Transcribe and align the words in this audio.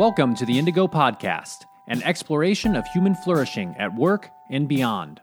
Welcome 0.00 0.34
to 0.36 0.46
the 0.46 0.58
Indigo 0.58 0.88
Podcast, 0.88 1.66
an 1.86 2.02
exploration 2.04 2.74
of 2.74 2.86
human 2.86 3.14
flourishing 3.14 3.74
at 3.78 3.94
work 3.94 4.30
and 4.50 4.66
beyond. 4.66 5.20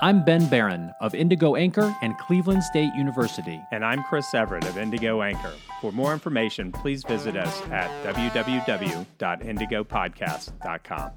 I'm 0.00 0.24
Ben 0.24 0.48
Baran 0.48 0.92
of 1.00 1.12
Indigo 1.12 1.56
Anchor 1.56 1.92
and 2.02 2.16
Cleveland 2.18 2.62
State 2.62 2.94
University. 2.94 3.60
And 3.72 3.84
I'm 3.84 4.04
Chris 4.04 4.32
Everett 4.32 4.64
of 4.66 4.78
Indigo 4.78 5.22
Anchor. 5.22 5.50
For 5.80 5.90
more 5.90 6.12
information, 6.12 6.70
please 6.70 7.02
visit 7.02 7.36
us 7.36 7.62
at 7.62 7.90
www.indigopodcast.com. 8.14 11.10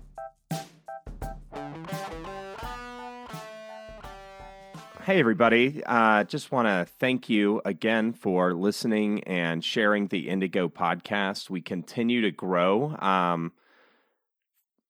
Hey, 5.06 5.20
everybody. 5.20 5.84
Uh, 5.86 6.24
just 6.24 6.52
want 6.52 6.68
to 6.68 6.92
thank 6.98 7.30
you 7.30 7.62
again 7.64 8.12
for 8.12 8.56
listening 8.56 9.24
and 9.26 9.64
sharing 9.64 10.08
the 10.08 10.28
Indigo 10.28 10.68
podcast. 10.68 11.48
We 11.48 11.62
continue 11.62 12.22
to 12.22 12.32
grow 12.32 12.96
um, 12.98 13.52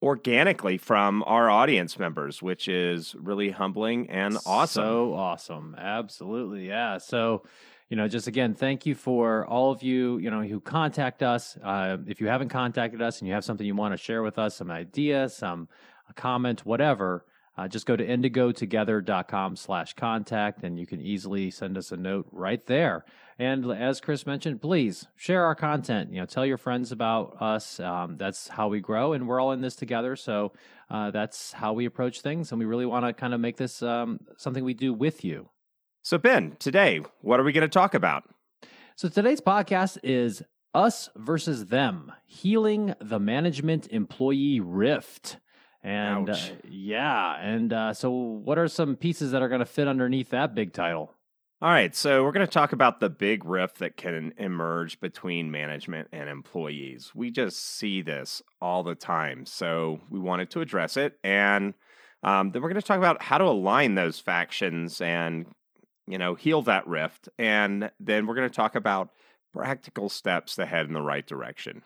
organically 0.02 0.78
from 0.78 1.22
our 1.28 1.50
audience 1.50 2.00
members, 2.00 2.42
which 2.42 2.70
is 2.70 3.14
really 3.20 3.50
humbling 3.50 4.10
and 4.10 4.38
awesome. 4.46 4.84
So 4.84 5.14
awesome. 5.16 5.76
Absolutely. 5.78 6.66
Yeah. 6.66 6.98
So, 7.00 7.44
you 7.90 7.98
know, 7.98 8.08
just 8.08 8.28
again, 8.28 8.54
thank 8.54 8.86
you 8.86 8.96
for 8.96 9.46
all 9.46 9.74
of 9.74 9.84
you, 9.84 10.18
you 10.20 10.32
know, 10.32 10.44
who 10.44 10.62
contact 10.62 11.24
us. 11.24 11.58
Uh, 11.62 11.98
if 12.08 12.22
you 12.22 12.28
haven't 12.28 12.48
contacted 12.48 13.02
us 13.02 13.20
and 13.20 13.28
you 13.28 13.34
have 13.34 13.44
something 13.44 13.68
you 13.68 13.76
want 13.76 13.92
to 13.92 13.98
share 13.98 14.24
with 14.24 14.40
us, 14.40 14.56
some 14.56 14.72
idea, 14.72 15.28
some 15.28 15.68
a 16.10 16.14
comment, 16.14 16.66
whatever, 16.66 17.26
uh, 17.58 17.68
just 17.68 17.86
go 17.86 17.96
to 17.96 18.06
indigotogether.com 18.06 19.56
slash 19.56 19.94
contact 19.94 20.64
and 20.64 20.80
you 20.80 20.86
can 20.86 21.02
easily 21.02 21.52
send 21.52 21.78
us 21.78 21.92
a 21.92 21.98
note 21.98 22.28
right 22.32 22.66
there. 22.66 23.06
And 23.38 23.70
as 23.72 24.00
Chris 24.00 24.26
mentioned, 24.26 24.62
please 24.62 25.08
share 25.16 25.44
our 25.46 25.56
content. 25.56 26.12
You 26.12 26.22
know, 26.22 26.26
tell 26.26 26.46
your 26.46 26.58
friends 26.58 26.92
about 26.92 27.42
us. 27.42 27.80
Um, 27.80 28.18
that's 28.18 28.48
how 28.48 28.70
we 28.70 28.80
grow, 28.80 29.12
and 29.14 29.28
we're 29.28 29.42
all 29.42 29.52
in 29.52 29.62
this 29.62 29.76
together. 29.76 30.16
So 30.16 30.54
uh, 30.90 31.12
that's 31.12 31.52
how 31.52 31.74
we 31.74 31.86
approach 31.86 32.22
things, 32.22 32.52
and 32.52 32.60
we 32.60 32.66
really 32.66 32.86
want 32.86 33.06
to 33.06 33.14
kind 33.14 33.34
of 33.34 33.42
make 33.42 33.58
this 33.58 33.82
um, 33.82 34.20
something 34.38 34.64
we 34.64 34.74
do 34.74 34.94
with 34.94 35.26
you. 35.26 35.50
So, 36.02 36.18
Ben, 36.18 36.56
today, 36.60 37.02
what 37.22 37.40
are 37.40 37.44
we 37.44 37.52
going 37.52 37.64
to 37.64 37.68
talk 37.68 37.94
about? 37.94 38.24
So 38.96 39.10
today's 39.10 39.42
podcast 39.42 39.98
is 40.04 40.42
us 40.74 41.10
versus 41.16 41.66
them, 41.66 42.14
healing 42.26 42.94
the 43.02 43.20
management 43.20 43.88
employee 43.92 44.62
rift. 44.62 45.38
And 45.86 46.32
uh, 46.32 46.38
yeah, 46.68 47.40
and 47.40 47.72
uh, 47.72 47.94
so 47.94 48.10
what 48.10 48.58
are 48.58 48.68
some 48.68 48.96
pieces 48.96 49.32
that 49.32 49.44
are 49.44 49.48
going 49.48 49.60
to 49.60 49.68
fit 49.68 49.88
underneath 49.88 50.32
that 50.32 50.56
big 50.56 50.74
title? 50.74 51.14
All 51.62 51.70
right, 51.70 51.96
so 51.96 52.24
we're 52.24 52.32
going 52.32 52.46
to 52.46 52.52
talk 52.52 52.74
about 52.74 53.00
the 53.00 53.10
big 53.10 53.46
rift 53.46 53.78
that 53.78 53.96
can 53.96 54.34
emerge 54.38 55.00
between 55.00 55.52
management 55.52 56.08
and 56.12 56.28
employees. 56.28 57.12
We 57.14 57.30
just 57.30 57.64
see 57.64 58.02
this 58.02 58.42
all 58.60 58.82
the 58.82 58.96
time, 58.96 59.46
so 59.46 60.02
we 60.10 60.20
wanted 60.20 60.50
to 60.52 60.62
address 60.62 60.98
it, 60.98 61.20
and 61.24 61.76
um, 62.24 62.50
then 62.50 62.64
we're 62.64 62.70
going 62.70 62.82
to 62.82 62.88
talk 62.88 62.98
about 62.98 63.22
how 63.22 63.38
to 63.38 63.46
align 63.46 63.94
those 63.94 64.20
factions 64.20 65.02
and 65.02 65.46
you 66.08 66.18
know 66.18 66.34
heal 66.34 66.64
that 66.64 66.88
rift, 66.88 67.30
and 67.38 67.92
then 68.00 68.26
we're 68.26 68.36
going 68.36 68.50
to 68.50 68.56
talk 68.56 68.74
about 68.74 69.12
practical 69.54 70.10
steps 70.10 70.56
to 70.56 70.66
head 70.66 70.88
in 70.88 70.94
the 70.94 71.02
right 71.02 71.28
direction. 71.28 71.84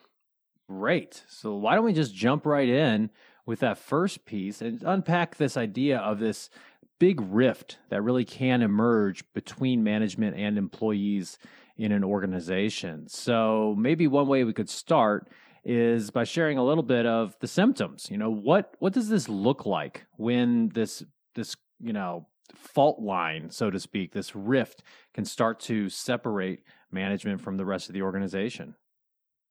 Great. 0.69 1.25
So 1.27 1.55
why 1.55 1.75
don't 1.75 1.83
we 1.83 1.93
just 1.93 2.15
jump 2.15 2.45
right 2.45 2.69
in 2.69 3.09
with 3.49 3.61
that 3.61 3.79
first 3.79 4.25
piece 4.25 4.61
and 4.61 4.83
unpack 4.83 5.35
this 5.35 5.57
idea 5.57 5.97
of 5.97 6.19
this 6.19 6.51
big 6.99 7.19
rift 7.19 7.79
that 7.89 8.03
really 8.03 8.23
can 8.23 8.61
emerge 8.61 9.23
between 9.33 9.83
management 9.83 10.37
and 10.37 10.55
employees 10.55 11.39
in 11.75 11.91
an 11.91 12.03
organization. 12.03 13.07
So 13.07 13.75
maybe 13.75 14.05
one 14.05 14.27
way 14.27 14.43
we 14.43 14.53
could 14.53 14.69
start 14.69 15.29
is 15.65 16.11
by 16.11 16.25
sharing 16.25 16.59
a 16.59 16.63
little 16.63 16.83
bit 16.83 17.07
of 17.07 17.35
the 17.39 17.47
symptoms. 17.47 18.07
You 18.11 18.19
know, 18.19 18.29
what 18.29 18.75
what 18.77 18.93
does 18.93 19.09
this 19.09 19.27
look 19.27 19.65
like 19.65 20.05
when 20.15 20.69
this 20.69 21.03
this, 21.33 21.55
you 21.79 21.91
know, 21.91 22.27
fault 22.53 23.01
line, 23.01 23.49
so 23.49 23.71
to 23.71 23.79
speak, 23.79 24.11
this 24.11 24.35
rift 24.35 24.83
can 25.15 25.25
start 25.25 25.59
to 25.61 25.89
separate 25.89 26.61
management 26.91 27.41
from 27.41 27.57
the 27.57 27.65
rest 27.65 27.89
of 27.89 27.93
the 27.93 28.03
organization? 28.03 28.75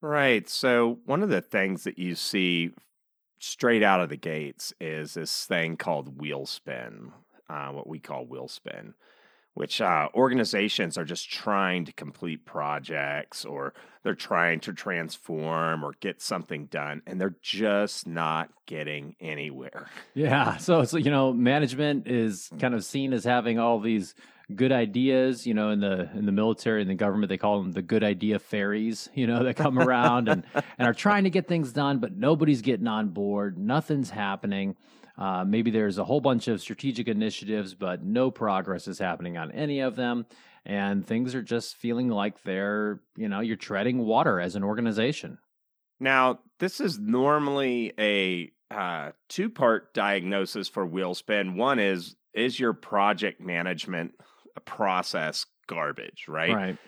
Right. 0.01 0.49
So 0.49 1.01
one 1.05 1.25
of 1.25 1.31
the 1.31 1.41
things 1.41 1.83
that 1.83 1.99
you 1.99 2.15
see 2.15 2.71
straight 3.39 3.83
out 3.83 4.01
of 4.01 4.09
the 4.09 4.17
gates 4.17 4.73
is 4.81 5.15
this 5.15 5.47
thing 5.47 5.77
called 5.77 6.21
wheel 6.21 6.47
spin, 6.47 7.13
uh, 7.49 7.69
what 7.69 7.87
we 7.87 7.99
call 7.99 8.27
wheel 8.27 8.49
spin, 8.49 8.95
which 9.55 9.81
uh, 9.81 10.09
organizations 10.15 10.97
are 10.97 11.05
just 11.05 11.31
trying 11.31 11.85
to 11.85 11.93
complete 11.93 12.45
projects 12.45 13.45
or 13.45 13.75
they're 14.03 14.15
trying 14.15 14.61
to 14.61 14.73
transform 14.73 15.85
or 15.85 15.93
get 16.01 16.23
something 16.23 16.67
done, 16.67 17.03
and 17.07 17.21
they're 17.21 17.37
just 17.43 18.07
not 18.07 18.51
getting 18.67 19.17
anywhere. 19.21 19.89
Yeah. 20.15 20.57
So 20.57 20.81
it's 20.81 20.93
you 20.93 21.11
know, 21.11 21.33
management 21.33 22.07
is 22.07 22.51
kind 22.59 22.75
of 22.75 22.85
seen 22.85 23.13
as 23.13 23.25
having 23.25 23.59
all 23.59 23.81
these 23.81 24.15
good 24.55 24.73
ideas, 24.73 25.47
you 25.47 25.55
know, 25.55 25.71
in 25.71 25.81
the 25.81 26.09
in 26.15 26.27
the 26.27 26.33
military 26.33 26.81
and 26.81 26.91
the 26.91 26.95
government 26.95 27.29
they 27.29 27.37
call 27.37 27.63
them 27.63 27.73
the 27.73 27.83
good 27.83 28.03
idea 28.03 28.39
fairies, 28.39 29.09
you 29.15 29.27
know, 29.27 29.45
that 29.45 29.57
come 29.57 29.79
around 29.79 30.29
and 30.29 30.45
and 30.55 30.89
are 30.89 30.95
trying 30.95 31.25
to 31.25 31.31
get 31.31 31.49
things 31.49 31.73
done, 31.73 31.99
but 31.99 32.17
nobody's 32.17 32.63
getting 32.63 32.87
on 32.87 33.09
board, 33.09 33.59
nothing's 33.59 34.11
happening. 34.11 34.77
Uh, 35.17 35.45
maybe 35.45 35.71
there's 35.71 35.99
a 35.99 36.05
whole 36.05 36.21
bunch 36.21 36.47
of 36.47 36.61
strategic 36.61 37.09
initiatives, 37.09 37.75
but 37.75 38.05
no 38.05 38.31
progress 38.31 38.87
is 38.87 39.01
happening 39.01 39.37
on 39.37 39.51
any 39.51 39.81
of 39.81 39.97
them. 39.97 40.25
And 40.65 41.05
things 41.05 41.35
are 41.35 41.43
just 41.43 41.77
feeling 41.77 42.09
like 42.09 42.43
they're, 42.45 43.01
you 43.17 43.29
know, 43.29 43.41
you're 43.41 43.57
treading 43.57 43.99
water 43.99 44.39
as 44.39 44.55
an 44.55 44.63
organization. 44.63 45.39
Now, 45.99 46.39
this 46.61 46.79
is 46.79 47.01
normally 47.01 47.93
a 47.99 48.53
uh, 48.71 49.11
two 49.29 49.51
part 49.51 49.93
diagnosis 49.93 50.69
for 50.69 50.87
wheel 50.87 51.15
spin. 51.15 51.57
One 51.57 51.81
is 51.81 52.15
is 52.35 52.61
your 52.61 52.73
project 52.73 53.41
management 53.41 54.13
process 54.61 55.47
garbage, 55.67 56.27
right? 56.29 56.55
Right. 56.55 56.79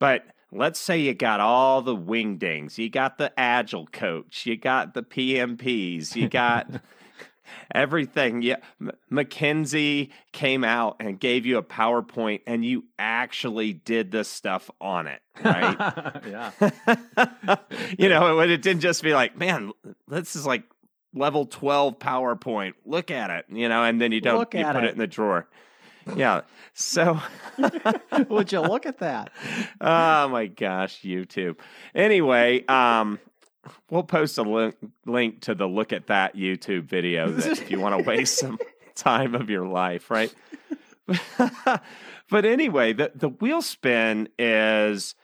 But 0.00 0.24
let's 0.52 0.78
say 0.78 0.98
you 1.00 1.14
got 1.14 1.40
all 1.40 1.82
the 1.82 1.96
wingdings, 1.96 2.78
you 2.78 2.90
got 2.90 3.18
the 3.18 3.32
agile 3.38 3.86
coach, 3.86 4.46
you 4.46 4.56
got 4.56 4.94
the 4.94 5.02
PMPs, 5.02 6.14
you 6.16 6.28
got 6.28 6.68
everything. 7.74 8.42
Yeah, 8.42 8.56
M- 8.80 8.92
McKinsey 9.10 10.10
came 10.32 10.64
out 10.64 10.96
and 11.00 11.18
gave 11.18 11.46
you 11.46 11.58
a 11.58 11.62
PowerPoint, 11.62 12.40
and 12.46 12.64
you 12.64 12.84
actually 12.98 13.72
did 13.72 14.10
the 14.10 14.24
stuff 14.24 14.70
on 14.80 15.06
it, 15.06 15.20
right? 15.42 15.76
yeah. 16.28 16.50
you 17.98 18.08
know, 18.08 18.40
it, 18.40 18.50
it 18.50 18.62
didn't 18.62 18.80
just 18.80 19.02
be 19.02 19.14
like, 19.14 19.36
man, 19.36 19.72
this 20.08 20.36
is 20.36 20.46
like 20.46 20.64
level 21.14 21.46
12 21.46 21.98
PowerPoint. 21.98 22.74
Look 22.84 23.10
at 23.10 23.30
it, 23.30 23.46
you 23.48 23.68
know, 23.68 23.84
and 23.84 24.00
then 24.00 24.12
you 24.12 24.20
don't 24.20 24.38
Look 24.38 24.54
you 24.54 24.64
put 24.64 24.76
it. 24.76 24.84
it. 24.84 24.92
in 24.92 24.98
the 24.98 25.06
drawer. 25.06 25.48
Yeah. 26.16 26.42
So 26.74 27.20
Would 28.28 28.52
you 28.52 28.60
look 28.60 28.86
at 28.86 28.98
that? 28.98 29.30
oh 29.80 30.28
my 30.28 30.46
gosh, 30.46 31.02
YouTube. 31.02 31.56
Anyway, 31.94 32.64
um 32.66 33.18
we'll 33.90 34.02
post 34.02 34.38
a 34.38 34.42
link, 34.42 34.76
link 35.06 35.40
to 35.42 35.54
the 35.54 35.66
look 35.66 35.92
at 35.92 36.08
that 36.08 36.36
YouTube 36.36 36.84
video 36.84 37.30
that 37.30 37.58
if 37.58 37.70
you 37.70 37.80
want 37.80 37.98
to 37.98 38.08
waste 38.08 38.38
some 38.38 38.58
time 38.94 39.34
of 39.34 39.50
your 39.50 39.66
life, 39.66 40.10
right? 40.10 40.34
but 42.30 42.44
anyway, 42.44 42.92
the 42.92 43.12
the 43.14 43.28
wheel 43.28 43.62
spin 43.62 44.28
is 44.38 45.14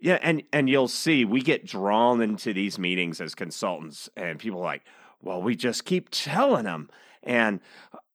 yeah, 0.00 0.18
and 0.22 0.42
and 0.52 0.68
you'll 0.68 0.88
see 0.88 1.24
we 1.24 1.40
get 1.40 1.66
drawn 1.66 2.20
into 2.20 2.52
these 2.52 2.78
meetings 2.78 3.20
as 3.20 3.34
consultants 3.34 4.08
and 4.16 4.38
people 4.38 4.60
are 4.60 4.64
like, 4.64 4.82
"Well, 5.22 5.42
we 5.42 5.56
just 5.56 5.84
keep 5.84 6.08
telling 6.10 6.64
them." 6.64 6.88
And 7.22 7.60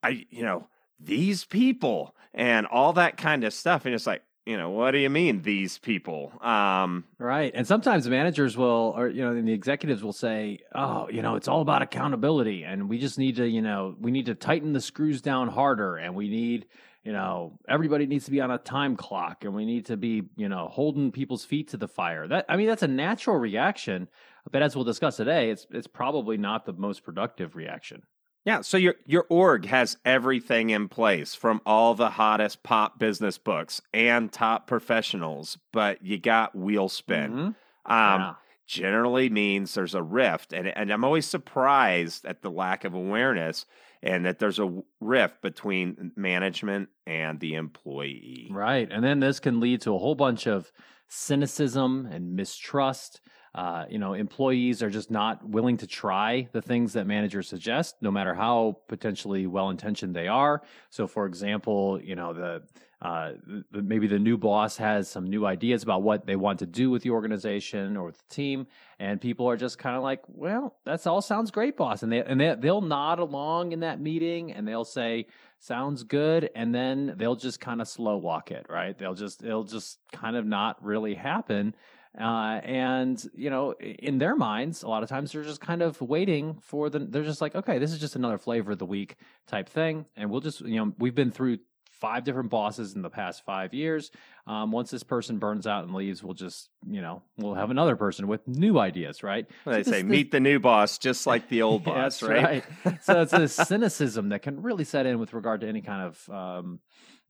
I 0.04 0.26
you 0.30 0.44
know, 0.44 0.68
these 1.04 1.46
people 1.46 2.16
and 2.34 2.66
all 2.68 2.94
that 2.94 3.18
kind 3.18 3.44
of 3.44 3.54
stuff 3.54 3.86
and 3.86 3.94
it's 3.94 4.08
like, 4.08 4.24
you 4.46 4.58
know, 4.58 4.72
what 4.72 4.92
do 4.92 4.98
you 4.98 5.10
mean 5.10 5.42
these 5.44 5.78
people? 5.78 6.32
Um 6.42 7.06
Right. 7.20 7.52
And 7.54 7.68
sometimes 7.68 8.08
managers 8.08 8.58
will, 8.58 8.94
or, 8.98 9.08
you 9.08 9.22
know, 9.22 9.32
and 9.32 9.48
the 9.48 9.54
executives 9.54 10.04
will 10.04 10.14
say, 10.14 10.60
oh, 10.74 11.08
you 11.10 11.22
know, 11.22 11.36
it's 11.36 11.48
all 11.48 11.62
about 11.62 11.82
accountability. 11.82 12.64
And 12.64 12.90
we 12.90 12.98
just 12.98 13.20
need 13.20 13.36
to, 13.36 13.48
you 13.48 13.62
know, 13.62 13.96
we 14.00 14.12
need 14.12 14.26
to 14.26 14.36
tighten 14.36 14.74
the 14.74 14.82
screws 14.82 15.22
down 15.22 15.48
harder. 15.48 15.98
And 15.98 16.16
we 16.16 16.28
need, 16.28 16.66
you 17.04 17.12
know, 17.12 17.60
everybody 17.70 18.08
needs 18.08 18.26
to 18.26 18.32
be 18.32 18.42
on 18.42 18.50
a 18.52 18.58
time 18.58 18.96
clock 18.96 19.44
and 19.44 19.54
we 19.54 19.66
need 19.66 19.86
to 19.88 19.98
be, 19.98 20.24
you 20.36 20.50
know, 20.50 20.68
holding 20.72 21.12
people's 21.12 21.46
feet 21.46 21.70
to 21.70 21.78
the 21.78 21.88
fire. 21.88 22.28
That, 22.28 22.46
I 22.50 22.58
mean, 22.58 22.68
that's 22.68 22.84
a 22.84 22.88
natural 22.88 23.38
reaction. 23.38 24.08
But 24.52 24.64
as 24.64 24.76
we'll 24.76 24.86
discuss 24.86 25.18
today, 25.18 25.52
it's, 25.52 25.68
it's 25.70 25.88
probably 25.88 26.38
not 26.38 26.66
the 26.66 26.74
most 26.74 27.04
productive 27.04 27.56
reaction. 27.56 28.02
Yeah, 28.46 28.62
so 28.62 28.78
your 28.78 28.96
your 29.06 29.26
org 29.30 29.66
has 29.68 29.98
everything 30.04 30.72
in 30.72 30.88
place 30.90 31.36
from 31.36 31.62
all 31.66 31.94
the 31.94 32.10
hottest 32.10 32.64
pop 32.64 32.98
business 32.98 33.38
books 33.38 33.82
and 33.94 34.32
top 34.32 34.66
professionals, 34.68 35.58
but 35.72 36.04
you 36.04 36.18
got 36.18 36.56
wheel 36.56 36.90
spin. 36.90 37.32
Mhm. 37.32 37.46
Um, 37.86 38.22
Yeah. 38.22 38.34
Generally 38.68 39.30
means 39.32 39.74
there's 39.74 39.96
a 39.96 40.02
rift, 40.02 40.54
and 40.54 40.68
and 40.70 40.92
I'm 40.92 41.04
always 41.04 41.26
surprised 41.26 42.26
at 42.26 42.42
the 42.42 42.50
lack 42.50 42.86
of 42.86 42.94
awareness 42.94 43.66
and 44.02 44.26
that 44.26 44.40
there's 44.40 44.60
a 44.60 44.82
rift 45.02 45.42
between 45.42 46.12
management 46.16 46.90
and 47.06 47.40
the 47.42 47.56
employee. 47.56 48.48
Right. 48.50 48.88
And 48.90 49.04
then 49.04 49.20
this 49.20 49.40
can 49.42 49.60
lead 49.60 49.82
to 49.82 49.94
a 49.94 49.98
whole 50.00 50.16
bunch 50.16 50.48
of 50.48 50.72
cynicism 51.10 52.06
and 52.06 52.34
mistrust. 52.36 53.20
Uh, 53.54 53.86
you 53.90 54.00
know, 54.00 54.14
employees 54.14 54.82
are 54.82 54.90
just 54.90 55.12
not 55.12 55.46
willing 55.48 55.76
to 55.78 55.88
try 55.88 56.48
the 56.54 56.62
things 56.62 56.94
that 56.94 57.06
managers 57.06 57.50
suggest, 57.50 57.96
no 58.02 58.10
matter 58.10 58.34
how 58.34 58.78
potentially 58.88 59.46
well 59.46 59.70
intentioned 59.70 60.16
they 60.16 60.28
are. 60.30 60.62
So, 60.90 61.06
for 61.06 61.26
example, 61.26 62.00
you 62.02 62.16
know, 62.16 62.34
the, 62.34 62.64
uh, 63.02 63.34
the, 63.72 63.82
maybe 63.82 64.08
the 64.08 64.20
new 64.20 64.38
boss 64.38 64.78
has 64.78 65.10
some 65.10 65.26
new 65.26 65.46
ideas 65.46 65.84
about 65.84 66.02
what 66.02 66.26
they 66.26 66.38
want 66.38 66.60
to 66.60 66.66
do 66.66 66.90
with 66.90 67.04
the 67.04 67.10
organization 67.10 67.98
or 67.98 68.06
with 68.06 68.18
the 68.20 68.34
team, 68.34 68.68
and 69.00 69.20
people 69.20 69.50
are 69.50 69.58
just 69.58 69.80
kind 69.80 69.98
of 69.98 70.04
like, 70.04 70.22
"Well, 70.28 70.76
that's 70.86 71.08
all 71.08 71.22
sounds 71.22 71.50
great, 71.52 71.76
boss," 71.76 72.04
and 72.04 72.12
they 72.12 72.24
and 72.24 72.40
they, 72.40 72.56
they'll 72.58 72.80
nod 72.80 73.20
along 73.20 73.72
in 73.72 73.80
that 73.80 74.00
meeting, 74.00 74.52
and 74.54 74.68
they'll 74.68 74.86
say, 74.86 75.26
"Sounds 75.58 76.04
good," 76.04 76.52
and 76.56 76.76
then 76.76 77.16
they'll 77.18 77.36
just 77.36 77.60
kind 77.60 77.82
of 77.82 77.88
slow 77.88 78.18
walk 78.18 78.52
it, 78.52 78.68
right? 78.70 78.96
They'll 78.96 79.16
just 79.16 79.44
it'll 79.44 79.64
just 79.64 79.98
kind 80.12 80.36
of 80.36 80.46
not 80.46 80.82
really 80.86 81.16
happen 81.16 81.74
uh, 82.20 82.60
and 82.64 83.24
you 83.34 83.50
know, 83.50 83.74
in 83.74 84.18
their 84.18 84.36
minds, 84.36 84.84
a 84.84 84.88
lot 84.88 85.04
of 85.04 85.10
times 85.10 85.32
they're 85.32 85.44
just 85.44 85.62
kind 85.62 85.82
of 85.82 86.02
waiting 86.02 86.58
for 86.62 86.90
the. 86.90 87.00
They're 87.00 87.24
just 87.24 87.42
like, 87.42 87.56
okay, 87.56 87.80
this 87.80 87.92
is 87.92 88.00
just 88.00 88.16
another 88.16 88.38
flavor 88.38 88.74
of 88.74 88.80
the 88.80 88.86
week 88.86 89.16
type 89.48 89.70
thing, 89.70 90.06
and 90.16 90.30
we'll 90.30 90.42
just, 90.42 90.62
you 90.62 90.76
know, 90.76 90.94
we've 90.98 91.16
been 91.16 91.32
through 91.32 91.60
five 92.02 92.24
different 92.24 92.50
bosses 92.50 92.96
in 92.96 93.04
the 93.04 93.10
past 93.10 93.46
five 93.46 93.74
years. 93.74 94.12
Um, 94.48 94.72
once 94.72 94.90
this 94.90 95.04
person 95.04 95.38
burns 95.38 95.68
out 95.68 95.84
and 95.86 95.94
leaves, 95.94 96.24
we'll 96.24 96.34
just, 96.34 96.70
you 96.86 97.00
know, 97.00 97.22
we'll 97.38 97.54
have 97.54 97.70
another 97.70 97.96
person 97.96 98.28
with 98.28 98.46
new 98.48 98.80
ideas, 98.80 99.22
right? 99.22 99.46
Well, 99.64 99.76
they 99.76 99.84
so 99.84 99.92
say, 99.92 100.02
this, 100.02 100.10
meet 100.10 100.32
the 100.32 100.40
new 100.40 100.60
boss, 100.60 100.98
just 100.98 101.28
like 101.28 101.48
the 101.48 101.62
old 101.62 101.84
boss, 101.86 102.24
right? 102.24 102.66
right. 102.84 103.04
so 103.04 103.22
it's 103.22 103.34
a 103.34 103.48
cynicism 103.48 104.30
that 104.30 104.42
can 104.42 104.64
really 104.64 104.84
set 104.84 105.06
in 105.06 105.20
with 105.20 105.34
regard 105.34 105.62
to 105.62 105.68
any 105.68 105.82
kind 105.82 106.02
of 106.02 106.30
um, 106.30 106.80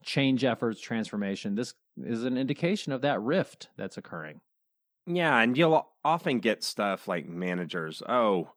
change 0.04 0.46
efforts, 0.46 0.80
transformation. 0.80 1.56
This 1.56 1.74
is 2.02 2.24
an 2.24 2.38
indication 2.38 2.94
of 2.94 3.02
that 3.02 3.22
rift 3.22 3.68
that's 3.78 3.98
occurring. 3.98 4.40
Yeah, 5.06 5.40
and 5.40 5.58
you'll 5.58 5.88
often 6.04 6.40
get 6.40 6.64
stuff 6.64 7.08
like 7.08 7.28
managers, 7.28 8.02
oh, 8.08 8.52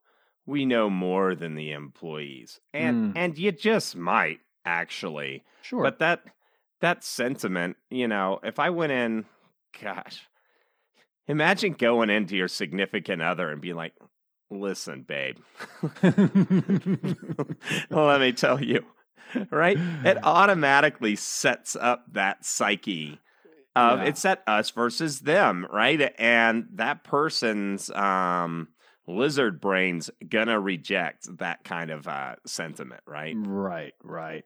we 0.47 0.67
know 0.67 0.91
more 0.91 1.35
than 1.35 1.55
the 1.55 1.73
employees. 1.73 2.61
And 2.73 3.15
mm. 3.15 3.19
and 3.19 3.39
you 3.39 3.53
just 3.53 3.97
might 3.97 4.41
actually. 4.65 5.45
Sure. 5.63 5.83
But 5.83 5.99
that 6.01 6.25
that 6.81 7.05
sentiment, 7.05 7.77
you 7.91 8.09
know, 8.09 8.41
if 8.43 8.59
I 8.59 8.71
went 8.71 8.93
in, 8.93 9.25
gosh, 9.81 10.21
imagine 11.27 11.73
going 11.73 12.11
into 12.11 12.37
your 12.37 12.49
significant 12.49 13.23
other 13.23 13.51
and 13.51 13.61
being 13.61 13.77
like, 13.77 13.95
listen, 14.51 15.03
babe, 15.03 15.39
let 17.91 18.21
me 18.21 18.33
tell 18.33 18.63
you, 18.63 18.85
right? 19.51 19.79
It 20.05 20.19
automatically 20.23 21.17
sets 21.17 21.77
up 21.77 22.05
that 22.13 22.45
psyche 22.45 23.19
of 23.77 24.01
yeah. 24.01 24.05
it's 24.05 24.25
at 24.25 24.43
us 24.47 24.71
versus 24.71 25.21
them, 25.21 25.67
right? 25.71 26.13
And 26.19 26.67
that 26.75 27.05
person's 27.05 27.91
um, 27.91 28.69
lizard 29.07 29.61
brain's 29.61 30.11
gonna 30.29 30.61
reject 30.61 31.37
that 31.39 31.65
kind 31.65 31.91
of 31.91 32.07
uh, 32.07 32.37
sentiment, 32.47 33.03
right? 33.07 33.35
Right, 33.37 33.95
right. 34.03 34.45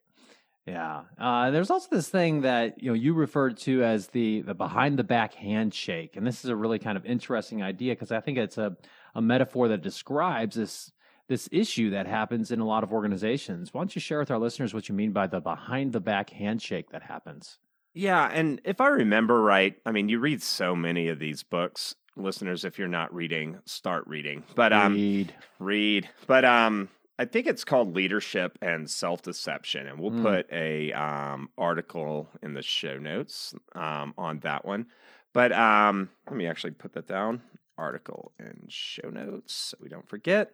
Yeah. 0.66 1.04
Uh, 1.18 1.50
there's 1.50 1.70
also 1.70 1.88
this 1.90 2.08
thing 2.08 2.42
that 2.42 2.82
you 2.82 2.90
know 2.90 2.94
you 2.94 3.14
referred 3.14 3.56
to 3.58 3.82
as 3.82 4.08
the 4.08 4.42
the 4.42 4.54
behind 4.54 4.98
the 4.98 5.04
back 5.04 5.34
handshake, 5.34 6.16
and 6.16 6.26
this 6.26 6.44
is 6.44 6.50
a 6.50 6.56
really 6.56 6.78
kind 6.78 6.98
of 6.98 7.06
interesting 7.06 7.62
idea 7.62 7.92
because 7.92 8.12
I 8.12 8.20
think 8.20 8.38
it's 8.38 8.58
a 8.58 8.76
a 9.14 9.22
metaphor 9.22 9.68
that 9.68 9.82
describes 9.82 10.56
this 10.56 10.92
this 11.28 11.48
issue 11.52 11.90
that 11.90 12.06
happens 12.06 12.50
in 12.50 12.60
a 12.60 12.66
lot 12.66 12.82
of 12.82 12.92
organizations. 12.92 13.72
Why 13.72 13.80
don't 13.80 13.94
you 13.94 14.00
share 14.00 14.18
with 14.18 14.30
our 14.30 14.38
listeners 14.38 14.74
what 14.74 14.88
you 14.88 14.94
mean 14.94 15.12
by 15.12 15.26
the 15.26 15.40
behind 15.40 15.92
the 15.92 16.00
back 16.00 16.30
handshake 16.30 16.90
that 16.90 17.02
happens? 17.02 17.58
Yeah, 17.98 18.30
and 18.32 18.60
if 18.64 18.80
I 18.80 18.86
remember 18.86 19.42
right, 19.42 19.74
I 19.84 19.90
mean, 19.90 20.08
you 20.08 20.20
read 20.20 20.40
so 20.40 20.76
many 20.76 21.08
of 21.08 21.18
these 21.18 21.42
books, 21.42 21.96
listeners. 22.14 22.64
If 22.64 22.78
you're 22.78 22.86
not 22.86 23.12
reading, 23.12 23.58
start 23.64 24.06
reading. 24.06 24.44
But 24.54 24.72
um, 24.72 24.94
read, 24.94 25.34
read. 25.58 26.08
But 26.28 26.44
um, 26.44 26.90
I 27.18 27.24
think 27.24 27.48
it's 27.48 27.64
called 27.64 27.96
Leadership 27.96 28.56
and 28.62 28.88
Self 28.88 29.22
Deception, 29.22 29.88
and 29.88 29.98
we'll 29.98 30.12
mm. 30.12 30.22
put 30.22 30.46
a 30.52 30.92
um 30.92 31.50
article 31.58 32.28
in 32.40 32.54
the 32.54 32.62
show 32.62 32.98
notes 32.98 33.52
um 33.74 34.14
on 34.16 34.38
that 34.40 34.64
one. 34.64 34.86
But 35.34 35.50
um, 35.50 36.08
let 36.28 36.36
me 36.36 36.46
actually 36.46 36.74
put 36.74 36.92
that 36.92 37.08
down. 37.08 37.42
Article 37.76 38.30
in 38.38 38.66
show 38.68 39.10
notes 39.10 39.54
so 39.54 39.78
we 39.80 39.88
don't 39.88 40.08
forget. 40.08 40.52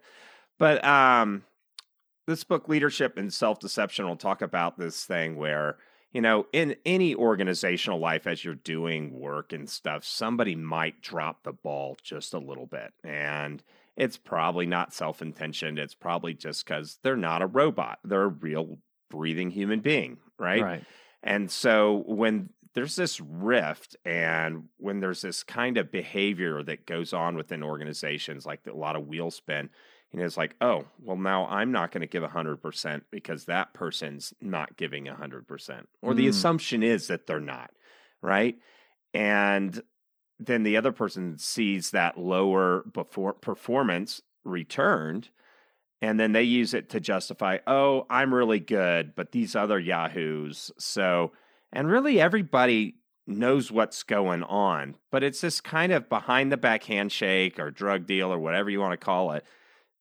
But 0.57 0.83
um, 0.83 1.43
this 2.25 2.43
book, 2.43 2.67
Leadership 2.67 3.19
and 3.19 3.31
Self 3.31 3.59
Deception, 3.59 4.07
will 4.07 4.15
talk 4.15 4.41
about 4.41 4.79
this 4.79 5.05
thing 5.05 5.35
where 5.35 5.77
you 6.15 6.21
know, 6.21 6.47
in 6.53 6.77
any 6.85 7.13
organizational 7.13 7.99
life, 7.99 8.25
as 8.25 8.41
you're 8.41 8.55
doing 8.55 9.19
work 9.19 9.51
and 9.51 9.69
stuff, 9.69 10.05
somebody 10.05 10.55
might 10.55 11.01
drop 11.01 11.43
the 11.43 11.51
ball 11.51 11.97
just 12.01 12.33
a 12.33 12.37
little 12.37 12.67
bit. 12.67 12.93
And 13.03 13.61
it's 13.97 14.15
probably 14.15 14.65
not 14.65 14.93
self 14.93 15.21
intentioned. 15.21 15.77
It's 15.77 15.93
probably 15.93 16.33
just 16.33 16.65
because 16.65 16.99
they're 17.03 17.17
not 17.17 17.41
a 17.41 17.47
robot, 17.47 17.99
they're 18.05 18.23
a 18.23 18.27
real 18.29 18.77
breathing 19.09 19.51
human 19.51 19.81
being, 19.81 20.19
right? 20.39 20.63
Right. 20.63 20.83
And 21.21 21.51
so 21.51 22.05
when 22.07 22.47
there's 22.75 22.95
this 22.95 23.19
rift 23.19 23.97
and 24.05 24.69
when 24.77 25.01
there's 25.01 25.21
this 25.21 25.43
kind 25.43 25.77
of 25.77 25.91
behavior 25.91 26.63
that 26.63 26.85
goes 26.85 27.11
on 27.11 27.35
within 27.35 27.61
organizations, 27.61 28.45
like 28.45 28.61
a 28.67 28.73
lot 28.73 28.95
of 28.95 29.05
wheel 29.05 29.31
spin, 29.31 29.69
and 30.15 30.23
it's 30.23 30.37
like, 30.37 30.55
oh, 30.61 30.85
well, 31.01 31.17
now 31.17 31.45
I'm 31.47 31.73
not 31.73 31.91
going 31.91 32.01
to 32.01 32.07
give 32.07 32.23
100% 32.23 33.01
because 33.11 33.45
that 33.45 33.73
person's 33.73 34.33
not 34.41 34.77
giving 34.77 35.05
100%. 35.05 35.83
Or 36.01 36.13
mm. 36.13 36.15
the 36.15 36.29
assumption 36.29 36.83
is 36.83 37.07
that 37.07 37.27
they're 37.27 37.41
not, 37.41 37.71
right? 38.21 38.55
And 39.13 39.81
then 40.39 40.63
the 40.63 40.77
other 40.77 40.93
person 40.93 41.37
sees 41.37 41.91
that 41.91 42.17
lower 42.17 42.83
before 42.93 43.33
performance 43.33 44.21
returned 44.45 45.29
and 46.01 46.19
then 46.19 46.33
they 46.33 46.43
use 46.43 46.73
it 46.73 46.89
to 46.89 46.99
justify 46.99 47.57
oh 47.65 48.05
i'm 48.11 48.31
really 48.31 48.59
good 48.59 49.15
but 49.15 49.31
these 49.31 49.55
other 49.55 49.79
yahoos 49.79 50.71
so 50.77 51.31
and 51.73 51.89
really 51.89 52.21
everybody 52.21 52.95
knows 53.25 53.71
what's 53.71 54.03
going 54.03 54.43
on 54.43 54.93
but 55.09 55.23
it's 55.23 55.41
this 55.41 55.59
kind 55.61 55.91
of 55.91 56.07
behind 56.09 56.51
the 56.51 56.57
back 56.57 56.83
handshake 56.83 57.59
or 57.59 57.71
drug 57.71 58.05
deal 58.05 58.31
or 58.31 58.37
whatever 58.37 58.69
you 58.69 58.79
want 58.79 58.91
to 58.91 59.03
call 59.03 59.31
it 59.31 59.43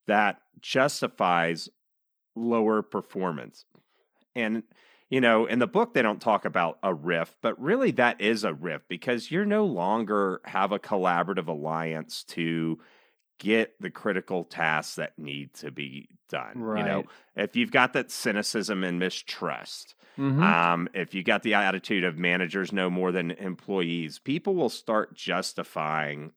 that 0.07 0.41
justifies 0.61 1.69
lower 2.35 2.83
performance. 2.83 3.65
And, 4.35 4.65
you 5.11 5.21
know, 5.21 5.47
in 5.47 5.59
the 5.59 5.67
book, 5.67 5.95
they 5.95 6.03
don't 6.03 6.21
talk 6.21 6.45
about 6.45 6.79
a 6.83 6.93
rift, 6.93 7.37
but 7.43 7.61
really 7.61 7.93
that 7.93 8.21
is 8.21 8.45
a 8.45 8.55
rift 8.55 8.89
because 8.89 9.31
you're 9.31 9.45
no 9.45 9.65
longer 9.65 10.41
have 10.45 10.73
a 10.73 10.79
collaborative 10.79 11.47
alliance 11.47 12.25
to 12.25 12.81
get 13.39 13.75
the 13.81 13.91
critical 13.91 14.45
tasks 14.45 14.97
that 14.97 15.19
need 15.19 15.53
to 15.55 15.71
be 15.71 16.09
done. 16.29 16.53
Right. 16.57 16.81
You 16.81 16.87
know, 16.87 17.05
if 17.37 17.57
you've 17.57 17.73
got 17.73 17.93
that 17.93 18.11
cynicism 18.11 18.85
and 18.85 18.99
mistrust, 18.99 19.95
mm-hmm. 20.19 20.43
um, 20.43 20.89
if 20.95 21.15
you 21.15 21.23
got 21.23 21.43
the 21.43 21.55
attitude 21.55 22.05
of 22.05 22.17
managers 22.17 22.73
know 22.73 22.91
more 22.91 23.13
than 23.13 23.33
employees, 23.33 24.19
people 24.19 24.55
will 24.55 24.69
start 24.69 25.15
justifying 25.15 26.33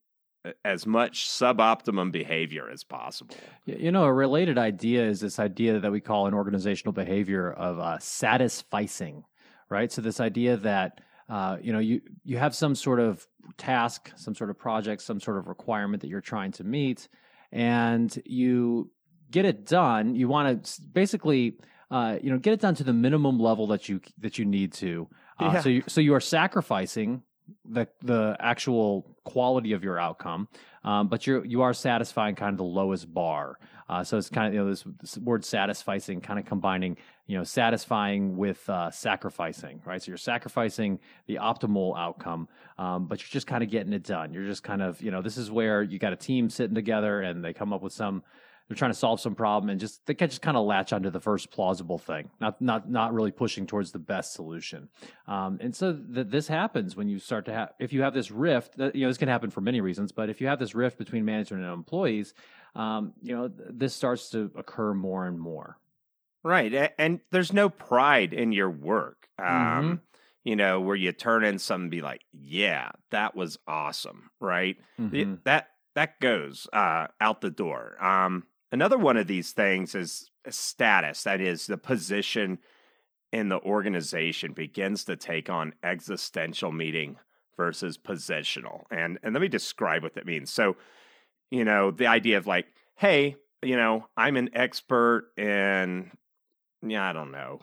as 0.64 0.86
much 0.86 1.28
suboptimum 1.28 2.12
behavior 2.12 2.70
as 2.70 2.84
possible. 2.84 3.36
You 3.66 3.92
know, 3.92 4.04
a 4.04 4.14
related 4.14 4.58
idea 4.58 5.06
is 5.06 5.20
this 5.20 5.40
idea 5.40 5.80
that 5.80 5.92
we 5.92 6.02
call 6.02 6.28
an 6.28 6.34
organizational 6.34 6.94
behavior 6.94 7.52
of 7.52 7.80
uh, 7.80 7.98
satisficing, 8.00 9.24
right? 9.70 9.92
So 9.92 10.02
this 10.02 10.20
idea 10.20 10.58
that 10.58 11.02
uh, 11.30 11.58
you 11.62 11.74
know 11.74 11.80
you 11.80 12.02
you 12.24 12.38
have 12.38 12.56
some 12.56 12.76
sort 12.76 13.00
of 13.00 13.28
task, 13.58 14.12
some 14.16 14.36
sort 14.36 14.50
of 14.50 14.58
project, 14.58 15.02
some 15.02 15.20
sort 15.20 15.38
of 15.38 15.48
requirement 15.48 16.02
that 16.02 16.08
you're 16.08 16.22
trying 16.22 16.52
to 16.54 16.64
meet, 16.64 17.08
and 17.52 18.22
you 18.26 18.92
get 19.30 19.46
it 19.46 19.66
done. 19.66 20.16
You 20.16 20.28
want 20.28 20.64
to 20.64 20.82
basically. 20.82 21.58
Uh, 21.90 22.20
you 22.22 22.30
know, 22.30 22.38
get 22.38 22.52
it 22.52 22.60
done 22.60 22.76
to 22.76 22.84
the 22.84 22.92
minimum 22.92 23.40
level 23.40 23.66
that 23.68 23.88
you 23.88 24.02
that 24.20 24.38
you 24.38 24.44
need 24.44 24.74
to. 24.74 25.08
Uh, 25.40 25.52
yeah. 25.54 25.62
So 25.62 25.70
you 25.70 25.84
so 25.88 26.02
you 26.02 26.14
are 26.16 26.20
sacrificing 26.20 27.24
the 27.70 27.88
the 28.02 28.36
actual 28.40 29.16
quality 29.24 29.74
of 29.74 29.84
your 29.84 30.00
outcome, 30.00 30.48
um, 30.84 31.08
but 31.08 31.28
you 31.28 31.44
you 31.44 31.62
are 31.62 31.74
satisfying 31.74 32.36
kind 32.36 32.54
of 32.54 32.58
the 32.58 32.64
lowest 32.64 33.14
bar. 33.14 33.60
Uh, 33.90 34.04
so 34.04 34.18
it's 34.18 34.30
kind 34.30 34.48
of 34.48 34.54
you 34.54 34.60
know 34.60 34.70
this, 34.70 34.84
this, 35.00 35.18
word 35.18 35.44
satisficing, 35.44 36.22
kind 36.22 36.38
of 36.40 36.46
combining 36.46 36.98
you 37.26 37.38
know 37.38 37.44
satisfying 37.44 38.36
with 38.36 38.70
uh, 38.70 38.92
sacrificing, 38.92 39.82
right? 39.86 40.02
So 40.02 40.10
you're 40.10 40.18
sacrificing 40.18 41.00
the 41.28 41.36
optimal 41.36 41.98
outcome, 41.98 42.50
um, 42.78 43.06
but 43.08 43.22
you're 43.22 43.32
just 43.32 43.48
kind 43.48 43.64
of 43.64 43.70
getting 43.70 43.94
it 43.94 44.04
done. 44.04 44.34
You're 44.34 44.46
just 44.46 44.64
kind 44.64 44.82
of 44.82 45.02
you 45.02 45.12
know 45.12 45.22
this 45.22 45.38
is 45.38 45.50
where 45.50 45.84
you 45.84 46.00
got 46.00 46.14
a 46.14 46.18
team 46.18 46.50
sitting 46.50 46.76
together 46.76 47.22
and 47.22 47.44
they 47.44 47.54
come 47.54 47.72
up 47.72 47.82
with 47.82 47.94
some 47.94 48.24
they're 48.68 48.76
trying 48.76 48.92
to 48.92 48.98
solve 48.98 49.20
some 49.20 49.34
problem 49.34 49.70
and 49.70 49.80
just 49.80 50.06
they 50.06 50.14
can 50.14 50.30
just 50.30 50.42
kind 50.42 50.58
of 50.58 50.66
latch 50.66 50.92
onto 50.92 51.10
the 51.10 51.22
first 51.22 51.52
plausible 51.52 51.98
thing, 51.98 52.30
not 52.40 52.62
not 52.62 52.90
not 52.90 53.14
really 53.14 53.32
pushing 53.32 53.66
towards 53.66 53.92
the 53.92 54.00
best 54.00 54.34
solution. 54.34 54.90
Um, 55.26 55.58
and 55.62 55.76
so 55.76 55.94
th- 55.94 56.28
this 56.28 56.48
happens 56.48 56.96
when 56.96 57.08
you 57.08 57.20
start 57.20 57.46
to 57.46 57.54
have 57.54 57.74
if 57.80 57.94
you 57.94 58.02
have 58.02 58.14
this 58.14 58.30
rift. 58.30 58.78
That, 58.78 58.96
you 58.96 59.04
know, 59.04 59.08
this 59.08 59.18
can 59.18 59.30
happen 59.30 59.50
for 59.50 59.62
many 59.62 59.80
reasons, 59.80 60.12
but 60.12 60.30
if 60.30 60.42
you 60.42 60.48
have 60.48 60.60
this 60.60 60.76
rift 60.76 60.98
between 60.98 61.24
management 61.24 61.64
and 61.64 61.74
employees, 61.74 62.34
um, 62.76 63.14
you 63.22 63.36
know, 63.36 63.48
th- 63.48 63.70
this 63.72 63.96
starts 63.96 64.30
to 64.32 64.52
occur 64.56 64.94
more 64.94 65.26
and 65.26 65.40
more. 65.40 65.78
Right, 66.44 66.92
and 66.98 67.20
there's 67.32 67.52
no 67.52 67.70
pride 67.70 68.34
in 68.34 68.52
your 68.52 68.70
work. 68.70 69.28
Um, 69.40 69.46
mm-hmm. 69.48 69.94
You 70.44 70.56
know, 70.56 70.80
where 70.80 70.96
you 70.96 71.12
turn 71.12 71.44
in 71.44 71.60
something 71.60 71.84
and 71.84 71.92
be 71.92 72.02
like, 72.02 72.22
"Yeah, 72.32 72.92
that 73.12 73.36
was 73.36 73.58
awesome," 73.68 74.30
right? 74.40 74.78
Mm-hmm. 75.00 75.36
that 75.44 75.70
that 75.96 76.20
goes 76.20 76.68
uh, 76.72 77.08
out 77.20 77.42
the 77.42 77.50
door. 77.50 77.98
Um, 78.00 78.44
another 78.72 78.98
one 78.98 79.18
of 79.18 79.28
these 79.28 79.52
things 79.52 79.96
is 79.96 80.30
uh, 80.48 80.52
status. 80.52 81.24
That 81.24 81.42
is 81.42 81.68
the 81.68 81.78
position 81.78 82.60
in 83.32 83.50
the 83.50 83.60
organization 83.60 84.54
begins 84.54 85.04
to 85.06 85.16
take 85.16 85.50
on 85.50 85.74
existential 85.84 86.72
meaning 86.72 87.18
versus 87.58 87.98
positional. 87.98 88.84
And 88.92 89.20
and 89.24 89.34
let 89.34 89.42
me 89.42 89.48
describe 89.48 90.04
what 90.04 90.16
that 90.16 90.26
means. 90.26 90.52
So, 90.52 90.78
you 91.52 91.66
know, 91.66 91.92
the 91.92 92.08
idea 92.08 92.38
of 92.38 92.48
like, 92.48 92.68
hey, 92.96 93.36
you 93.62 93.76
know, 93.76 94.08
I'm 94.16 94.38
an 94.38 94.50
expert 94.54 95.32
in 95.38 96.12
yeah, 96.86 97.10
I 97.10 97.14
don't 97.14 97.32
know, 97.32 97.60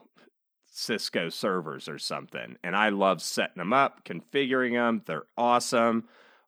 Cisco 0.67 1.29
servers 1.29 1.89
or 1.89 1.99
something, 1.99 2.57
and 2.65 2.75
I 2.75 2.89
love 2.89 3.23
setting 3.23 3.59
them 3.59 3.73
up, 3.73 4.05
configuring 4.05 4.73
them. 4.73 5.03
They're 5.07 5.27
awesome. 5.37 6.05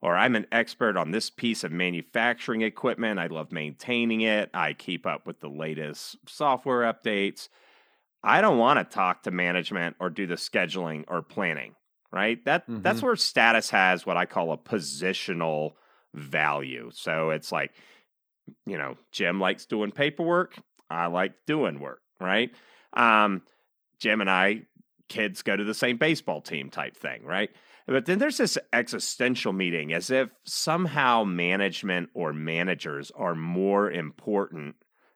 Or 0.07 0.17
I'm 0.17 0.37
an 0.37 0.47
expert 0.53 0.97
on 0.97 1.11
this 1.11 1.31
piece 1.31 1.65
of 1.65 1.73
manufacturing 1.73 2.63
equipment. 2.63 3.19
I 3.19 3.27
love 3.27 3.51
maintaining 3.51 4.21
it. 4.21 4.51
I 4.55 4.73
keep 4.73 5.05
up 5.05 5.27
with 5.27 5.41
the 5.41 5.49
latest 5.49 6.17
software 6.29 6.83
updates. 6.83 7.49
I 8.23 8.41
don't 8.41 8.59
want 8.59 8.79
to 8.79 8.85
talk 8.85 9.25
to 9.25 9.33
management 9.33 9.97
or 9.99 10.09
do 10.11 10.29
the 10.29 10.37
scheduling 10.37 11.07
or 11.09 11.23
planning, 11.23 11.75
right? 12.13 12.39
That 12.45 12.71
mm-hmm. 12.71 12.83
that's 12.83 13.03
where 13.03 13.17
status 13.17 13.71
has 13.71 14.07
what 14.07 14.17
I 14.17 14.27
call 14.27 14.53
a 14.53 14.57
positional 14.57 15.73
value. 16.15 16.91
So 16.95 17.31
it's 17.31 17.51
like, 17.51 17.73
you 18.65 18.79
know, 18.79 18.97
Jim 19.11 19.41
likes 19.41 19.67
doing 19.67 19.91
paperwork. 19.91 20.57
I 20.89 21.07
like 21.07 21.33
doing 21.49 21.81
work, 21.81 22.01
right? 22.21 22.53
Um, 22.93 23.43
Jim 23.99 24.21
and 24.21 24.31
I, 24.31 24.67
kids 25.09 25.43
go 25.43 25.57
to 25.57 25.65
the 25.65 25.75
same 25.75 25.97
baseball 25.97 26.43
team 26.43 26.71
type 26.71 26.97
thing, 26.97 27.25
right? 27.25 27.51
But 27.87 28.07
then 28.07 28.19
there's 28.19 28.39
this 28.39 28.59
existential 28.73 29.53
meeting 29.53 29.93
as 29.93 30.11
if 30.11 30.31
somehow 30.45 31.23
management 31.25 32.11
or 32.15 32.33
managers 32.33 33.13
are 33.15 33.37
more 33.37 33.91
important 33.91 34.75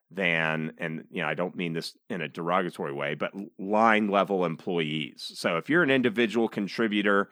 than, 0.09 0.73
and 0.77 1.03
you 1.11 1.21
know, 1.21 1.27
I 1.27 1.33
don't 1.33 1.55
mean 1.55 1.73
this 1.73 1.97
in 2.09 2.21
a 2.21 2.29
derogatory 2.29 2.93
way, 2.93 3.15
but 3.15 3.33
line 3.59 4.07
level 4.07 4.45
employees. 4.45 5.31
So 5.35 5.57
if 5.57 5.69
you're 5.69 5.83
an 5.83 5.91
individual 5.91 6.47
contributor, 6.47 7.29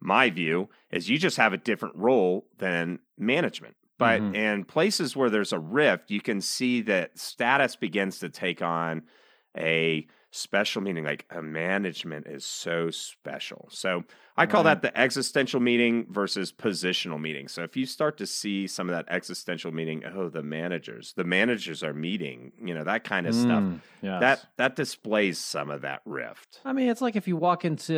my 0.00 0.30
view 0.30 0.68
is 0.90 1.08
you 1.08 1.18
just 1.18 1.38
have 1.38 1.52
a 1.52 1.58
different 1.58 1.96
role 1.96 2.46
than 2.58 2.98
management. 3.18 3.76
But 3.98 4.20
mm-hmm. 4.20 4.34
in 4.34 4.64
places 4.64 5.16
where 5.16 5.30
there's 5.30 5.52
a 5.52 5.58
rift, 5.58 6.10
you 6.10 6.20
can 6.20 6.40
see 6.40 6.82
that 6.82 7.18
status 7.18 7.76
begins 7.76 8.18
to 8.18 8.28
take 8.28 8.60
on 8.60 9.02
a 9.56 10.06
special 10.36 10.82
meaning 10.82 11.04
like 11.04 11.24
a 11.30 11.40
management 11.40 12.26
is 12.26 12.44
so 12.44 12.90
special 12.90 13.68
so 13.70 14.02
i 14.36 14.44
call 14.44 14.64
right. 14.64 14.82
that 14.82 14.82
the 14.82 15.00
existential 15.00 15.60
meaning 15.60 16.04
versus 16.10 16.52
positional 16.52 17.20
meaning 17.20 17.46
so 17.46 17.62
if 17.62 17.76
you 17.76 17.86
start 17.86 18.16
to 18.18 18.26
see 18.26 18.66
some 18.66 18.88
of 18.88 18.96
that 18.96 19.04
existential 19.14 19.70
meaning 19.70 20.02
oh 20.16 20.28
the 20.28 20.42
managers 20.42 21.12
the 21.16 21.22
managers 21.22 21.84
are 21.84 21.94
meeting 21.94 22.50
you 22.60 22.74
know 22.74 22.82
that 22.82 23.04
kind 23.04 23.28
of 23.28 23.34
mm, 23.34 23.42
stuff 23.42 23.64
yes. 24.02 24.20
that 24.20 24.46
that 24.56 24.74
displays 24.74 25.38
some 25.38 25.70
of 25.70 25.82
that 25.82 26.00
rift 26.04 26.60
i 26.64 26.72
mean 26.72 26.88
it's 26.88 27.00
like 27.00 27.14
if 27.14 27.28
you 27.28 27.36
walk 27.36 27.64
into 27.64 27.94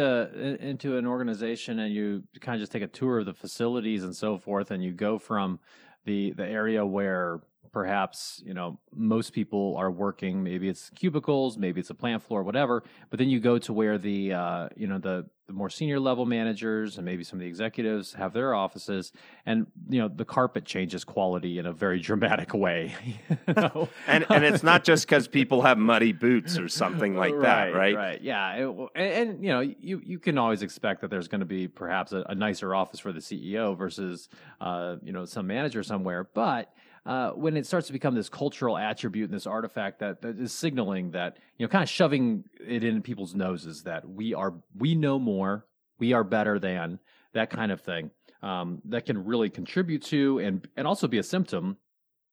into 0.61 0.99
an 0.99 1.07
organization 1.07 1.79
and 1.79 1.95
you 1.95 2.23
kind 2.43 2.57
of 2.57 2.61
just 2.61 2.71
take 2.71 2.83
a 2.83 2.87
tour 2.87 3.21
of 3.21 3.25
the 3.25 3.33
facilities 3.33 4.05
and 4.05 4.15
so 4.15 4.37
forth 4.37 4.71
and 4.71 4.85
you 4.85 4.93
go 4.93 5.19
from 5.19 5.59
the 6.05 6.33
the 6.33 6.47
area 6.47 6.85
where 6.85 7.41
perhaps 7.73 8.43
you 8.45 8.55
know 8.55 8.79
most 8.95 9.33
people 9.33 9.77
are 9.77 9.91
working 9.91 10.43
maybe 10.43 10.69
it's 10.69 10.91
cubicles 10.91 11.59
maybe 11.59 11.81
it's 11.81 11.91
a 11.91 11.95
plant 11.95 12.23
floor 12.23 12.43
whatever 12.43 12.83
but 13.11 13.19
then 13.19 13.29
you 13.29 13.41
go 13.41 13.59
to 13.59 13.73
where 13.73 13.99
the 13.99 14.33
uh, 14.33 14.69
you 14.77 14.87
know 14.87 14.99
the, 14.99 15.27
the 15.47 15.53
more 15.53 15.71
senior 15.71 16.01
level 16.01 16.27
managers 16.27 16.97
and 16.97 17.05
maybe 17.05 17.23
some 17.23 17.39
of 17.39 17.41
the 17.41 17.47
executives 17.47 18.15
have 18.15 18.33
their 18.33 18.55
offices 18.55 19.13
and 19.45 19.67
you 19.89 20.01
know 20.01 20.09
the 20.09 20.25
carpet 20.25 20.65
changes 20.65 21.05
quality 21.05 21.59
in 21.59 21.67
a 21.67 21.73
very 21.73 22.01
dramatic 22.09 22.55
way 22.55 22.95
you 23.29 23.55
know? 23.55 23.89
and 24.07 24.27
and 24.31 24.45
it's 24.45 24.63
not 24.63 24.85
just 24.85 25.07
because 25.07 25.29
people 25.29 25.63
have 25.63 25.79
muddy 25.79 26.13
boots 26.13 26.59
or 26.59 26.69
something 26.69 27.17
like 27.17 27.35
right, 27.35 27.43
that 27.43 27.75
right 27.75 27.97
right 27.97 28.23
yeah 28.23 28.55
it, 28.55 28.91
and, 28.95 29.31
and, 29.31 29.45
you 29.45 29.51
know 29.51 29.61
you 29.61 30.01
you 30.05 30.19
can 30.19 30.39
always 30.39 30.63
expect 30.63 31.01
that 31.01 31.11
there's 31.11 31.29
going 31.29 31.41
to 31.41 31.47
be 31.47 31.69
perhaps 31.69 32.13
a, 32.13 32.25
a, 32.29 32.35
nicer 32.35 32.75
office 32.75 33.01
for 33.01 33.13
the 33.13 33.21
ceo 33.21 33.77
versus 33.77 34.29
uh, 34.61 34.97
you 35.03 35.13
know 35.13 35.25
some 35.25 35.47
manager 35.47 35.83
somewhere 35.83 36.29
but 36.35 36.73
uh, 37.07 37.31
when 37.31 37.57
it 37.57 37.67
starts 37.67 37.87
to 37.87 37.93
become 37.93 38.15
this 38.15 38.29
cultural 38.29 38.77
attribute 38.77 39.31
and 39.31 39.35
this 39.35 39.47
artifact 39.47 40.01
that, 40.01 40.21
that 40.23 40.39
is 40.39 40.53
signaling 40.53 41.13
that 41.13 41.39
you 41.57 41.65
know 41.65 41.71
kind 41.71 41.83
of 41.83 41.89
shoving 41.89 42.45
it 42.67 42.85
in 42.85 43.01
people's 43.01 43.35
noses 43.35 43.85
that 43.85 44.09
we 44.09 44.35
are 44.35 44.55
we 44.77 44.95
know 44.95 45.19
more 45.19 45.67
we 45.99 46.13
are 46.13 46.25
better 46.25 46.59
than 46.59 46.99
that 47.33 47.49
kind 47.49 47.73
of 47.73 47.81
thing 47.81 48.11
um, 48.43 48.83
that 48.85 49.07
can 49.07 49.25
really 49.25 49.49
contribute 49.49 50.03
to 50.03 50.39
and 50.41 50.69
and 50.77 50.87
also 50.87 51.07
be 51.09 51.19
a 51.19 51.23
symptom 51.23 51.77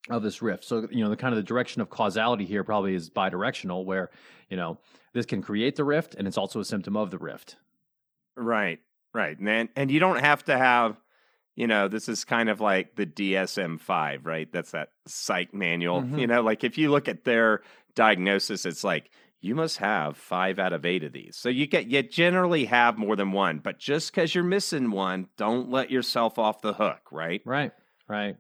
of 0.10 0.22
this 0.22 0.42
rift. 0.42 0.66
So 0.66 0.88
you 0.92 1.04
know 1.04 1.10
the 1.10 1.16
kind 1.16 1.34
of 1.34 1.38
the 1.38 1.44
direction 1.44 1.82
of 1.82 1.90
causality 1.90 2.46
here 2.46 2.64
probably 2.64 2.96
is 2.96 3.10
bidirectional 3.10 3.86
where 3.86 4.10
you 4.50 4.58
know 4.58 4.80
this 5.14 5.26
can 5.26 5.42
create 5.42 5.76
the 5.76 5.84
rift 5.84 6.16
and 6.16 6.28
it's 6.28 6.38
also 6.38 6.60
a 6.60 6.66
symptom 6.66 6.98
of 6.98 7.12
the 7.12 7.18
rift. 7.18 7.56
Right 8.36 8.80
right. 9.14 9.38
And 9.40 9.70
and 9.76 9.92
you 9.92 10.00
don't 10.00 10.20
have 10.20 10.44
to 10.46 10.58
have 10.58 11.00
you 11.56 11.68
know, 11.68 11.88
this 11.88 12.10
is 12.10 12.26
kind 12.26 12.50
of 12.50 12.62
like 12.62 12.96
the 12.96 13.06
DSM 13.06 13.80
5, 13.80 14.26
right? 14.26 14.52
That's 14.52 14.72
that 14.72 14.90
psych 15.06 15.54
manual. 15.54 16.02
Mm-hmm. 16.04 16.20
You 16.20 16.28
know, 16.28 16.42
like 16.42 16.64
if 16.64 16.78
you 16.78 16.90
look 16.90 17.08
at 17.08 17.24
their 17.24 17.62
diagnosis, 17.96 18.66
it's 18.66 18.84
like, 18.84 19.10
you 19.42 19.56
must 19.56 19.78
have 19.78 20.16
five 20.16 20.58
out 20.58 20.72
of 20.72 20.86
eight 20.86 21.04
of 21.04 21.12
these. 21.12 21.36
So 21.36 21.50
you 21.50 21.68
get, 21.68 21.88
you 21.88 22.02
generally 22.02 22.64
have 22.66 22.98
more 22.98 23.18
than 23.18 23.34
one, 23.34 23.60
but 23.60 23.78
just 23.78 24.12
because 24.12 24.34
you're 24.34 24.44
missing 24.44 24.90
one, 24.90 25.28
don't 25.36 25.70
let 25.70 25.92
yourself 25.92 26.40
off 26.40 26.62
the 26.62 26.74
hook, 26.74 27.02
right? 27.12 27.42
Right, 27.46 27.72
right. 28.08 28.38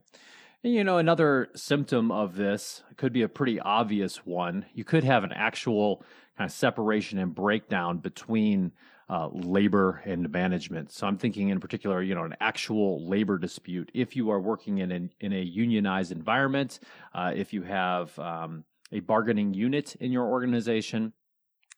And, 0.63 0.73
you 0.73 0.85
know, 0.85 0.97
another 0.97 1.49
symptom 1.55 2.09
of 2.09 2.37
this 2.37 2.83
could 2.95 3.11
be 3.11 3.21
a 3.21 3.27
pretty 3.27 3.59
obvious 3.59 4.25
one. 4.25 4.65
You 4.73 4.85
could 4.85 5.03
have 5.03 5.25
an 5.25 5.33
actual 5.33 6.05
kind 6.37 6.49
of 6.49 6.53
separation 6.53 7.19
and 7.19 7.35
breakdown 7.35 7.97
between 7.97 8.71
uh, 9.13 9.29
labor 9.31 10.01
and 10.05 10.31
management. 10.31 10.91
So 10.91 11.05
I'm 11.05 11.19
thinking 11.19 11.49
in 11.49 11.59
particular, 11.59 12.01
you 12.01 12.15
know, 12.15 12.23
an 12.23 12.35
actual 12.41 13.07
labor 13.07 13.37
dispute. 13.37 13.91
If 13.93 14.15
you 14.15 14.31
are 14.31 14.39
working 14.39 14.79
in 14.79 14.91
an, 14.91 15.11
in 15.19 15.33
a 15.33 15.39
unionized 15.39 16.11
environment, 16.11 16.79
uh, 17.13 17.31
if 17.35 17.53
you 17.53 17.61
have 17.61 18.17
um, 18.17 18.63
a 18.91 19.01
bargaining 19.01 19.53
unit 19.53 19.95
in 19.97 20.11
your 20.11 20.25
organization, 20.25 21.13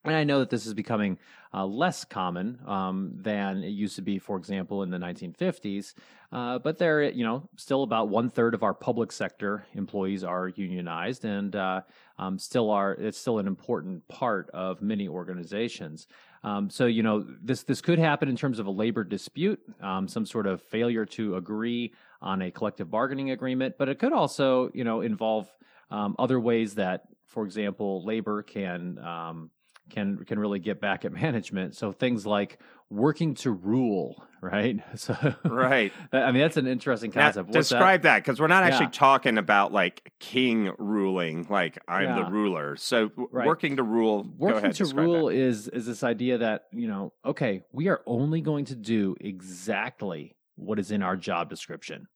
and 0.05 0.15
I 0.15 0.23
know 0.23 0.39
that 0.39 0.49
this 0.49 0.65
is 0.65 0.73
becoming 0.73 1.17
uh, 1.53 1.65
less 1.65 2.05
common 2.05 2.59
um, 2.65 3.11
than 3.15 3.63
it 3.63 3.69
used 3.69 3.97
to 3.97 4.01
be, 4.01 4.17
for 4.17 4.37
example, 4.37 4.83
in 4.83 4.89
the 4.89 4.97
1950s. 4.97 5.93
Uh, 6.31 6.59
but 6.59 6.77
there, 6.77 7.03
you 7.03 7.25
know, 7.25 7.49
still 7.57 7.83
about 7.83 8.09
one 8.09 8.29
third 8.29 8.53
of 8.53 8.63
our 8.63 8.73
public 8.73 9.11
sector 9.11 9.65
employees 9.73 10.23
are 10.23 10.49
unionized, 10.49 11.25
and 11.25 11.55
uh, 11.55 11.81
um, 12.17 12.37
still 12.37 12.69
are. 12.71 12.93
It's 12.93 13.17
still 13.17 13.39
an 13.39 13.47
important 13.47 14.07
part 14.07 14.49
of 14.51 14.81
many 14.81 15.07
organizations. 15.07 16.07
Um, 16.45 16.69
so 16.69 16.85
you 16.85 17.01
know, 17.01 17.25
this 17.41 17.63
this 17.63 17.81
could 17.81 17.97
happen 17.97 18.29
in 18.29 18.35
terms 18.35 18.59
of 18.59 18.67
a 18.67 18.71
labor 18.71 19.03
dispute, 19.03 19.59
um, 19.81 20.07
some 20.07 20.27
sort 20.27 20.45
of 20.45 20.61
failure 20.61 21.03
to 21.07 21.37
agree 21.37 21.91
on 22.21 22.43
a 22.43 22.51
collective 22.51 22.89
bargaining 22.91 23.31
agreement, 23.31 23.75
but 23.79 23.89
it 23.89 23.97
could 23.97 24.13
also, 24.13 24.69
you 24.73 24.83
know, 24.83 25.01
involve 25.01 25.47
um, 25.89 26.15
other 26.19 26.39
ways 26.39 26.75
that, 26.75 27.05
for 27.25 27.45
example, 27.45 28.05
labor 28.05 28.43
can 28.43 28.99
um, 28.99 29.49
can 29.89 30.23
can 30.25 30.39
really 30.39 30.59
get 30.59 30.79
back 30.79 31.05
at 31.05 31.11
management. 31.21 31.75
So 31.75 31.91
things 31.91 32.25
like 32.25 32.59
working 32.89 33.33
to 33.35 33.51
rule, 33.51 34.23
right? 34.41 34.79
So 34.95 35.15
right. 35.43 35.91
I 36.13 36.31
mean, 36.31 36.41
that's 36.41 36.57
an 36.57 36.67
interesting 36.67 37.11
concept. 37.11 37.49
Now, 37.49 37.59
describe 37.59 38.03
that 38.03 38.23
because 38.23 38.39
we're 38.39 38.47
not 38.47 38.63
actually 38.63 38.85
yeah. 38.85 38.91
talking 38.91 39.37
about 39.37 39.71
like 39.71 40.11
king 40.19 40.71
ruling, 40.77 41.47
like 41.49 41.77
I'm 41.87 42.03
yeah. 42.03 42.15
the 42.23 42.31
ruler. 42.31 42.75
So 42.75 43.11
right. 43.17 43.45
working 43.45 43.77
to 43.77 43.83
rule. 43.83 44.27
Working 44.37 44.65
ahead, 44.65 44.75
to 44.75 44.85
rule 44.85 45.27
that. 45.27 45.35
is 45.35 45.67
is 45.67 45.85
this 45.85 46.03
idea 46.03 46.39
that 46.39 46.65
you 46.71 46.87
know, 46.87 47.13
okay, 47.25 47.63
we 47.71 47.87
are 47.89 48.01
only 48.05 48.41
going 48.41 48.65
to 48.65 48.75
do 48.75 49.15
exactly 49.19 50.35
what 50.55 50.79
is 50.79 50.91
in 50.91 51.03
our 51.03 51.15
job 51.15 51.49
description. 51.49 52.07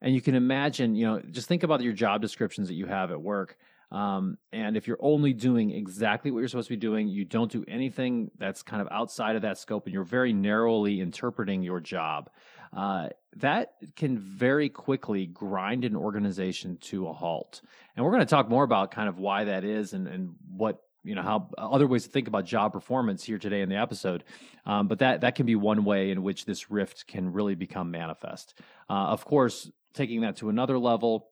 And 0.00 0.14
you 0.14 0.20
can 0.20 0.34
imagine, 0.34 0.94
you 0.94 1.06
know, 1.06 1.20
just 1.30 1.48
think 1.48 1.64
about 1.64 1.80
your 1.80 1.92
job 1.92 2.22
descriptions 2.22 2.68
that 2.68 2.74
you 2.74 2.86
have 2.86 3.10
at 3.10 3.20
work 3.20 3.56
um, 3.90 4.36
and 4.52 4.76
if 4.76 4.86
you're 4.86 4.98
only 5.00 5.32
doing 5.32 5.70
exactly 5.70 6.30
what 6.30 6.40
you're 6.40 6.48
supposed 6.48 6.68
to 6.68 6.74
be 6.74 6.80
doing, 6.80 7.08
you 7.08 7.24
don't 7.24 7.50
do 7.50 7.64
anything 7.66 8.30
that's 8.38 8.62
kind 8.62 8.82
of 8.82 8.88
outside 8.90 9.36
of 9.36 9.42
that 9.42 9.58
scope, 9.58 9.86
and 9.86 9.94
you're 9.94 10.04
very 10.04 10.32
narrowly 10.32 11.00
interpreting 11.00 11.62
your 11.62 11.80
job, 11.80 12.30
uh, 12.76 13.08
that 13.36 13.72
can 13.96 14.18
very 14.18 14.68
quickly 14.68 15.26
grind 15.26 15.84
an 15.84 15.96
organization 15.96 16.76
to 16.82 17.08
a 17.08 17.12
halt. 17.12 17.62
And 17.96 18.04
we're 18.04 18.12
going 18.12 18.20
to 18.20 18.26
talk 18.26 18.48
more 18.48 18.64
about 18.64 18.90
kind 18.90 19.08
of 19.08 19.18
why 19.18 19.44
that 19.44 19.64
is 19.64 19.94
and, 19.94 20.06
and 20.06 20.34
what 20.50 20.82
you 21.04 21.14
know 21.14 21.22
how 21.22 21.48
other 21.56 21.86
ways 21.86 22.04
to 22.04 22.10
think 22.10 22.28
about 22.28 22.44
job 22.44 22.72
performance 22.72 23.24
here 23.24 23.38
today 23.38 23.62
in 23.62 23.70
the 23.70 23.76
episode. 23.76 24.24
Um, 24.66 24.88
but 24.88 24.98
that 24.98 25.22
that 25.22 25.36
can 25.36 25.46
be 25.46 25.54
one 25.54 25.84
way 25.84 26.10
in 26.10 26.22
which 26.22 26.44
this 26.44 26.70
rift 26.70 27.06
can 27.06 27.32
really 27.32 27.54
become 27.54 27.90
manifest. 27.90 28.60
Uh, 28.90 29.06
of 29.06 29.24
course 29.24 29.70
taking 29.94 30.20
that 30.20 30.36
to 30.36 30.48
another 30.50 30.78
level 30.78 31.30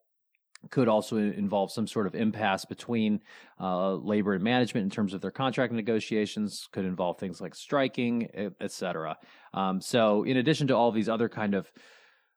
could 0.71 0.89
also 0.89 1.17
involve 1.17 1.71
some 1.73 1.87
sort 1.87 2.07
of 2.07 2.15
impasse 2.15 2.65
between 2.65 3.21
uh, 3.61 3.95
labor 3.95 4.35
and 4.35 4.43
management 4.43 4.85
in 4.85 4.91
terms 4.91 5.15
of 5.15 5.21
their 5.21 5.31
contract 5.31 5.73
negotiations. 5.73 6.69
Could 6.73 6.85
involve 6.85 7.19
things 7.19 7.41
like 7.41 7.55
striking, 7.55 8.29
et 8.35 8.73
cetera. 8.73 9.17
Um, 9.55 9.81
so, 9.81 10.23
in 10.25 10.37
addition 10.37 10.67
to 10.69 10.77
all 10.77 10.93
these 10.93 11.09
other 11.09 11.29
kind 11.29 11.55
of 11.55 11.71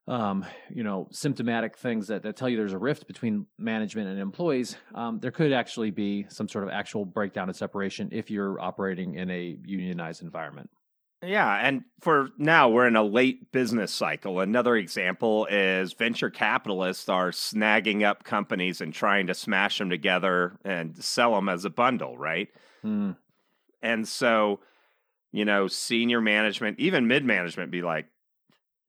um, 0.09 0.43
you 0.73 0.83
know, 0.83 1.07
symptomatic 1.11 1.77
things 1.77 2.07
that, 2.07 2.23
that 2.23 2.35
tell 2.35 2.49
you 2.49 2.57
there's 2.57 2.73
a 2.73 2.79
rift 2.79 3.05
between 3.05 3.45
management 3.59 4.09
and 4.09 4.19
employees, 4.19 4.75
um, 4.95 5.19
there 5.19 5.29
could 5.29 5.53
actually 5.53 5.91
be 5.91 6.25
some 6.29 6.47
sort 6.47 6.63
of 6.63 6.71
actual 6.71 7.05
breakdown 7.05 7.47
and 7.47 7.55
separation 7.55 8.09
if 8.11 8.31
you're 8.31 8.59
operating 8.59 9.13
in 9.13 9.29
a 9.29 9.57
unionized 9.63 10.23
environment. 10.23 10.67
Yeah, 11.21 11.53
and 11.53 11.83
for 11.99 12.29
now 12.37 12.69
we're 12.69 12.87
in 12.87 12.95
a 12.95 13.03
late 13.03 13.51
business 13.51 13.91
cycle. 13.91 14.39
Another 14.39 14.77
example 14.77 15.47
is 15.47 15.91
venture 15.93 16.29
capitalists 16.29 17.09
are 17.09 17.31
snagging 17.31 18.03
up 18.03 18.23
companies 18.23 18.79
and 18.79 18.93
trying 18.93 19.27
to 19.27 19.33
smash 19.33 19.79
them 19.79 19.89
together 19.89 20.57
and 20.63 21.03
sell 21.03 21.35
them 21.35 21.49
as 21.49 21.65
a 21.65 21.69
bundle, 21.69 22.17
right? 22.17 22.47
Mm. 22.85 23.17
And 23.81 24.07
so, 24.07 24.61
you 25.33 25.43
know, 25.43 25.67
senior 25.67 26.21
management, 26.21 26.79
even 26.79 27.07
mid 27.07 27.25
management 27.25 27.69
be 27.69 27.81
like, 27.81 28.05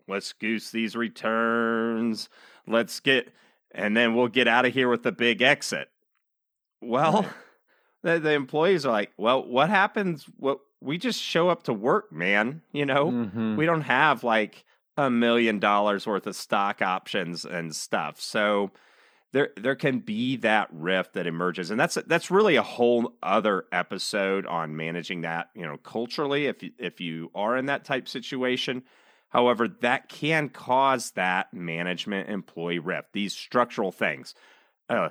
let's 0.06 0.32
goose 0.32 0.70
these 0.70 0.94
returns. 0.94 2.28
Let's 2.66 3.00
get 3.00 3.32
and 3.72 3.96
then 3.96 4.14
we'll 4.14 4.28
get 4.28 4.46
out 4.46 4.66
of 4.66 4.72
here 4.72 4.88
with 4.88 5.02
the 5.02 5.12
big 5.12 5.42
exit. 5.42 5.88
Well, 6.80 7.22
Right. 7.22 7.32
The, 8.02 8.18
the 8.18 8.32
employees 8.32 8.86
are 8.86 8.92
like, 8.92 9.12
well, 9.16 9.44
what 9.44 9.68
happens? 9.70 10.24
What 10.38 10.60
we 10.80 10.96
just 10.98 11.20
show 11.20 11.48
up 11.48 11.64
to 11.64 11.72
work, 11.72 12.10
man. 12.12 12.62
You 12.72 12.86
know, 12.86 13.10
Mhm. 13.10 13.56
we 13.56 13.66
don't 13.66 13.82
have 13.82 14.24
like 14.24 14.64
a 14.96 15.10
million 15.10 15.58
dollars 15.58 16.06
worth 16.06 16.26
of 16.26 16.36
stock 16.36 16.82
options 16.82 17.44
and 17.44 17.74
stuff. 17.74 18.20
So 18.20 18.70
there 19.32 19.50
there 19.56 19.76
can 19.76 20.00
be 20.00 20.36
that 20.38 20.68
rift 20.72 21.12
that 21.12 21.26
emerges, 21.26 21.70
and 21.70 21.78
that's 21.78 21.94
that's 22.06 22.30
really 22.30 22.56
a 22.56 22.62
whole 22.62 23.14
other 23.22 23.66
episode 23.72 24.44
on 24.46 24.76
managing 24.76 25.20
that. 25.20 25.50
You 25.54 25.66
know, 25.66 25.76
culturally, 25.76 26.46
if 26.46 26.62
you, 26.62 26.72
if 26.78 27.00
you 27.00 27.30
are 27.34 27.56
in 27.56 27.66
that 27.66 27.84
type 27.84 28.08
situation. 28.08 28.82
However, 29.28 29.68
that 29.82 30.08
can 30.08 30.48
cause 30.48 31.12
that 31.12 31.54
management 31.54 32.28
employee 32.30 32.80
rift. 32.80 33.12
These 33.12 33.32
structural 33.32 33.92
things, 33.92 34.34
uh, 34.88 35.10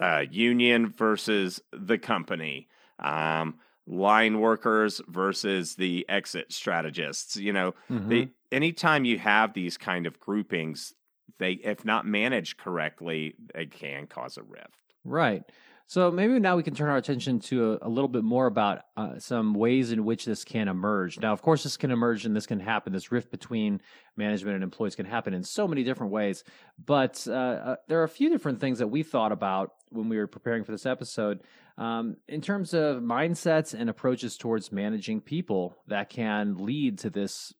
uh, 0.00 0.24
union 0.30 0.88
versus 0.88 1.60
the 1.72 1.98
company, 1.98 2.68
um, 2.98 3.58
line 3.86 4.40
workers 4.40 5.00
versus 5.08 5.76
the 5.76 6.04
exit 6.08 6.52
strategists. 6.52 7.36
You 7.36 7.52
know, 7.52 7.74
Mhm. 7.90 8.08
they 8.08 8.28
anytime 8.52 9.04
you 9.04 9.18
have 9.18 9.54
these 9.54 9.76
kind 9.76 10.06
of 10.06 10.18
groupings, 10.20 10.94
they 11.38 11.52
if 11.52 11.84
not 11.84 12.06
managed 12.06 12.58
correctly, 12.58 13.34
they 13.54 13.66
can 13.66 14.06
cause 14.06 14.36
a 14.36 14.42
rift. 14.42 14.94
Right. 15.04 15.42
So 15.88 16.10
maybe 16.10 16.40
now 16.40 16.56
we 16.56 16.64
can 16.64 16.74
turn 16.74 16.88
our 16.88 16.96
attention 16.96 17.38
to 17.40 17.74
a, 17.74 17.86
a 17.86 17.88
little 17.88 18.08
bit 18.08 18.24
more 18.24 18.46
about 18.46 18.82
uh, 18.96 19.20
some 19.20 19.54
ways 19.54 19.92
in 19.92 20.04
which 20.04 20.24
this 20.24 20.44
can 20.44 20.66
emerge. 20.66 21.20
Now, 21.20 21.32
of 21.32 21.42
course, 21.42 21.62
this 21.62 21.76
can 21.76 21.92
emerge 21.92 22.26
and 22.26 22.34
this 22.34 22.44
can 22.44 22.58
happen. 22.58 22.92
This 22.92 23.12
rift 23.12 23.30
between 23.30 23.80
management 24.16 24.56
and 24.56 24.64
employees 24.64 24.96
can 24.96 25.06
happen 25.06 25.32
in 25.32 25.44
so 25.44 25.68
many 25.68 25.84
different 25.84 26.10
ways. 26.10 26.42
But 26.84 27.24
uh, 27.28 27.32
uh, 27.32 27.76
there 27.86 28.00
are 28.00 28.04
a 28.04 28.08
few 28.08 28.28
different 28.30 28.58
things 28.58 28.80
that 28.80 28.88
we 28.88 29.04
thought 29.04 29.30
about 29.30 29.74
when 29.90 30.08
we 30.08 30.16
were 30.16 30.26
preparing 30.26 30.64
for 30.64 30.72
this 30.72 30.86
episode 30.86 31.40
um, 31.78 32.16
in 32.28 32.40
terms 32.40 32.74
of 32.74 33.02
mindsets 33.02 33.74
and 33.74 33.90
approaches 33.90 34.36
towards 34.36 34.72
managing 34.72 35.20
people 35.20 35.76
that 35.86 36.08
can 36.08 36.56
lead 36.58 36.98
to 36.98 37.10
this 37.10 37.52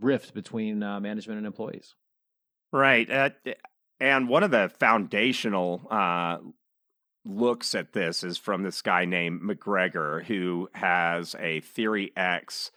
rift 0.00 0.34
between 0.34 0.82
uh, 0.82 1.00
management 1.00 1.38
and 1.38 1.46
employees. 1.46 1.94
Right. 2.72 3.10
Uh, 3.10 3.30
and 4.00 4.28
one 4.28 4.42
of 4.42 4.50
the 4.50 4.70
foundational 4.78 5.86
uh, 5.90 6.38
looks 7.24 7.74
at 7.74 7.92
this 7.92 8.24
is 8.24 8.38
from 8.38 8.62
this 8.62 8.82
guy 8.82 9.04
named 9.04 9.42
McGregor, 9.42 10.24
who 10.24 10.68
has 10.74 11.36
a 11.38 11.60
Theory 11.60 12.12
X 12.16 12.70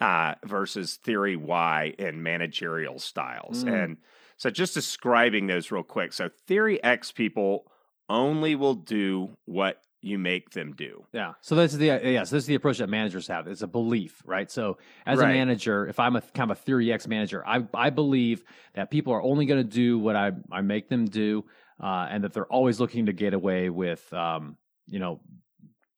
uh, 0.00 0.34
versus 0.44 0.96
Theory 0.96 1.36
Y 1.36 1.94
in 1.98 2.22
managerial 2.22 2.98
styles. 2.98 3.64
Mm. 3.64 3.84
And 3.84 3.96
so 4.36 4.50
just 4.50 4.74
describing 4.74 5.46
those 5.46 5.70
real 5.70 5.82
quick. 5.82 6.12
So, 6.12 6.30
Theory 6.46 6.82
X 6.82 7.12
people 7.12 7.70
only 8.08 8.54
will 8.54 8.74
do 8.74 9.36
what 9.44 9.80
you 10.00 10.18
make 10.18 10.50
them 10.50 10.74
do. 10.74 11.04
Yeah. 11.12 11.32
So 11.40 11.54
this 11.54 11.72
is 11.72 11.78
the 11.78 11.90
uh, 11.90 11.98
yeah. 12.00 12.24
So 12.24 12.36
this 12.36 12.44
is 12.44 12.46
the 12.46 12.54
approach 12.54 12.78
that 12.78 12.88
managers 12.88 13.26
have. 13.28 13.46
It's 13.46 13.62
a 13.62 13.66
belief, 13.66 14.22
right? 14.24 14.50
So 14.50 14.78
as 15.04 15.18
a 15.20 15.26
manager, 15.26 15.86
if 15.86 15.98
I'm 15.98 16.16
a 16.16 16.20
kind 16.20 16.50
of 16.50 16.58
a 16.58 16.60
theory 16.60 16.92
X 16.92 17.06
manager, 17.08 17.44
I 17.46 17.66
I 17.74 17.90
believe 17.90 18.44
that 18.74 18.90
people 18.90 19.12
are 19.12 19.22
only 19.22 19.46
going 19.46 19.60
to 19.60 19.68
do 19.68 19.98
what 19.98 20.16
I 20.16 20.32
I 20.52 20.60
make 20.60 20.88
them 20.88 21.06
do, 21.06 21.44
uh, 21.82 22.06
and 22.10 22.24
that 22.24 22.32
they're 22.32 22.46
always 22.46 22.78
looking 22.78 23.06
to 23.06 23.12
get 23.12 23.34
away 23.34 23.70
with, 23.70 24.12
um, 24.12 24.56
you 24.86 25.00
know, 25.00 25.20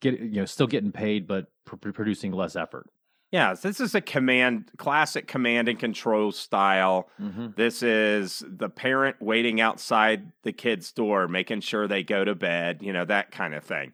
get 0.00 0.18
you 0.18 0.40
know 0.40 0.46
still 0.46 0.66
getting 0.66 0.92
paid 0.92 1.26
but 1.26 1.46
pr- 1.66 1.76
producing 1.76 2.32
less 2.32 2.56
effort. 2.56 2.86
Yeah, 3.32 3.54
this 3.54 3.78
is 3.78 3.94
a 3.94 4.00
command, 4.00 4.72
classic 4.76 5.28
command 5.28 5.68
and 5.68 5.78
control 5.78 6.32
style. 6.32 7.08
Mm-hmm. 7.20 7.48
This 7.56 7.82
is 7.82 8.42
the 8.46 8.68
parent 8.68 9.16
waiting 9.20 9.60
outside 9.60 10.32
the 10.42 10.52
kid's 10.52 10.90
door, 10.90 11.28
making 11.28 11.60
sure 11.60 11.86
they 11.86 12.02
go 12.02 12.24
to 12.24 12.34
bed, 12.34 12.78
you 12.82 12.92
know, 12.92 13.04
that 13.04 13.30
kind 13.30 13.54
of 13.54 13.62
thing. 13.62 13.92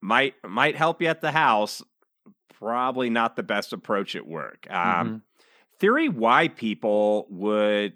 Might 0.00 0.34
might 0.42 0.76
help 0.76 1.02
you 1.02 1.08
at 1.08 1.20
the 1.20 1.32
house, 1.32 1.82
probably 2.58 3.10
not 3.10 3.36
the 3.36 3.42
best 3.42 3.72
approach 3.72 4.16
at 4.16 4.26
work. 4.26 4.66
Um, 4.70 4.76
Mm-hmm. 4.78 5.16
Theory 5.80 6.08
Y 6.08 6.48
people 6.48 7.26
would 7.28 7.92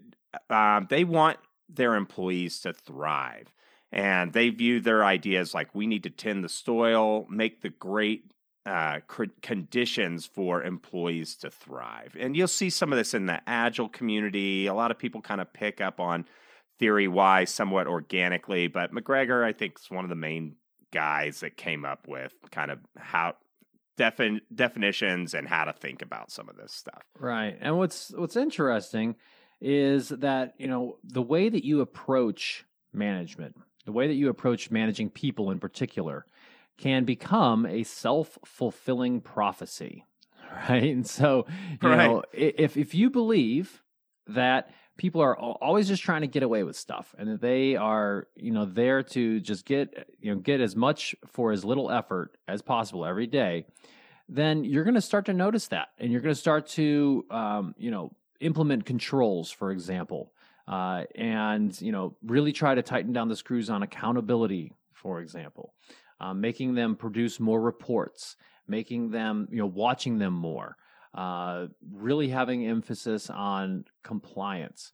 um, 0.51 0.87
they 0.91 1.05
want 1.05 1.39
their 1.69 1.95
employees 1.95 2.61
to 2.61 2.73
thrive, 2.73 3.55
and 3.93 4.33
they 4.33 4.51
view 4.51 4.81
their 4.81 5.05
ideas 5.05 5.55
like 5.55 5.75
we 5.75 5.87
need 5.87 6.03
to 6.03 6.11
tend 6.11 6.45
the 6.45 6.49
soil, 6.49 7.27
make 7.31 7.63
the 7.63 7.71
great 7.71 8.25
uh, 8.69 9.01
conditions 9.41 10.27
for 10.27 10.63
employees 10.63 11.35
to 11.37 11.51
thrive. 11.51 12.15
And 12.19 12.37
you'll 12.37 12.49
see 12.49 12.69
some 12.69 12.93
of 12.93 12.99
this 12.99 13.15
in 13.15 13.27
the 13.27 13.41
agile 13.49 13.89
community. 13.89 14.67
A 14.67 14.75
lot 14.75 14.91
of 14.91 14.99
people 14.99 15.23
kind 15.23 15.41
of 15.41 15.53
pick 15.53 15.81
up 15.81 15.99
on 16.01 16.27
theory 16.79 17.09
Y 17.09 17.45
somewhat 17.45 17.87
organically, 17.87 18.69
but 18.69 18.93
McGregor, 18.93 19.43
I 19.43 19.53
think, 19.53 19.79
is 19.81 19.91
one 19.91 20.05
of 20.05 20.11
the 20.11 20.17
main 20.17 20.57
guys 20.93 21.41
that 21.41 21.57
came 21.57 21.85
up 21.85 22.07
with 22.07 22.35
kind 22.51 22.71
of 22.71 22.79
how 22.97 23.35
defin- 23.99 24.43
definitions 24.55 25.35
and 25.35 25.49
how 25.49 25.65
to 25.65 25.73
think 25.73 26.03
about 26.03 26.31
some 26.31 26.49
of 26.49 26.57
this 26.57 26.73
stuff. 26.73 27.03
Right. 27.19 27.57
And 27.61 27.79
what's 27.79 28.11
what's 28.11 28.37
interesting 28.37 29.17
is 29.61 30.11
that, 30.11 30.55
you 30.59 30.69
know, 30.69 30.99
the 31.03 31.23
way 31.23 31.49
that 31.49 31.65
you 31.65 31.81
approach 31.81 32.65
management, 32.93 33.57
the 33.87 33.93
way 33.93 34.07
that 34.07 34.15
you 34.15 34.29
approach 34.29 34.71
managing 34.71 35.11
people 35.11 35.51
in 35.51 35.59
particular 35.59 36.27
can 36.79 37.05
become 37.05 37.67
a 37.67 37.83
self-fulfilling 37.85 39.21
prophecy. 39.21 40.05
Right? 40.71 40.85
And 40.85 41.07
so, 41.07 41.47
you 41.81 41.91
Right. 41.91 41.99
know, 41.99 42.23
if 42.33 42.77
if 42.79 42.95
you 42.95 43.11
believe 43.11 43.83
that 44.29 44.71
people 44.97 45.21
are 45.21 45.39
always 45.39 45.89
just 45.89 46.03
trying 46.03 46.23
to 46.23 46.27
get 46.27 46.43
away 46.43 46.65
with 46.65 46.75
stuff 46.75 47.15
and 47.19 47.29
that 47.29 47.41
they 47.43 47.77
are, 47.77 48.29
you 48.35 48.51
know, 48.51 48.65
there 48.65 49.03
to 49.03 49.41
just 49.41 49.67
get, 49.67 50.09
you 50.21 50.35
know, 50.35 50.41
get 50.41 50.61
as 50.61 50.75
much 50.75 51.15
for 51.27 51.53
as 51.53 51.65
little 51.65 51.91
effort 51.91 52.37
as 52.49 52.63
possible 52.63 53.05
every 53.05 53.27
day, 53.27 53.67
then 54.29 54.65
you're 54.65 54.85
going 54.85 54.95
to 54.95 55.01
start 55.01 55.27
to 55.27 55.35
notice 55.35 55.69
that 55.69 55.89
and 55.99 56.13
you're 56.13 56.21
going 56.21 56.35
to 56.35 56.41
start 56.41 56.67
to 56.67 57.25
um, 57.31 57.75
you 57.79 57.91
know 57.91 58.13
implement 58.41 58.85
controls 58.85 59.51
for 59.51 59.71
example 59.73 60.33
uh, 60.69 61.05
and 61.15 61.81
you 61.81 61.93
know 61.93 62.17
really 62.23 62.53
try 62.53 62.75
to 62.75 62.83
tighten 62.83 63.13
down 63.13 63.29
the 63.29 63.37
screws 63.37 63.71
on 63.71 63.83
accountability 63.83 64.73
for 64.93 65.21
example 65.21 65.75
um, 66.21 66.41
making 66.41 66.75
them 66.75 66.97
produce 66.97 67.39
more 67.41 67.61
reports 67.61 68.37
making 68.69 69.11
them 69.11 69.49
you 69.51 69.59
know 69.59 69.67
watching 69.67 70.19
them 70.19 70.35
more 70.35 70.77
uh, 71.15 71.67
really 71.91 72.29
having 72.29 72.67
emphasis 72.67 73.31
on 73.31 73.85
compliance. 74.05 74.93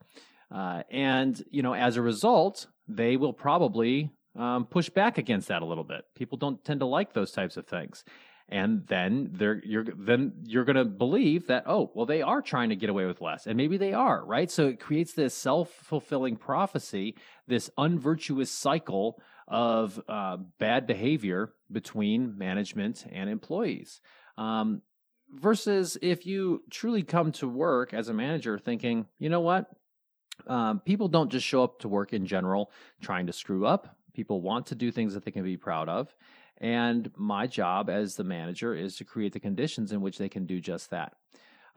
Uh, 0.50 0.82
and 0.90 1.42
you 1.50 1.62
know 1.62 1.74
as 1.74 1.96
a 1.96 2.02
result 2.02 2.68
they 2.86 3.16
will 3.16 3.32
probably 3.32 4.10
um, 4.36 4.66
push 4.66 4.88
back 4.88 5.18
against 5.18 5.48
that 5.48 5.62
a 5.62 5.64
little 5.64 5.84
bit. 5.84 6.04
People 6.14 6.38
don't 6.38 6.64
tend 6.64 6.80
to 6.80 6.86
like 6.86 7.12
those 7.12 7.32
types 7.32 7.56
of 7.56 7.66
things. 7.66 8.04
And 8.48 8.86
then 8.88 9.30
they're 9.32 9.62
you're 9.64 9.84
then 9.84 10.32
you're 10.44 10.64
going 10.64 10.76
to 10.76 10.84
believe 10.84 11.46
that 11.46 11.64
oh 11.66 11.90
well 11.94 12.06
they 12.06 12.22
are 12.22 12.42
trying 12.42 12.68
to 12.68 12.76
get 12.76 12.90
away 12.90 13.06
with 13.06 13.20
less. 13.20 13.46
And 13.46 13.56
maybe 13.56 13.76
they 13.76 13.92
are 13.92 14.24
right? 14.24 14.50
So 14.50 14.68
it 14.68 14.78
creates 14.78 15.14
this 15.14 15.34
self-fulfilling 15.34 16.36
prophecy 16.36 17.16
this 17.48 17.70
unvirtuous 17.76 18.50
cycle 18.50 19.20
of 19.48 20.00
uh, 20.08 20.36
bad 20.58 20.86
behavior 20.86 21.52
between 21.70 22.36
management 22.38 23.04
and 23.10 23.28
employees 23.28 24.00
um, 24.38 24.82
versus 25.30 25.96
if 26.00 26.26
you 26.26 26.62
truly 26.70 27.02
come 27.02 27.32
to 27.32 27.48
work 27.48 27.92
as 27.92 28.08
a 28.08 28.14
manager 28.14 28.58
thinking 28.58 29.06
you 29.18 29.28
know 29.28 29.40
what 29.40 29.70
um, 30.46 30.80
people 30.80 31.08
don't 31.08 31.30
just 31.30 31.46
show 31.46 31.62
up 31.62 31.78
to 31.78 31.88
work 31.88 32.12
in 32.12 32.26
general 32.26 32.70
trying 33.00 33.26
to 33.26 33.32
screw 33.32 33.66
up 33.66 33.96
people 34.14 34.40
want 34.40 34.66
to 34.66 34.74
do 34.74 34.90
things 34.90 35.14
that 35.14 35.24
they 35.24 35.30
can 35.30 35.44
be 35.44 35.56
proud 35.56 35.88
of 35.88 36.14
and 36.58 37.10
my 37.16 37.46
job 37.46 37.90
as 37.90 38.16
the 38.16 38.24
manager 38.24 38.74
is 38.74 38.96
to 38.96 39.04
create 39.04 39.32
the 39.32 39.40
conditions 39.40 39.92
in 39.92 40.00
which 40.00 40.18
they 40.18 40.28
can 40.28 40.46
do 40.46 40.60
just 40.60 40.90
that. 40.90 41.14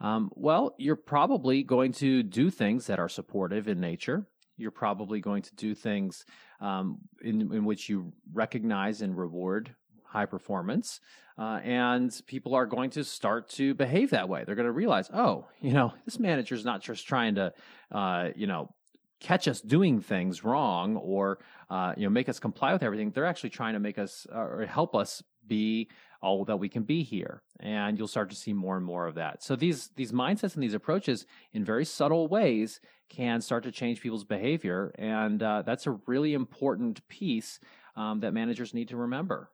Um, 0.00 0.30
well, 0.34 0.74
you're 0.78 0.96
probably 0.96 1.64
going 1.64 1.92
to 1.94 2.22
do 2.22 2.50
things 2.50 2.86
that 2.86 3.00
are 3.00 3.08
supportive 3.08 3.66
in 3.66 3.80
nature. 3.80 4.26
You're 4.58 4.70
probably 4.70 5.20
going 5.20 5.42
to 5.42 5.54
do 5.54 5.74
things 5.74 6.24
um, 6.60 6.98
in, 7.22 7.52
in 7.52 7.64
which 7.64 7.88
you 7.88 8.12
recognize 8.32 9.00
and 9.02 9.16
reward 9.16 9.74
high 10.04 10.26
performance. 10.26 11.00
Uh, 11.38 11.60
and 11.62 12.20
people 12.26 12.54
are 12.54 12.66
going 12.66 12.90
to 12.90 13.04
start 13.04 13.48
to 13.48 13.74
behave 13.74 14.10
that 14.10 14.28
way. 14.28 14.42
They're 14.44 14.56
going 14.56 14.66
to 14.66 14.72
realize, 14.72 15.08
oh, 15.14 15.46
you 15.60 15.72
know, 15.72 15.94
this 16.04 16.18
manager's 16.18 16.64
not 16.64 16.82
just 16.82 17.06
trying 17.06 17.36
to, 17.36 17.52
uh, 17.92 18.30
you 18.34 18.48
know, 18.48 18.74
catch 19.20 19.48
us 19.48 19.60
doing 19.60 20.00
things 20.00 20.44
wrong 20.44 20.96
or 20.96 21.38
uh, 21.70 21.92
you 21.96 22.04
know 22.04 22.10
make 22.10 22.28
us 22.28 22.38
comply 22.38 22.72
with 22.72 22.82
everything. 22.82 23.10
They're 23.10 23.26
actually 23.26 23.50
trying 23.50 23.74
to 23.74 23.80
make 23.80 23.98
us 23.98 24.26
uh, 24.32 24.38
or 24.38 24.66
help 24.66 24.94
us 24.94 25.22
be 25.48 25.88
all 26.20 26.44
that 26.44 26.56
we 26.56 26.68
can 26.68 26.82
be 26.82 27.02
here 27.02 27.42
and 27.60 27.96
you'll 27.96 28.08
start 28.08 28.28
to 28.30 28.36
see 28.36 28.52
more 28.52 28.76
and 28.76 28.84
more 28.84 29.06
of 29.06 29.14
that 29.14 29.42
so 29.42 29.56
these 29.56 29.90
these 29.96 30.12
mindsets 30.12 30.54
and 30.54 30.62
these 30.62 30.74
approaches 30.74 31.26
in 31.52 31.64
very 31.64 31.84
subtle 31.84 32.28
ways 32.28 32.80
can 33.08 33.40
start 33.40 33.62
to 33.62 33.72
change 33.72 34.00
people's 34.00 34.24
behavior 34.24 34.92
and 34.98 35.42
uh, 35.42 35.62
that's 35.62 35.86
a 35.86 35.92
really 36.06 36.34
important 36.34 37.06
piece 37.08 37.58
um, 37.96 38.20
that 38.20 38.34
managers 38.34 38.74
need 38.74 38.88
to 38.88 38.96
remember 38.96 39.50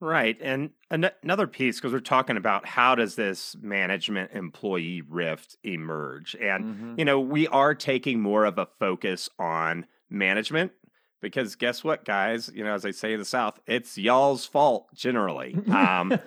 Right. 0.00 0.38
And 0.40 0.70
an- 0.90 1.10
another 1.22 1.46
piece, 1.46 1.76
because 1.76 1.92
we're 1.92 2.00
talking 2.00 2.36
about 2.36 2.66
how 2.66 2.94
does 2.94 3.16
this 3.16 3.56
management 3.60 4.30
employee 4.32 5.02
rift 5.02 5.56
emerge? 5.64 6.36
And, 6.40 6.64
mm-hmm. 6.64 6.94
you 6.98 7.04
know, 7.04 7.18
we 7.18 7.48
are 7.48 7.74
taking 7.74 8.20
more 8.20 8.44
of 8.44 8.58
a 8.58 8.68
focus 8.78 9.28
on 9.38 9.86
management 10.08 10.72
because 11.20 11.56
guess 11.56 11.82
what, 11.82 12.04
guys? 12.04 12.50
You 12.54 12.64
know, 12.64 12.74
as 12.74 12.84
I 12.84 12.90
say 12.90 13.12
in 13.12 13.18
the 13.18 13.24
South, 13.24 13.58
it's 13.66 13.98
y'all's 13.98 14.46
fault 14.46 14.88
generally. 14.94 15.56
Um, 15.70 16.18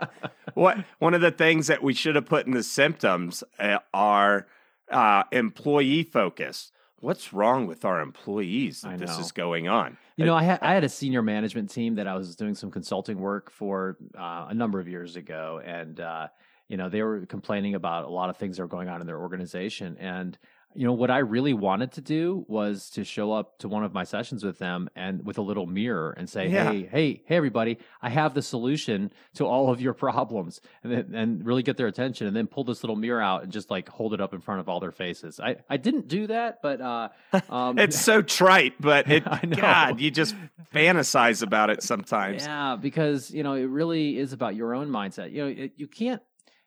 what 0.54 0.84
one 0.98 1.14
of 1.14 1.20
the 1.20 1.30
things 1.30 1.66
that 1.66 1.82
we 1.82 1.94
should 1.94 2.14
have 2.14 2.26
put 2.26 2.46
in 2.46 2.52
the 2.52 2.62
symptoms 2.62 3.44
uh, 3.58 3.78
are 3.92 4.46
uh, 4.90 5.24
employee 5.32 6.02
focus. 6.02 6.72
What's 7.00 7.32
wrong 7.32 7.66
with 7.66 7.84
our 7.84 8.00
employees 8.00 8.80
that 8.80 8.98
this 8.98 9.18
is 9.18 9.30
going 9.30 9.68
on? 9.68 9.96
You 10.16 10.24
know, 10.24 10.34
I 10.34 10.42
had, 10.42 10.58
I 10.62 10.74
had 10.74 10.82
a 10.82 10.88
senior 10.88 11.22
management 11.22 11.70
team 11.70 11.94
that 11.94 12.08
I 12.08 12.16
was 12.16 12.34
doing 12.34 12.56
some 12.56 12.72
consulting 12.72 13.20
work 13.20 13.52
for 13.52 13.96
uh, 14.18 14.46
a 14.48 14.54
number 14.54 14.80
of 14.80 14.88
years 14.88 15.14
ago, 15.14 15.62
and 15.64 16.00
uh, 16.00 16.26
you 16.66 16.76
know 16.76 16.88
they 16.88 17.02
were 17.02 17.24
complaining 17.26 17.76
about 17.76 18.04
a 18.04 18.08
lot 18.08 18.30
of 18.30 18.36
things 18.36 18.56
that 18.56 18.64
were 18.64 18.68
going 18.68 18.88
on 18.88 19.00
in 19.00 19.06
their 19.06 19.20
organization, 19.20 19.96
and 20.00 20.36
you 20.74 20.86
know 20.86 20.92
what 20.92 21.10
I 21.10 21.18
really 21.18 21.54
wanted 21.54 21.92
to 21.92 22.00
do 22.00 22.44
was 22.46 22.90
to 22.90 23.04
show 23.04 23.32
up 23.32 23.58
to 23.58 23.68
one 23.68 23.84
of 23.84 23.92
my 23.92 24.04
sessions 24.04 24.44
with 24.44 24.58
them 24.58 24.88
and 24.94 25.24
with 25.24 25.38
a 25.38 25.42
little 25.42 25.66
mirror 25.66 26.14
and 26.16 26.28
say, 26.28 26.48
yeah. 26.48 26.70
"Hey, 26.70 26.82
hey, 26.84 27.22
hey, 27.26 27.36
everybody! 27.36 27.78
I 28.02 28.10
have 28.10 28.34
the 28.34 28.42
solution 28.42 29.12
to 29.34 29.46
all 29.46 29.70
of 29.70 29.80
your 29.80 29.94
problems," 29.94 30.60
and 30.84 30.92
then, 30.92 31.14
and 31.14 31.46
really 31.46 31.62
get 31.62 31.76
their 31.78 31.86
attention, 31.86 32.26
and 32.26 32.36
then 32.36 32.46
pull 32.46 32.64
this 32.64 32.82
little 32.82 32.96
mirror 32.96 33.20
out 33.20 33.42
and 33.42 33.52
just 33.52 33.70
like 33.70 33.88
hold 33.88 34.14
it 34.14 34.20
up 34.20 34.34
in 34.34 34.40
front 34.40 34.60
of 34.60 34.68
all 34.68 34.78
their 34.78 34.92
faces. 34.92 35.40
I 35.40 35.56
I 35.70 35.78
didn't 35.78 36.06
do 36.06 36.26
that, 36.26 36.60
but 36.62 36.80
uh, 36.80 37.08
um, 37.50 37.78
it's 37.78 37.98
so 37.98 38.22
trite, 38.22 38.74
but 38.78 39.10
it 39.10 39.24
God, 39.56 40.00
you 40.00 40.10
just 40.10 40.36
fantasize 40.74 41.42
about 41.42 41.70
it 41.70 41.82
sometimes. 41.82 42.44
Yeah, 42.44 42.76
because 42.76 43.30
you 43.30 43.42
know 43.42 43.54
it 43.54 43.68
really 43.68 44.18
is 44.18 44.32
about 44.32 44.54
your 44.54 44.74
own 44.74 44.90
mindset. 44.90 45.32
You 45.32 45.38
know, 45.42 45.48
it, 45.48 45.72
you 45.76 45.86
can't. 45.86 46.22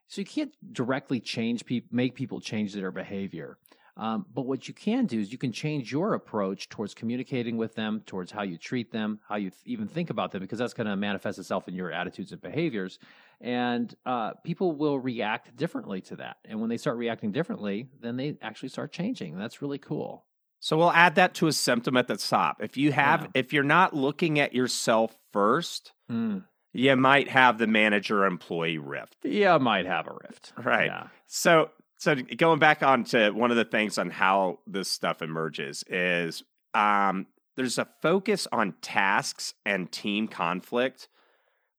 So 0.07 0.19
you 0.19 0.25
can't 0.25 0.53
directly 0.73 1.21
change 1.21 1.65
people, 1.65 1.87
make 1.93 2.15
people 2.15 2.41
change 2.41 2.73
their 2.73 2.91
behavior. 2.91 3.57
Um, 3.97 4.25
but 4.33 4.45
what 4.45 4.67
you 4.67 4.73
can 4.73 5.05
do 5.05 5.19
is 5.19 5.31
you 5.31 5.37
can 5.37 5.51
change 5.51 5.91
your 5.91 6.13
approach 6.13 6.69
towards 6.69 6.93
communicating 6.93 7.57
with 7.57 7.75
them, 7.75 8.01
towards 8.05 8.31
how 8.31 8.41
you 8.41 8.57
treat 8.57 8.91
them, 8.91 9.19
how 9.27 9.35
you 9.35 9.49
th- 9.49 9.61
even 9.65 9.87
think 9.87 10.09
about 10.09 10.31
them, 10.31 10.41
because 10.41 10.59
that's 10.59 10.73
going 10.73 10.87
to 10.87 10.95
manifest 10.95 11.39
itself 11.39 11.67
in 11.67 11.75
your 11.75 11.91
attitudes 11.91 12.31
and 12.31 12.41
behaviors. 12.41 12.99
And 13.41 13.93
uh, 14.05 14.33
people 14.43 14.73
will 14.73 14.99
react 14.99 15.55
differently 15.55 16.01
to 16.01 16.15
that. 16.17 16.37
And 16.45 16.61
when 16.61 16.69
they 16.69 16.77
start 16.77 16.97
reacting 16.97 17.31
differently, 17.31 17.87
then 17.99 18.15
they 18.15 18.37
actually 18.41 18.69
start 18.69 18.91
changing. 18.91 19.37
That's 19.37 19.61
really 19.61 19.79
cool. 19.79 20.25
So 20.59 20.77
we'll 20.77 20.91
add 20.91 21.15
that 21.15 21.33
to 21.35 21.47
a 21.47 21.51
symptom 21.51 21.97
at 21.97 22.07
the 22.07 22.17
top. 22.17 22.61
If 22.61 22.77
you 22.77 22.91
have, 22.91 23.21
yeah. 23.21 23.27
if 23.33 23.51
you're 23.51 23.63
not 23.63 23.95
looking 23.95 24.39
at 24.39 24.53
yourself 24.53 25.17
first, 25.33 25.91
mm. 26.09 26.43
you 26.71 26.95
might 26.95 27.29
have 27.29 27.57
the 27.57 27.65
manager 27.65 28.25
employee 28.25 28.77
rift. 28.77 29.17
Yeah, 29.23 29.57
might 29.57 29.87
have 29.87 30.07
a 30.07 30.13
rift. 30.23 30.53
Right. 30.63 30.85
Yeah. 30.85 31.07
So 31.25 31.71
so 32.01 32.15
going 32.15 32.57
back 32.57 32.81
on 32.81 33.03
to 33.03 33.29
one 33.29 33.51
of 33.51 33.57
the 33.57 33.63
things 33.63 33.99
on 33.99 34.09
how 34.09 34.57
this 34.65 34.89
stuff 34.89 35.21
emerges 35.21 35.83
is 35.87 36.41
um, 36.73 37.27
there's 37.55 37.77
a 37.77 37.87
focus 38.01 38.47
on 38.51 38.73
tasks 38.81 39.53
and 39.67 39.91
team 39.91 40.27
conflict 40.27 41.07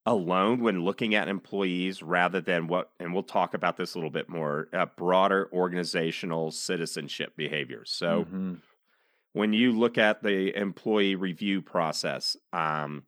alone 0.06 0.60
when 0.60 0.84
looking 0.84 1.16
at 1.16 1.26
employees 1.26 2.04
rather 2.04 2.40
than 2.40 2.68
what 2.68 2.90
and 3.00 3.12
we'll 3.12 3.24
talk 3.24 3.52
about 3.52 3.76
this 3.76 3.94
a 3.94 3.98
little 3.98 4.10
bit 4.10 4.28
more 4.28 4.68
uh, 4.72 4.86
broader 4.96 5.48
organizational 5.52 6.52
citizenship 6.52 7.32
behaviors 7.36 7.90
so 7.90 8.24
mm-hmm. 8.24 8.54
when 9.32 9.52
you 9.52 9.72
look 9.72 9.98
at 9.98 10.22
the 10.22 10.56
employee 10.56 11.16
review 11.16 11.60
process 11.60 12.36
um, 12.52 13.02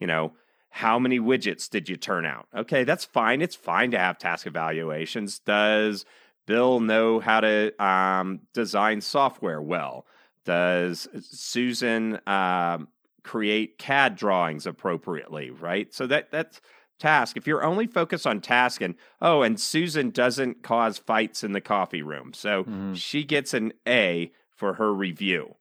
you 0.00 0.06
know 0.06 0.32
how 0.70 0.98
many 0.98 1.18
widgets 1.18 1.68
did 1.68 1.88
you 1.88 1.96
turn 1.96 2.24
out? 2.24 2.46
Okay 2.56 2.84
that's 2.84 3.04
fine. 3.04 3.42
It's 3.42 3.56
fine 3.56 3.90
to 3.90 3.98
have 3.98 4.18
task 4.18 4.46
evaluations. 4.46 5.40
Does 5.40 6.04
Bill 6.50 6.80
know 6.80 7.20
how 7.20 7.38
to 7.38 7.80
um, 7.80 8.40
design 8.54 9.02
software 9.02 9.62
well? 9.62 10.04
Does 10.44 11.06
Susan 11.20 12.18
um, 12.26 12.88
create 13.22 13.78
CAD 13.78 14.16
drawings 14.16 14.66
appropriately? 14.66 15.52
Right. 15.52 15.94
So 15.94 16.08
that 16.08 16.32
that's 16.32 16.60
task. 16.98 17.36
If 17.36 17.46
you're 17.46 17.62
only 17.62 17.86
focused 17.86 18.26
on 18.26 18.40
task 18.40 18.80
and 18.80 18.96
oh, 19.22 19.42
and 19.42 19.60
Susan 19.60 20.10
doesn't 20.10 20.64
cause 20.64 20.98
fights 20.98 21.44
in 21.44 21.52
the 21.52 21.60
coffee 21.60 22.02
room, 22.02 22.32
so 22.34 22.64
mm-hmm. 22.64 22.94
she 22.94 23.22
gets 23.22 23.54
an 23.54 23.72
A 23.86 24.32
for 24.56 24.74
her 24.74 24.92
review. 24.92 25.54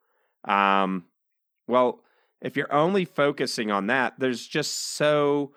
Um, 0.44 1.06
well, 1.68 2.00
if 2.42 2.58
you're 2.58 2.74
only 2.74 3.06
focusing 3.06 3.70
on 3.70 3.86
that, 3.88 4.16
there's 4.18 4.48
just 4.48 4.96
so 4.96 5.52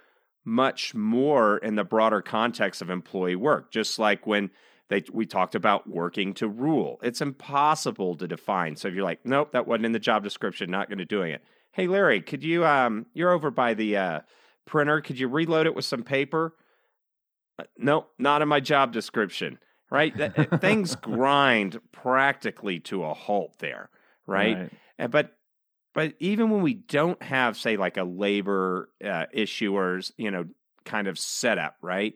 much 0.45 0.95
more 0.95 1.57
in 1.57 1.77
the 1.77 1.85
broader 1.85 2.21
context 2.21 2.83
of 2.83 2.91
employee 2.91 3.35
work. 3.35 3.73
Just 3.73 3.99
like 3.99 4.27
when 4.27 4.51
they, 4.93 5.05
we 5.13 5.27
talked 5.27 5.55
about 5.55 5.89
working 5.89 6.35
to 6.35 6.49
rule. 6.49 6.99
It's 7.03 7.21
impossible 7.21 8.17
to 8.17 8.29
define. 8.29 8.77
So 8.77 8.89
if 8.89 8.95
you're 8.95 9.05
like, 9.05 9.25
nope, 9.25 9.53
that 9.53 9.67
wasn't 9.67 9.87
in 9.87 9.93
the 9.93 9.99
job 9.99 10.23
description, 10.23 10.71
not 10.71 10.89
going 10.89 10.99
to 10.99 11.05
doing 11.05 11.33
it. 11.33 11.43
Hey, 11.73 11.87
Larry, 11.87 12.21
could 12.21 12.45
you, 12.45 12.67
um, 12.67 13.07
you're 13.15 13.33
over 13.33 13.51
by 13.51 13.75
the 13.75 13.97
uh, 13.97 14.21
printer. 14.67 15.01
Could 15.01 15.19
you 15.19 15.29
reload 15.29 15.67
it 15.67 15.75
with 15.75 15.85
some 15.85 16.03
paper? 16.03 16.55
Uh, 17.59 17.65
nope, 17.79 18.11
not 18.19 18.43
in 18.43 18.49
my 18.49 18.61
job 18.61 18.93
description. 18.93 19.59
Right? 19.91 20.17
that, 20.17 20.61
things 20.61 20.97
grind 21.03 21.79
practically 21.93 22.81
to 22.81 23.05
a 23.05 23.13
halt 23.13 23.59
there. 23.59 23.91
Right? 24.27 24.57
right. 24.57 24.73
And, 24.99 25.13
but 25.13 25.33
but 25.95 26.15
even 26.21 26.49
when 26.49 26.63
we 26.63 26.73
don't 26.73 27.23
have, 27.23 27.59
say, 27.59 27.77
like 27.77 27.99
a 27.99 28.05
labor 28.05 28.89
uh, 29.05 29.27
issue 29.33 29.77
or 29.77 30.01
you 30.17 30.31
know 30.31 30.47
kind 30.87 31.09
of 31.09 31.19
setup, 31.19 31.77
right? 31.83 32.15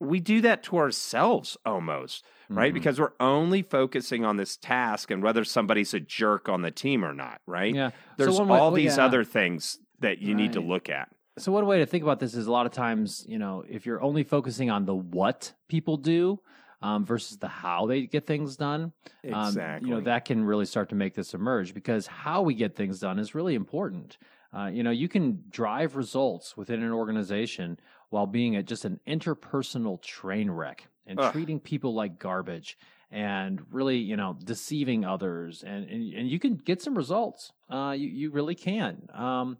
We 0.00 0.20
do 0.20 0.40
that 0.42 0.62
to 0.64 0.78
ourselves 0.78 1.56
almost, 1.66 2.24
right? 2.48 2.68
Mm-hmm. 2.68 2.74
Because 2.74 3.00
we're 3.00 3.12
only 3.20 3.62
focusing 3.62 4.24
on 4.24 4.36
this 4.36 4.56
task 4.56 5.10
and 5.10 5.22
whether 5.22 5.44
somebody's 5.44 5.92
a 5.94 6.00
jerk 6.00 6.48
on 6.48 6.62
the 6.62 6.70
team 6.70 7.04
or 7.04 7.12
not, 7.12 7.40
right? 7.46 7.74
Yeah. 7.74 7.90
There's 8.16 8.36
so 8.36 8.50
all 8.50 8.70
these 8.70 8.96
yeah. 8.96 9.04
other 9.04 9.24
things 9.24 9.78
that 10.00 10.18
you 10.18 10.34
right. 10.34 10.42
need 10.42 10.52
to 10.52 10.60
look 10.60 10.88
at. 10.88 11.08
So 11.38 11.52
one 11.52 11.66
way 11.66 11.78
to 11.78 11.86
think 11.86 12.02
about 12.02 12.20
this 12.20 12.34
is 12.34 12.46
a 12.46 12.52
lot 12.52 12.66
of 12.66 12.72
times, 12.72 13.24
you 13.28 13.38
know, 13.38 13.64
if 13.68 13.86
you're 13.86 14.02
only 14.02 14.24
focusing 14.24 14.70
on 14.70 14.86
the 14.86 14.94
what 14.94 15.52
people 15.68 15.96
do 15.96 16.40
um, 16.82 17.04
versus 17.04 17.38
the 17.38 17.48
how 17.48 17.86
they 17.86 18.06
get 18.06 18.26
things 18.26 18.56
done, 18.56 18.92
exactly. 19.22 19.62
Um, 19.62 19.86
you 19.86 19.94
know, 19.94 20.00
that 20.02 20.24
can 20.24 20.44
really 20.44 20.66
start 20.66 20.88
to 20.90 20.94
make 20.94 21.14
this 21.14 21.34
emerge 21.34 21.74
because 21.74 22.06
how 22.06 22.42
we 22.42 22.54
get 22.54 22.74
things 22.74 23.00
done 23.00 23.18
is 23.18 23.34
really 23.34 23.54
important. 23.54 24.18
Uh, 24.56 24.66
you 24.66 24.82
know, 24.82 24.90
you 24.90 25.08
can 25.08 25.44
drive 25.50 25.94
results 25.96 26.56
within 26.56 26.82
an 26.82 26.92
organization 26.92 27.78
while 28.10 28.26
being 28.26 28.56
a, 28.56 28.62
just 28.62 28.84
an 28.84 29.00
interpersonal 29.06 30.00
train 30.00 30.50
wreck 30.50 30.88
and 31.06 31.18
Ugh. 31.18 31.32
treating 31.32 31.60
people 31.60 31.94
like 31.94 32.18
garbage 32.18 32.78
and 33.10 33.62
really, 33.70 33.96
you 33.98 34.16
know, 34.16 34.36
deceiving 34.44 35.04
others. 35.04 35.62
And, 35.62 35.88
and, 35.88 36.14
and 36.14 36.28
you 36.28 36.38
can 36.38 36.56
get 36.56 36.82
some 36.82 36.94
results. 36.94 37.52
Uh, 37.70 37.94
you, 37.96 38.08
you 38.08 38.30
really 38.30 38.54
can. 38.54 39.08
Um, 39.14 39.58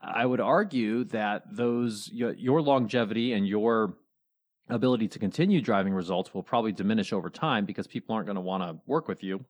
I 0.00 0.24
would 0.24 0.40
argue 0.40 1.04
that 1.04 1.42
those 1.50 2.08
your, 2.12 2.32
your 2.34 2.62
longevity 2.62 3.32
and 3.32 3.46
your 3.46 3.96
ability 4.68 5.08
to 5.08 5.18
continue 5.18 5.60
driving 5.60 5.92
results 5.92 6.32
will 6.32 6.42
probably 6.42 6.72
diminish 6.72 7.12
over 7.12 7.28
time 7.28 7.64
because 7.64 7.86
people 7.86 8.14
aren't 8.14 8.26
going 8.26 8.36
to 8.36 8.40
want 8.40 8.62
to 8.62 8.80
work 8.86 9.08
with 9.08 9.22
you. 9.22 9.44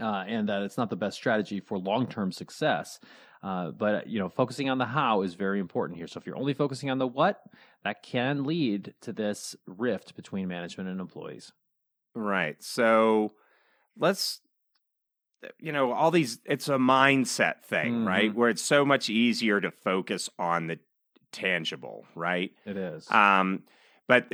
Uh, 0.00 0.24
and 0.26 0.48
that 0.48 0.62
it's 0.62 0.76
not 0.76 0.90
the 0.90 0.96
best 0.96 1.16
strategy 1.16 1.60
for 1.60 1.78
long-term 1.78 2.32
success. 2.32 2.98
Uh, 3.44 3.70
but 3.70 4.06
you 4.06 4.18
know, 4.18 4.30
focusing 4.30 4.70
on 4.70 4.78
the 4.78 4.86
how 4.86 5.20
is 5.20 5.34
very 5.34 5.60
important 5.60 5.98
here. 5.98 6.06
So 6.06 6.18
if 6.18 6.26
you're 6.26 6.38
only 6.38 6.54
focusing 6.54 6.88
on 6.88 6.96
the 6.96 7.06
what, 7.06 7.42
that 7.84 8.02
can 8.02 8.44
lead 8.44 8.94
to 9.02 9.12
this 9.12 9.54
rift 9.66 10.16
between 10.16 10.48
management 10.48 10.88
and 10.88 10.98
employees. 10.98 11.52
Right. 12.14 12.56
So 12.62 13.32
let's 13.98 14.40
you 15.58 15.72
know, 15.72 15.92
all 15.92 16.10
these 16.10 16.38
it's 16.46 16.70
a 16.70 16.78
mindset 16.78 17.62
thing, 17.64 17.92
mm-hmm. 17.92 18.08
right? 18.08 18.34
Where 18.34 18.48
it's 18.48 18.62
so 18.62 18.82
much 18.82 19.10
easier 19.10 19.60
to 19.60 19.70
focus 19.70 20.30
on 20.38 20.68
the 20.68 20.78
tangible, 21.30 22.06
right? 22.14 22.50
It 22.64 22.78
is. 22.78 23.10
Um 23.10 23.64
but 24.08 24.32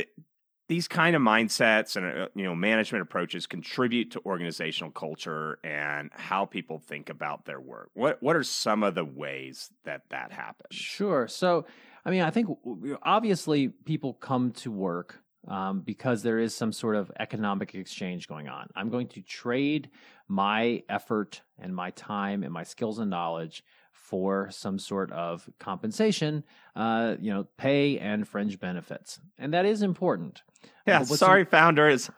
these 0.70 0.86
kind 0.86 1.16
of 1.16 1.20
mindsets 1.20 1.96
and 1.96 2.06
uh, 2.06 2.28
you 2.36 2.44
know 2.44 2.54
management 2.54 3.02
approaches 3.02 3.44
contribute 3.44 4.12
to 4.12 4.20
organizational 4.24 4.92
culture 4.92 5.58
and 5.64 6.10
how 6.12 6.46
people 6.46 6.78
think 6.78 7.10
about 7.10 7.44
their 7.44 7.60
work. 7.60 7.90
What 7.94 8.22
what 8.22 8.36
are 8.36 8.44
some 8.44 8.84
of 8.84 8.94
the 8.94 9.04
ways 9.04 9.70
that 9.84 10.02
that 10.10 10.30
happens? 10.30 10.72
Sure. 10.72 11.26
So, 11.26 11.66
I 12.06 12.10
mean, 12.10 12.22
I 12.22 12.30
think 12.30 12.56
obviously 13.02 13.66
people 13.66 14.14
come 14.14 14.52
to 14.52 14.70
work 14.70 15.18
um, 15.48 15.80
because 15.80 16.22
there 16.22 16.38
is 16.38 16.54
some 16.54 16.72
sort 16.72 16.94
of 16.94 17.10
economic 17.18 17.74
exchange 17.74 18.28
going 18.28 18.48
on. 18.48 18.68
I'm 18.76 18.90
going 18.90 19.08
to 19.08 19.22
trade 19.22 19.90
my 20.28 20.84
effort 20.88 21.42
and 21.58 21.74
my 21.74 21.90
time 21.90 22.44
and 22.44 22.52
my 22.52 22.62
skills 22.62 23.00
and 23.00 23.10
knowledge 23.10 23.64
for 24.10 24.50
some 24.50 24.76
sort 24.76 25.12
of 25.12 25.48
compensation, 25.60 26.42
uh, 26.74 27.14
you 27.20 27.32
know, 27.32 27.46
pay 27.56 27.96
and 27.98 28.26
fringe 28.26 28.58
benefits, 28.58 29.20
and 29.38 29.54
that 29.54 29.64
is 29.64 29.82
important. 29.82 30.42
Yeah, 30.84 31.04
sorry, 31.04 31.44
founders. 31.44 32.10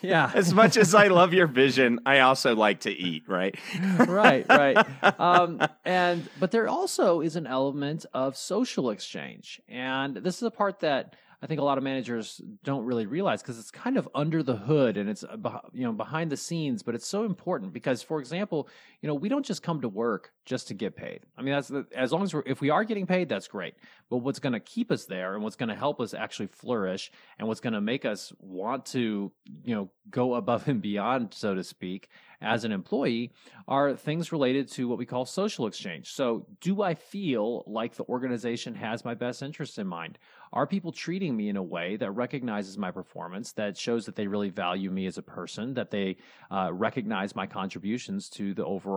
Yeah. 0.00 0.30
as 0.34 0.54
much 0.54 0.76
as 0.76 0.94
I 0.94 1.08
love 1.08 1.34
your 1.34 1.48
vision, 1.48 1.98
I 2.06 2.20
also 2.20 2.54
like 2.54 2.80
to 2.80 2.90
eat, 2.90 3.24
right? 3.26 3.58
right, 3.98 4.46
right. 4.48 4.86
Um, 5.20 5.60
and 5.84 6.28
but 6.38 6.52
there 6.52 6.68
also 6.68 7.20
is 7.20 7.34
an 7.34 7.48
element 7.48 8.06
of 8.14 8.36
social 8.36 8.90
exchange, 8.90 9.60
and 9.68 10.16
this 10.16 10.36
is 10.36 10.44
a 10.44 10.52
part 10.52 10.80
that 10.80 11.16
I 11.42 11.46
think 11.46 11.60
a 11.60 11.64
lot 11.64 11.78
of 11.78 11.84
managers 11.84 12.40
don't 12.64 12.84
really 12.84 13.06
realize 13.06 13.40
because 13.42 13.58
it's 13.58 13.70
kind 13.70 13.96
of 13.96 14.08
under 14.14 14.42
the 14.42 14.56
hood 14.56 14.98
and 14.98 15.08
it's 15.08 15.24
uh, 15.24 15.58
you 15.72 15.84
know 15.84 15.92
behind 15.92 16.30
the 16.30 16.36
scenes, 16.36 16.82
but 16.82 16.94
it's 16.94 17.06
so 17.06 17.24
important 17.24 17.72
because, 17.72 18.02
for 18.02 18.20
example, 18.20 18.68
you 19.02 19.06
know 19.06 19.14
we 19.14 19.28
don't 19.28 19.44
just 19.44 19.62
come 19.62 19.80
to 19.80 19.88
work 19.88 20.32
just 20.44 20.68
to 20.68 20.74
get 20.74 20.96
paid. 20.96 21.20
I 21.38 21.42
mean, 21.42 21.54
that's 21.54 21.68
the, 21.68 21.86
as 21.94 22.12
long 22.12 22.22
as 22.22 22.34
we're 22.34 22.42
if 22.46 22.60
we 22.60 22.70
are 22.70 22.84
getting 22.84 23.06
paid, 23.06 23.28
that's 23.28 23.48
great. 23.48 23.74
But 24.08 24.18
what's 24.18 24.38
going 24.38 24.52
to 24.52 24.60
keep 24.60 24.90
us 24.90 25.04
there 25.04 25.34
and 25.34 25.42
what's 25.42 25.56
going 25.56 25.68
to 25.68 25.74
help 25.74 26.00
us 26.00 26.14
actually 26.14 26.48
flourish 26.48 27.10
and 27.38 27.48
what's 27.48 27.60
going 27.60 27.72
to 27.72 27.80
make 27.80 28.04
us 28.04 28.32
want 28.40 28.86
to 28.86 29.32
you 29.64 29.74
know 29.74 29.90
go 30.10 30.34
above 30.34 30.68
and 30.68 30.82
beyond, 30.82 31.34
so 31.34 31.54
to 31.54 31.64
speak, 31.64 32.08
as 32.42 32.64
an 32.64 32.72
employee 32.72 33.32
are 33.68 33.94
things 33.94 34.32
related 34.32 34.68
to 34.72 34.88
what 34.88 34.98
we 34.98 35.06
call 35.06 35.24
social 35.24 35.66
exchange. 35.66 36.12
So, 36.12 36.46
do 36.60 36.82
I 36.82 36.94
feel 36.94 37.64
like 37.66 37.94
the 37.94 38.04
organization 38.04 38.74
has 38.74 39.04
my 39.04 39.14
best 39.14 39.42
interests 39.42 39.78
in 39.78 39.86
mind? 39.86 40.18
Are 40.52 40.66
people 40.66 40.90
treating 40.90 41.36
me 41.36 41.48
in 41.48 41.56
a 41.56 41.62
way 41.62 41.96
that 41.96 42.10
recognizes 42.10 42.76
my 42.76 42.90
performance, 42.90 43.52
that 43.52 43.76
shows 43.76 44.04
that 44.06 44.16
they 44.16 44.26
really 44.26 44.50
value 44.50 44.90
me 44.90 45.06
as 45.06 45.16
a 45.16 45.22
person, 45.22 45.74
that 45.74 45.90
they 45.90 46.16
uh, 46.50 46.70
recognize 46.72 47.36
my 47.36 47.46
contributions 47.46 48.28
to 48.30 48.52
the 48.54 48.64
overall 48.64 48.89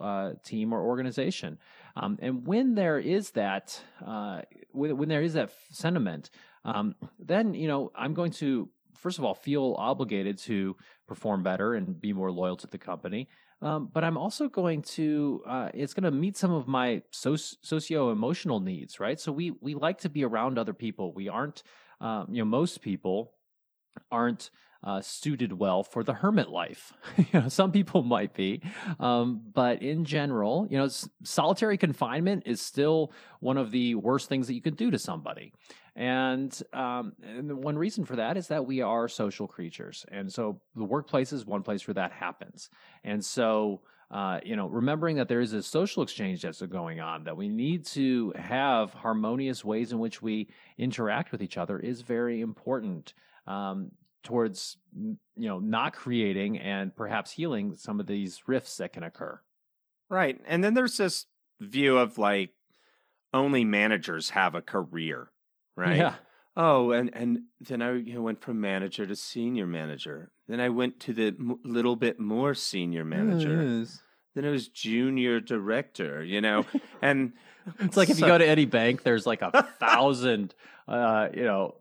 uh, 0.00 0.32
team 0.44 0.72
or 0.72 0.82
organization? 0.82 1.58
Um, 1.96 2.18
and 2.20 2.46
when 2.46 2.74
there 2.74 2.98
is 2.98 3.30
that, 3.32 3.80
uh, 4.06 4.42
when, 4.72 4.96
when, 4.96 5.08
there 5.08 5.22
is 5.22 5.34
that 5.34 5.50
sentiment, 5.70 6.30
um, 6.64 6.94
then 7.18 7.54
you 7.54 7.68
know 7.68 7.90
I'm 7.94 8.14
going 8.14 8.32
to 8.32 8.68
first 8.98 9.18
of 9.18 9.24
all 9.24 9.34
feel 9.34 9.74
obligated 9.78 10.38
to 10.38 10.76
perform 11.06 11.42
better 11.42 11.74
and 11.74 12.00
be 12.00 12.12
more 12.12 12.30
loyal 12.30 12.56
to 12.56 12.66
the 12.66 12.78
company. 12.78 13.28
Um, 13.60 13.90
but 13.92 14.04
I'm 14.04 14.16
also 14.16 14.48
going 14.48 14.82
to 14.82 15.42
uh, 15.46 15.68
it's 15.74 15.94
going 15.94 16.04
to 16.04 16.10
meet 16.10 16.36
some 16.36 16.52
of 16.52 16.68
my 16.68 17.02
socio 17.10 18.10
emotional 18.10 18.60
needs, 18.60 19.00
right? 19.00 19.18
So 19.18 19.32
we 19.32 19.52
we 19.60 19.74
like 19.74 19.98
to 20.00 20.08
be 20.08 20.24
around 20.24 20.58
other 20.58 20.74
people. 20.74 21.12
We 21.12 21.28
aren't, 21.28 21.62
um, 22.00 22.26
you 22.30 22.38
know, 22.38 22.44
most 22.44 22.82
people 22.82 23.32
aren't 24.12 24.50
uh, 24.84 25.00
suited 25.00 25.52
well 25.52 25.82
for 25.82 26.04
the 26.04 26.14
hermit 26.14 26.48
life. 26.48 26.92
you 27.16 27.24
know, 27.32 27.48
some 27.48 27.72
people 27.72 28.02
might 28.02 28.34
be, 28.34 28.62
um, 29.00 29.42
but 29.52 29.82
in 29.82 30.04
general, 30.04 30.66
you 30.70 30.78
know, 30.78 30.88
solitary 31.24 31.76
confinement 31.76 32.44
is 32.46 32.60
still 32.60 33.12
one 33.40 33.56
of 33.56 33.70
the 33.70 33.94
worst 33.96 34.28
things 34.28 34.46
that 34.46 34.54
you 34.54 34.62
can 34.62 34.74
do 34.74 34.90
to 34.90 34.98
somebody. 34.98 35.52
And, 35.96 36.56
um, 36.72 37.12
and 37.24 37.52
one 37.62 37.76
reason 37.76 38.04
for 38.04 38.16
that 38.16 38.36
is 38.36 38.46
that 38.48 38.64
we 38.64 38.82
are 38.82 39.08
social 39.08 39.48
creatures, 39.48 40.06
and 40.12 40.32
so 40.32 40.60
the 40.76 40.84
workplace 40.84 41.32
is 41.32 41.44
one 41.44 41.62
place 41.62 41.86
where 41.88 41.94
that 41.94 42.12
happens. 42.12 42.70
And 43.02 43.24
so, 43.24 43.80
uh, 44.10 44.38
you 44.44 44.54
know, 44.54 44.68
remembering 44.68 45.16
that 45.16 45.28
there 45.28 45.40
is 45.40 45.52
a 45.52 45.62
social 45.62 46.04
exchange 46.04 46.42
that's 46.42 46.62
going 46.62 47.00
on, 47.00 47.24
that 47.24 47.36
we 47.36 47.48
need 47.48 47.84
to 47.86 48.32
have 48.36 48.94
harmonious 48.94 49.64
ways 49.64 49.90
in 49.90 49.98
which 49.98 50.22
we 50.22 50.48
interact 50.78 51.32
with 51.32 51.42
each 51.42 51.58
other 51.58 51.78
is 51.80 52.00
very 52.00 52.40
important. 52.40 53.12
Um, 53.46 53.90
towards 54.28 54.76
you 54.94 55.16
know 55.36 55.58
not 55.58 55.94
creating 55.94 56.58
and 56.58 56.94
perhaps 56.94 57.32
healing 57.32 57.74
some 57.76 57.98
of 57.98 58.06
these 58.06 58.42
rifts 58.46 58.76
that 58.76 58.92
can 58.92 59.02
occur. 59.02 59.40
Right 60.10 60.38
and 60.46 60.62
then 60.62 60.74
there's 60.74 60.98
this 60.98 61.24
view 61.60 61.96
of 61.96 62.18
like 62.18 62.50
only 63.32 63.64
managers 63.64 64.30
have 64.30 64.54
a 64.54 64.60
career 64.60 65.30
right? 65.76 65.96
Yeah. 65.96 66.14
Oh 66.58 66.90
and 66.90 67.10
and 67.14 67.38
then 67.60 67.80
i 67.80 67.92
you 67.94 68.14
know, 68.14 68.20
went 68.20 68.42
from 68.42 68.60
manager 68.60 69.06
to 69.06 69.16
senior 69.16 69.66
manager. 69.66 70.30
Then 70.46 70.60
i 70.60 70.68
went 70.68 71.00
to 71.00 71.14
the 71.14 71.28
m- 71.28 71.60
little 71.64 71.96
bit 71.96 72.20
more 72.20 72.52
senior 72.52 73.02
oh, 73.02 73.04
manager. 73.04 73.78
yes. 73.80 74.02
Then 74.38 74.44
it 74.44 74.50
was 74.50 74.68
junior 74.68 75.40
director 75.40 76.22
you 76.22 76.40
know 76.40 76.64
and 77.02 77.32
it's 77.80 77.96
like 77.96 78.08
so, 78.08 78.12
if 78.12 78.20
you 78.20 78.26
go 78.26 78.38
to 78.38 78.46
any 78.46 78.64
bank 78.64 79.02
there's 79.02 79.26
like 79.26 79.42
a 79.42 79.62
thousand 79.80 80.54
uh, 80.88 81.28
you 81.34 81.44
know, 81.44 81.74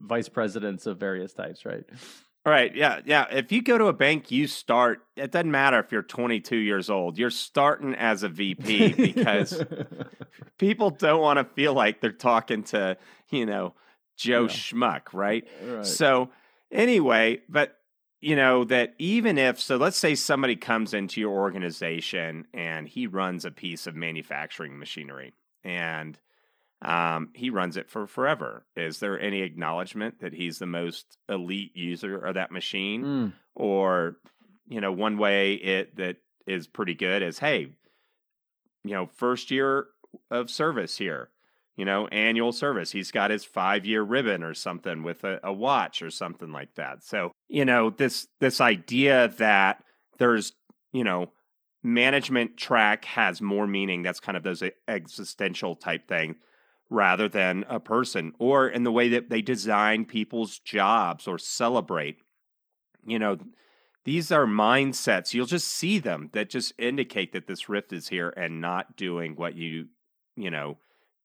vice 0.00 0.28
presidents 0.28 0.86
of 0.86 0.98
various 0.98 1.32
types, 1.32 1.64
right? 1.64 1.84
All 2.44 2.52
right. 2.52 2.74
Yeah. 2.74 3.00
Yeah. 3.04 3.26
If 3.30 3.52
you 3.52 3.62
go 3.62 3.78
to 3.78 3.86
a 3.86 3.92
bank, 3.92 4.30
you 4.30 4.46
start, 4.46 5.00
it 5.16 5.30
doesn't 5.30 5.50
matter 5.50 5.78
if 5.78 5.92
you're 5.92 6.02
22 6.02 6.56
years 6.56 6.90
old, 6.90 7.18
you're 7.18 7.30
starting 7.30 7.94
as 7.94 8.22
a 8.22 8.28
VP 8.28 8.92
because 8.96 9.62
people 10.58 10.90
don't 10.90 11.20
want 11.20 11.38
to 11.38 11.44
feel 11.54 11.72
like 11.72 12.00
they're 12.00 12.10
talking 12.10 12.64
to, 12.64 12.96
you 13.30 13.46
know, 13.46 13.74
Joe 14.16 14.42
yeah. 14.42 14.48
Schmuck, 14.48 15.02
right? 15.12 15.46
right? 15.64 15.86
So, 15.86 16.30
anyway, 16.72 17.42
but 17.48 17.77
you 18.20 18.34
know, 18.34 18.64
that 18.64 18.94
even 18.98 19.38
if, 19.38 19.60
so 19.60 19.76
let's 19.76 19.96
say 19.96 20.14
somebody 20.14 20.56
comes 20.56 20.92
into 20.92 21.20
your 21.20 21.38
organization 21.38 22.46
and 22.52 22.88
he 22.88 23.06
runs 23.06 23.44
a 23.44 23.50
piece 23.50 23.86
of 23.86 23.94
manufacturing 23.94 24.78
machinery 24.78 25.34
and 25.62 26.18
um, 26.82 27.30
he 27.34 27.50
runs 27.50 27.76
it 27.76 27.90
for 27.90 28.06
forever. 28.06 28.64
Is 28.76 29.00
there 29.00 29.20
any 29.20 29.42
acknowledgement 29.42 30.20
that 30.20 30.32
he's 30.32 30.58
the 30.58 30.66
most 30.66 31.18
elite 31.28 31.76
user 31.76 32.16
of 32.16 32.34
that 32.34 32.52
machine? 32.52 33.04
Mm. 33.04 33.32
Or, 33.54 34.16
you 34.68 34.80
know, 34.80 34.92
one 34.92 35.18
way 35.18 35.54
it 35.54 35.96
that 35.96 36.16
is 36.46 36.66
pretty 36.66 36.94
good 36.94 37.22
is, 37.22 37.38
hey, 37.38 37.72
you 38.84 38.94
know, 38.94 39.06
first 39.06 39.50
year 39.50 39.88
of 40.30 40.50
service 40.50 40.96
here, 40.96 41.30
you 41.76 41.84
know, 41.84 42.06
annual 42.08 42.52
service. 42.52 42.92
He's 42.92 43.10
got 43.10 43.30
his 43.30 43.44
five 43.44 43.84
year 43.84 44.02
ribbon 44.02 44.42
or 44.42 44.54
something 44.54 45.02
with 45.02 45.24
a, 45.24 45.40
a 45.42 45.52
watch 45.52 46.00
or 46.00 46.10
something 46.10 46.52
like 46.52 46.74
that. 46.76 47.04
So, 47.04 47.32
you 47.48 47.64
know, 47.64 47.90
this 47.90 48.28
this 48.40 48.60
idea 48.60 49.28
that 49.38 49.82
there's, 50.18 50.52
you 50.92 51.04
know, 51.04 51.30
management 51.82 52.56
track 52.56 53.04
has 53.06 53.40
more 53.40 53.66
meaning. 53.66 54.02
That's 54.02 54.20
kind 54.20 54.36
of 54.36 54.42
those 54.42 54.62
existential 54.86 55.76
type 55.76 56.08
thing 56.08 56.36
rather 56.90 57.28
than 57.28 57.64
a 57.68 57.80
person, 57.80 58.32
or 58.38 58.68
in 58.68 58.82
the 58.82 58.92
way 58.92 59.08
that 59.10 59.28
they 59.28 59.42
design 59.42 60.04
people's 60.04 60.58
jobs 60.58 61.26
or 61.26 61.38
celebrate. 61.38 62.16
You 63.06 63.18
know, 63.18 63.38
these 64.04 64.32
are 64.32 64.46
mindsets. 64.46 65.34
You'll 65.34 65.46
just 65.46 65.68
see 65.68 65.98
them 65.98 66.30
that 66.32 66.48
just 66.48 66.72
indicate 66.78 67.32
that 67.32 67.46
this 67.46 67.68
rift 67.68 67.92
is 67.92 68.08
here 68.08 68.30
and 68.36 68.60
not 68.60 68.96
doing 68.96 69.34
what 69.36 69.54
you, 69.54 69.88
you 70.36 70.50
know, 70.50 70.78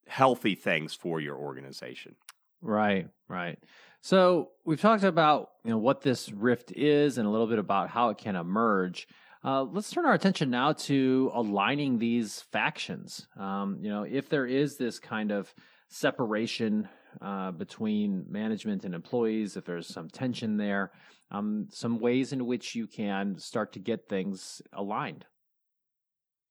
healthy 0.08 0.56
things 0.56 0.94
for 0.94 1.22
your 1.22 1.38
organization. 1.38 2.16
Right, 2.62 3.08
right. 3.28 3.58
So 4.04 4.50
we've 4.66 4.82
talked 4.82 5.06
about 5.06 5.52
you 5.64 5.72
know 5.72 5.78
what 5.78 6.02
this 6.02 6.30
rift 6.30 6.74
is 6.74 7.18
and 7.18 7.26
a 7.26 7.32
little 7.32 7.48
bit 7.48 7.58
about 7.58 7.90
how 7.90 8.10
it 8.10 8.18
can 8.18 8.36
emerge. 8.36 9.08
Uh, 9.46 9.64
let's 9.64 9.90
turn 9.92 10.06
our 10.06 10.14
attention 10.14 10.50
now 10.50 10.74
to 10.74 11.32
aligning 11.34 12.00
these 12.00 12.42
factions. 12.52 13.28
Um, 13.40 13.78
you 13.82 13.90
know, 13.90 14.04
if 14.04 14.28
there 14.28 14.46
is 14.46 14.76
this 14.76 15.00
kind 15.00 15.32
of 15.32 15.54
separation 15.88 16.90
uh, 17.22 17.52
between 17.52 18.26
management 18.28 18.84
and 18.84 18.94
employees, 18.94 19.56
if 19.56 19.64
there's 19.64 19.88
some 19.88 20.10
tension 20.10 20.58
there, 20.58 20.92
um, 21.32 21.70
some 21.72 21.98
ways 21.98 22.34
in 22.34 22.46
which 22.46 22.76
you 22.76 22.88
can 22.88 23.40
start 23.40 23.72
to 23.72 23.80
get 23.80 24.10
things 24.10 24.62
aligned. 24.74 25.24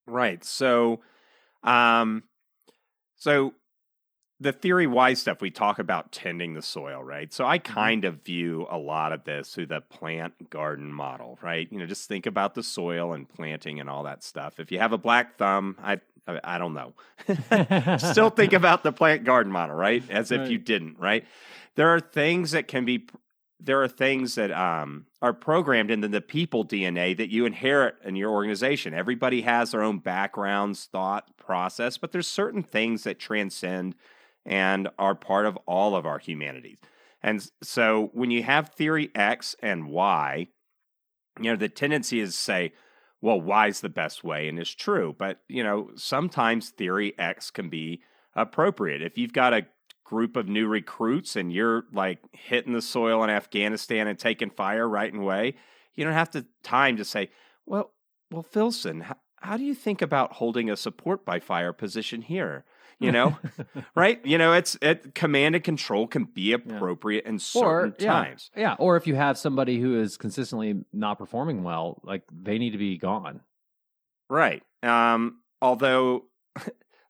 Right. 0.06 0.42
So, 0.42 1.02
um, 1.62 2.22
so 3.16 3.52
the 4.42 4.52
theory 4.52 4.86
wise 4.86 5.20
stuff 5.20 5.40
we 5.40 5.50
talk 5.50 5.78
about 5.78 6.10
tending 6.10 6.54
the 6.54 6.62
soil 6.62 7.02
right 7.02 7.32
so 7.32 7.46
i 7.46 7.58
mm-hmm. 7.58 7.72
kind 7.72 8.04
of 8.04 8.22
view 8.22 8.66
a 8.70 8.76
lot 8.76 9.12
of 9.12 9.24
this 9.24 9.54
through 9.54 9.66
the 9.66 9.80
plant 9.80 10.50
garden 10.50 10.92
model 10.92 11.38
right 11.42 11.68
you 11.70 11.78
know 11.78 11.86
just 11.86 12.08
think 12.08 12.26
about 12.26 12.54
the 12.54 12.62
soil 12.62 13.12
and 13.12 13.28
planting 13.28 13.78
and 13.78 13.88
all 13.88 14.02
that 14.02 14.22
stuff 14.22 14.58
if 14.58 14.72
you 14.72 14.78
have 14.78 14.92
a 14.92 14.98
black 14.98 15.36
thumb 15.36 15.76
i 15.82 16.00
i, 16.26 16.40
I 16.44 16.58
don't 16.58 16.74
know 16.74 16.92
still 17.98 18.30
think 18.30 18.52
about 18.52 18.82
the 18.82 18.92
plant 18.92 19.24
garden 19.24 19.52
model 19.52 19.76
right 19.76 20.02
as 20.10 20.32
if 20.32 20.40
right. 20.40 20.50
you 20.50 20.58
didn't 20.58 20.98
right 20.98 21.24
there 21.76 21.88
are 21.88 22.00
things 22.00 22.50
that 22.50 22.68
can 22.68 22.84
be 22.84 23.06
there 23.64 23.80
are 23.80 23.88
things 23.88 24.34
that 24.34 24.50
um, 24.50 25.06
are 25.20 25.32
programmed 25.32 25.90
into 25.90 26.08
the 26.08 26.20
people 26.20 26.64
DNA 26.64 27.16
that 27.16 27.30
you 27.30 27.46
inherit 27.46 27.94
in 28.04 28.16
your 28.16 28.32
organization. 28.32 28.92
Everybody 28.92 29.42
has 29.42 29.70
their 29.70 29.84
own 29.84 29.98
backgrounds, 29.98 30.86
thought 30.86 31.36
process, 31.36 31.96
but 31.96 32.10
there's 32.10 32.26
certain 32.26 32.64
things 32.64 33.04
that 33.04 33.20
transcend 33.20 33.94
and 34.44 34.88
are 34.98 35.14
part 35.14 35.46
of 35.46 35.56
all 35.66 35.94
of 35.94 36.06
our 36.06 36.18
humanities. 36.18 36.78
And 37.22 37.46
so 37.62 38.10
when 38.12 38.30
you 38.30 38.42
have 38.42 38.70
theory 38.70 39.10
X 39.14 39.54
and 39.60 39.88
Y, 39.88 40.48
you 41.40 41.50
know, 41.50 41.56
the 41.56 41.68
tendency 41.68 42.20
is 42.20 42.30
to 42.30 42.40
say, 42.40 42.72
well, 43.20 43.40
Y 43.40 43.68
is 43.68 43.80
the 43.80 43.88
best 43.88 44.24
way 44.24 44.48
and 44.48 44.58
it's 44.58 44.74
true. 44.74 45.14
But, 45.16 45.40
you 45.48 45.62
know, 45.62 45.90
sometimes 45.94 46.70
theory 46.70 47.14
X 47.18 47.50
can 47.50 47.68
be 47.68 48.02
appropriate. 48.34 49.02
If 49.02 49.16
you've 49.16 49.32
got 49.32 49.54
a 49.54 49.66
group 50.04 50.36
of 50.36 50.48
new 50.48 50.66
recruits 50.66 51.36
and 51.36 51.52
you're 51.52 51.84
like 51.92 52.18
hitting 52.32 52.72
the 52.72 52.82
soil 52.82 53.22
in 53.22 53.30
Afghanistan 53.30 54.08
and 54.08 54.18
taking 54.18 54.50
fire 54.50 54.88
right 54.88 55.14
away, 55.14 55.54
you 55.94 56.04
don't 56.04 56.12
have 56.12 56.32
the 56.32 56.46
time 56.62 56.96
to 56.96 57.04
say, 57.04 57.30
well, 57.64 57.92
well, 58.30 58.42
Philson, 58.42 59.02
how, 59.02 59.16
how 59.36 59.56
do 59.56 59.64
you 59.64 59.74
think 59.74 60.02
about 60.02 60.34
holding 60.34 60.68
a 60.68 60.76
support 60.76 61.24
by 61.24 61.38
fire 61.38 61.72
position 61.72 62.22
here? 62.22 62.64
You 63.02 63.12
know, 63.12 63.36
right? 63.94 64.24
You 64.24 64.38
know, 64.38 64.52
it's 64.52 64.76
it 64.80 65.14
command 65.14 65.54
and 65.54 65.64
control 65.64 66.06
can 66.06 66.24
be 66.24 66.52
appropriate 66.52 67.24
yeah. 67.24 67.30
in 67.30 67.38
certain 67.38 67.92
or, 67.92 68.06
times. 68.06 68.50
Yeah, 68.56 68.76
or 68.78 68.96
if 68.96 69.06
you 69.06 69.14
have 69.14 69.38
somebody 69.38 69.80
who 69.80 70.00
is 70.00 70.16
consistently 70.16 70.84
not 70.92 71.18
performing 71.18 71.62
well, 71.62 72.00
like 72.04 72.22
they 72.32 72.58
need 72.58 72.70
to 72.70 72.78
be 72.78 72.98
gone. 72.98 73.40
Right. 74.28 74.62
Um, 74.82 75.40
although 75.60 76.24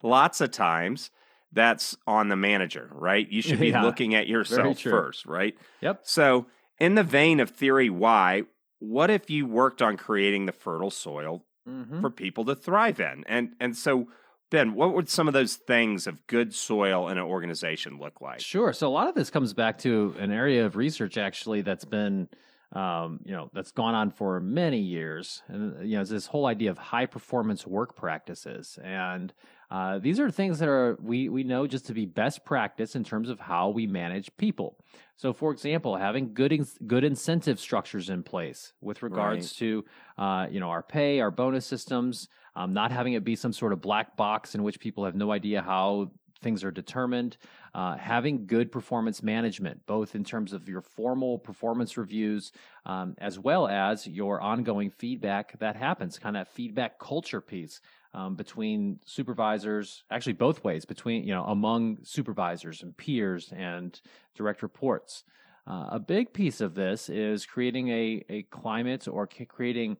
lots 0.03 0.41
of 0.41 0.51
times 0.51 1.11
that's 1.53 1.97
on 2.07 2.29
the 2.29 2.37
manager, 2.37 2.89
right? 2.93 3.29
You 3.31 3.43
should 3.43 3.61
be 3.61 3.69
yeah, 3.71 3.83
looking 3.83 4.15
at 4.15 4.27
yourself 4.27 4.81
first, 4.81 5.27
right? 5.27 5.55
Yep. 5.81 6.01
So, 6.05 6.47
in 6.79 6.95
the 6.95 7.05
vein 7.05 7.39
of 7.39 7.51
theory 7.51 7.91
Y 7.91 8.45
what 8.83 9.11
if 9.11 9.31
you 9.31 9.47
worked 9.47 9.81
on 9.81 9.97
creating 9.97 10.47
the 10.47 10.53
fertile 10.53 10.91
soil 10.91 11.45
mm-hmm. 11.69 12.01
for 12.01 12.11
people 12.11 12.45
to 12.47 12.55
thrive 12.55 13.01
in? 13.01 13.25
And 13.29 13.51
and 13.61 13.77
so 13.77 14.09
Ben, 14.53 14.75
what 14.75 14.93
would 14.93 15.09
some 15.09 15.29
of 15.29 15.35
those 15.35 15.57
things 15.57 16.07
of 16.07 16.27
good 16.27 16.55
soil 16.55 17.09
in 17.09 17.17
an 17.17 17.25
organization 17.25 17.99
look 17.99 18.21
like? 18.21 18.41
Sure. 18.41 18.75
So 18.75 18.87
a 18.87 18.91
lot 18.91 19.09
of 19.09 19.15
this 19.15 19.31
comes 19.31 19.55
back 19.55 19.79
to 19.79 20.15
an 20.19 20.31
area 20.31 20.67
of 20.67 20.77
research 20.77 21.17
actually 21.17 21.63
that's 21.63 21.87
been 21.87 22.29
um, 22.73 23.21
you 23.25 23.33
know, 23.33 23.51
that's 23.53 23.71
gone 23.71 23.95
on 23.95 24.11
for 24.11 24.41
many 24.41 24.79
years. 24.79 25.43
And, 25.49 25.87
you 25.87 25.97
know, 25.97 26.01
it's 26.01 26.11
this 26.11 26.27
whole 26.27 26.47
idea 26.47 26.71
of 26.71 26.79
high 26.79 27.05
performance 27.05 27.67
work 27.67 27.97
practices. 27.97 28.79
And 28.83 29.33
uh, 29.71 29.99
these 29.99 30.19
are 30.19 30.31
things 30.31 30.59
that 30.59 30.69
are, 30.69 30.97
we, 31.03 31.29
we 31.29 31.45
know 31.45 31.67
just 31.67 31.87
to 31.87 31.95
be 31.95 32.07
best 32.07 32.47
practice 32.47 32.97
in 32.97 33.05
terms 33.05 33.29
of 33.29 33.41
how 33.41 33.69
we 33.69 33.87
manage 33.87 34.35
people. 34.39 34.79
So, 35.17 35.35
for 35.35 35.53
example, 35.53 35.97
having 35.97 36.33
good, 36.33 36.53
in, 36.53 36.67
good 36.87 37.05
incentive 37.05 37.61
structures 37.61 38.09
in 38.09 38.23
place 38.23 38.73
with 38.81 39.03
regards 39.03 39.47
right. 39.47 39.59
to, 39.59 39.85
uh, 40.17 40.47
you 40.51 40.59
know, 40.59 40.71
our 40.71 40.83
pay, 40.83 41.21
our 41.21 41.31
bonus 41.31 41.67
systems, 41.67 42.29
um, 42.55 42.73
not 42.73 42.93
having 42.93 43.15
it 43.15 43.25
be 43.25 43.37
some 43.37 43.53
sort 43.53 43.73
of 43.73 43.81
black 43.81 44.17
box 44.17 44.55
in 44.55 44.63
which 44.63 44.81
people 44.81 45.05
have 45.05 45.15
no 45.15 45.33
idea 45.33 45.63
how 45.63 46.11
things 46.43 46.65
are 46.65 46.71
determined. 46.71 47.37
Uh, 47.75 47.97
having 47.97 48.47
good 48.47 48.71
performance 48.71 49.23
management, 49.23 49.81
both 49.87 50.15
in 50.15 50.25
terms 50.25 50.53
of 50.53 50.69
your 50.69 50.83
formal 50.83 51.39
performance 51.39 51.97
reviews 51.97 52.53
um, 52.85 53.15
as 53.19 53.39
well 53.39 53.67
as 53.67 54.07
your 54.07 54.41
ongoing 54.41 54.91
feedback 54.91 55.59
that 55.59 55.77
happens, 55.77 56.19
kind 56.19 56.37
of 56.37 56.47
that 56.47 56.53
feedback 56.53 56.99
culture 56.99 57.41
piece. 57.41 57.81
Um, 58.15 58.35
between 58.35 58.99
supervisors, 59.07 60.05
actually 60.11 60.35
both 60.35 60.63
ways, 60.63 60.85
between 60.85 61.25
you 61.25 61.33
know 61.33 61.45
among 61.45 61.97
supervisors 62.03 62.83
and 62.83 62.95
peers 62.95 63.51
and 63.57 63.99
direct 64.35 64.63
reports. 64.63 65.25
Uh, 65.65 65.87
a 65.93 66.01
big 66.01 66.33
piece 66.33 66.61
of 66.61 66.75
this 66.75 67.09
is 67.09 67.47
creating 67.47 67.89
a, 67.89 68.25
a 68.29 68.43
climate 68.45 69.07
or 69.07 69.29
c- 69.33 69.45
creating 69.45 69.97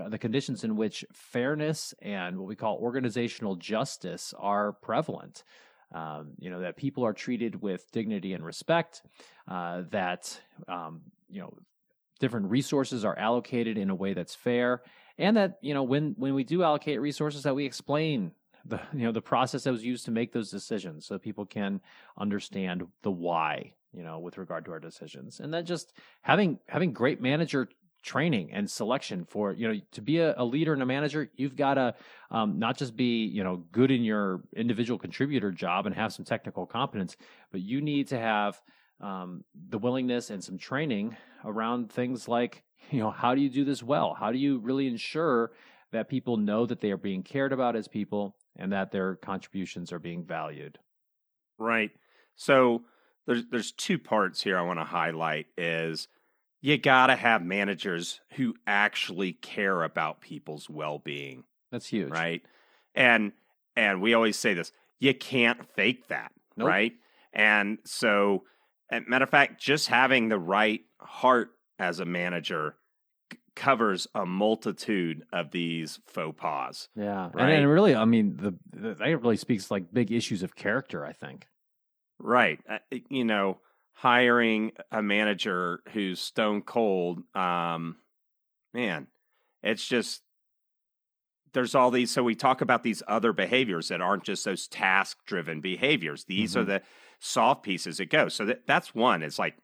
uh, 0.00 0.08
the 0.08 0.18
conditions 0.18 0.64
in 0.64 0.74
which 0.74 1.04
fairness 1.12 1.94
and 2.02 2.36
what 2.36 2.48
we 2.48 2.56
call 2.56 2.76
organizational 2.78 3.54
justice 3.54 4.34
are 4.38 4.72
prevalent. 4.72 5.44
Um, 5.92 6.32
you 6.40 6.50
know 6.50 6.60
that 6.60 6.76
people 6.76 7.04
are 7.04 7.12
treated 7.12 7.62
with 7.62 7.88
dignity 7.92 8.32
and 8.32 8.44
respect, 8.44 9.02
uh, 9.46 9.82
that 9.90 10.40
um, 10.66 11.02
you 11.30 11.40
know 11.40 11.56
different 12.18 12.50
resources 12.50 13.04
are 13.04 13.16
allocated 13.16 13.78
in 13.78 13.90
a 13.90 13.94
way 13.94 14.14
that's 14.14 14.34
fair, 14.34 14.82
and 15.16 15.36
that 15.36 15.58
you 15.60 15.74
know 15.74 15.84
when 15.84 16.14
when 16.18 16.34
we 16.34 16.42
do 16.42 16.64
allocate 16.64 17.00
resources, 17.00 17.44
that 17.44 17.54
we 17.54 17.64
explain 17.64 18.32
the 18.64 18.80
you 18.92 19.04
know 19.04 19.12
the 19.12 19.22
process 19.22 19.62
that 19.62 19.70
was 19.70 19.84
used 19.84 20.06
to 20.06 20.10
make 20.10 20.32
those 20.32 20.50
decisions, 20.50 21.06
so 21.06 21.16
people 21.16 21.46
can 21.46 21.80
understand 22.18 22.82
the 23.02 23.12
why 23.12 23.74
you 23.94 24.02
know 24.02 24.18
with 24.18 24.38
regard 24.38 24.64
to 24.66 24.72
our 24.72 24.80
decisions, 24.80 25.40
and 25.40 25.52
then 25.52 25.64
just 25.64 25.92
having 26.22 26.58
having 26.68 26.92
great 26.92 27.20
manager 27.20 27.68
training 28.02 28.50
and 28.52 28.70
selection 28.70 29.24
for 29.24 29.52
you 29.52 29.66
know 29.66 29.80
to 29.92 30.02
be 30.02 30.18
a, 30.18 30.34
a 30.36 30.44
leader 30.44 30.74
and 30.74 30.82
a 30.82 30.86
manager 30.86 31.30
you've 31.36 31.56
got 31.56 31.74
to 31.74 31.94
um, 32.30 32.58
not 32.58 32.76
just 32.76 32.94
be 32.94 33.24
you 33.24 33.42
know 33.42 33.64
good 33.72 33.90
in 33.90 34.04
your 34.04 34.42
individual 34.54 34.98
contributor 34.98 35.50
job 35.50 35.86
and 35.86 35.94
have 35.94 36.12
some 36.12 36.22
technical 36.22 36.66
competence 36.66 37.16
but 37.50 37.62
you 37.62 37.80
need 37.80 38.06
to 38.06 38.18
have 38.18 38.60
um, 39.00 39.42
the 39.70 39.78
willingness 39.78 40.30
and 40.30 40.44
some 40.44 40.58
training 40.58 41.16
around 41.44 41.90
things 41.90 42.28
like 42.28 42.62
you 42.90 43.00
know 43.00 43.10
how 43.10 43.34
do 43.34 43.40
you 43.40 43.48
do 43.48 43.64
this 43.64 43.82
well? 43.82 44.14
How 44.14 44.32
do 44.32 44.38
you 44.38 44.58
really 44.58 44.86
ensure 44.86 45.52
that 45.92 46.08
people 46.08 46.36
know 46.36 46.66
that 46.66 46.80
they 46.80 46.90
are 46.90 46.96
being 46.96 47.22
cared 47.22 47.52
about 47.52 47.76
as 47.76 47.88
people 47.88 48.36
and 48.56 48.72
that 48.72 48.90
their 48.90 49.16
contributions 49.16 49.92
are 49.92 49.98
being 49.98 50.24
valued? 50.24 50.78
Right. 51.58 51.90
So 52.36 52.82
there's 53.26 53.44
there's 53.50 53.72
two 53.72 53.98
parts 53.98 54.42
here 54.42 54.58
i 54.58 54.62
want 54.62 54.78
to 54.78 54.84
highlight 54.84 55.46
is 55.56 56.08
you 56.64 56.78
got 56.78 57.08
to 57.08 57.16
have 57.16 57.44
managers 57.44 58.22
who 58.36 58.54
actually 58.66 59.34
care 59.34 59.82
about 59.82 60.22
people's 60.22 60.70
well-being. 60.70 61.44
That's 61.70 61.88
huge. 61.88 62.08
Right? 62.08 62.40
And 62.94 63.32
and 63.76 64.00
we 64.00 64.14
always 64.14 64.38
say 64.38 64.54
this, 64.54 64.72
you 64.98 65.12
can't 65.12 65.68
fake 65.76 66.08
that, 66.08 66.32
nope. 66.56 66.66
right? 66.66 66.92
And 67.34 67.80
so 67.84 68.44
matter 68.90 69.24
of 69.24 69.28
fact, 69.28 69.60
just 69.60 69.88
having 69.88 70.30
the 70.30 70.38
right 70.38 70.80
heart 71.02 71.50
as 71.78 72.00
a 72.00 72.06
manager 72.06 72.76
c- 73.30 73.38
covers 73.54 74.06
a 74.14 74.24
multitude 74.24 75.24
of 75.34 75.50
these 75.50 76.00
faux 76.06 76.34
pas. 76.40 76.88
Yeah. 76.96 77.28
Right? 77.34 77.50
And, 77.50 77.52
and 77.52 77.68
really, 77.68 77.94
I 77.94 78.06
mean, 78.06 78.38
the, 78.38 78.54
the 78.72 78.94
that 78.94 79.20
really 79.20 79.36
speaks 79.36 79.70
like 79.70 79.92
big 79.92 80.10
issues 80.10 80.42
of 80.42 80.56
character, 80.56 81.04
I 81.04 81.12
think. 81.12 81.46
Right. 82.18 82.60
Uh, 82.68 82.78
you 83.08 83.24
know, 83.24 83.58
hiring 83.92 84.72
a 84.90 85.02
manager 85.02 85.80
who's 85.92 86.20
stone 86.20 86.62
cold, 86.62 87.22
um, 87.34 87.96
man, 88.72 89.06
it's 89.62 89.86
just 89.86 90.22
there's 91.52 91.74
all 91.74 91.90
these. 91.90 92.10
So 92.10 92.22
we 92.22 92.34
talk 92.34 92.60
about 92.60 92.82
these 92.82 93.02
other 93.06 93.32
behaviors 93.32 93.88
that 93.88 94.00
aren't 94.00 94.24
just 94.24 94.44
those 94.44 94.66
task 94.66 95.18
driven 95.26 95.60
behaviors. 95.60 96.24
These 96.24 96.52
mm-hmm. 96.52 96.60
are 96.60 96.64
the 96.64 96.82
soft 97.20 97.62
pieces 97.62 97.98
that 97.98 98.10
go. 98.10 98.28
So 98.28 98.44
that, 98.46 98.66
that's 98.66 98.94
one. 98.94 99.22
It's 99.22 99.38
like 99.38 99.56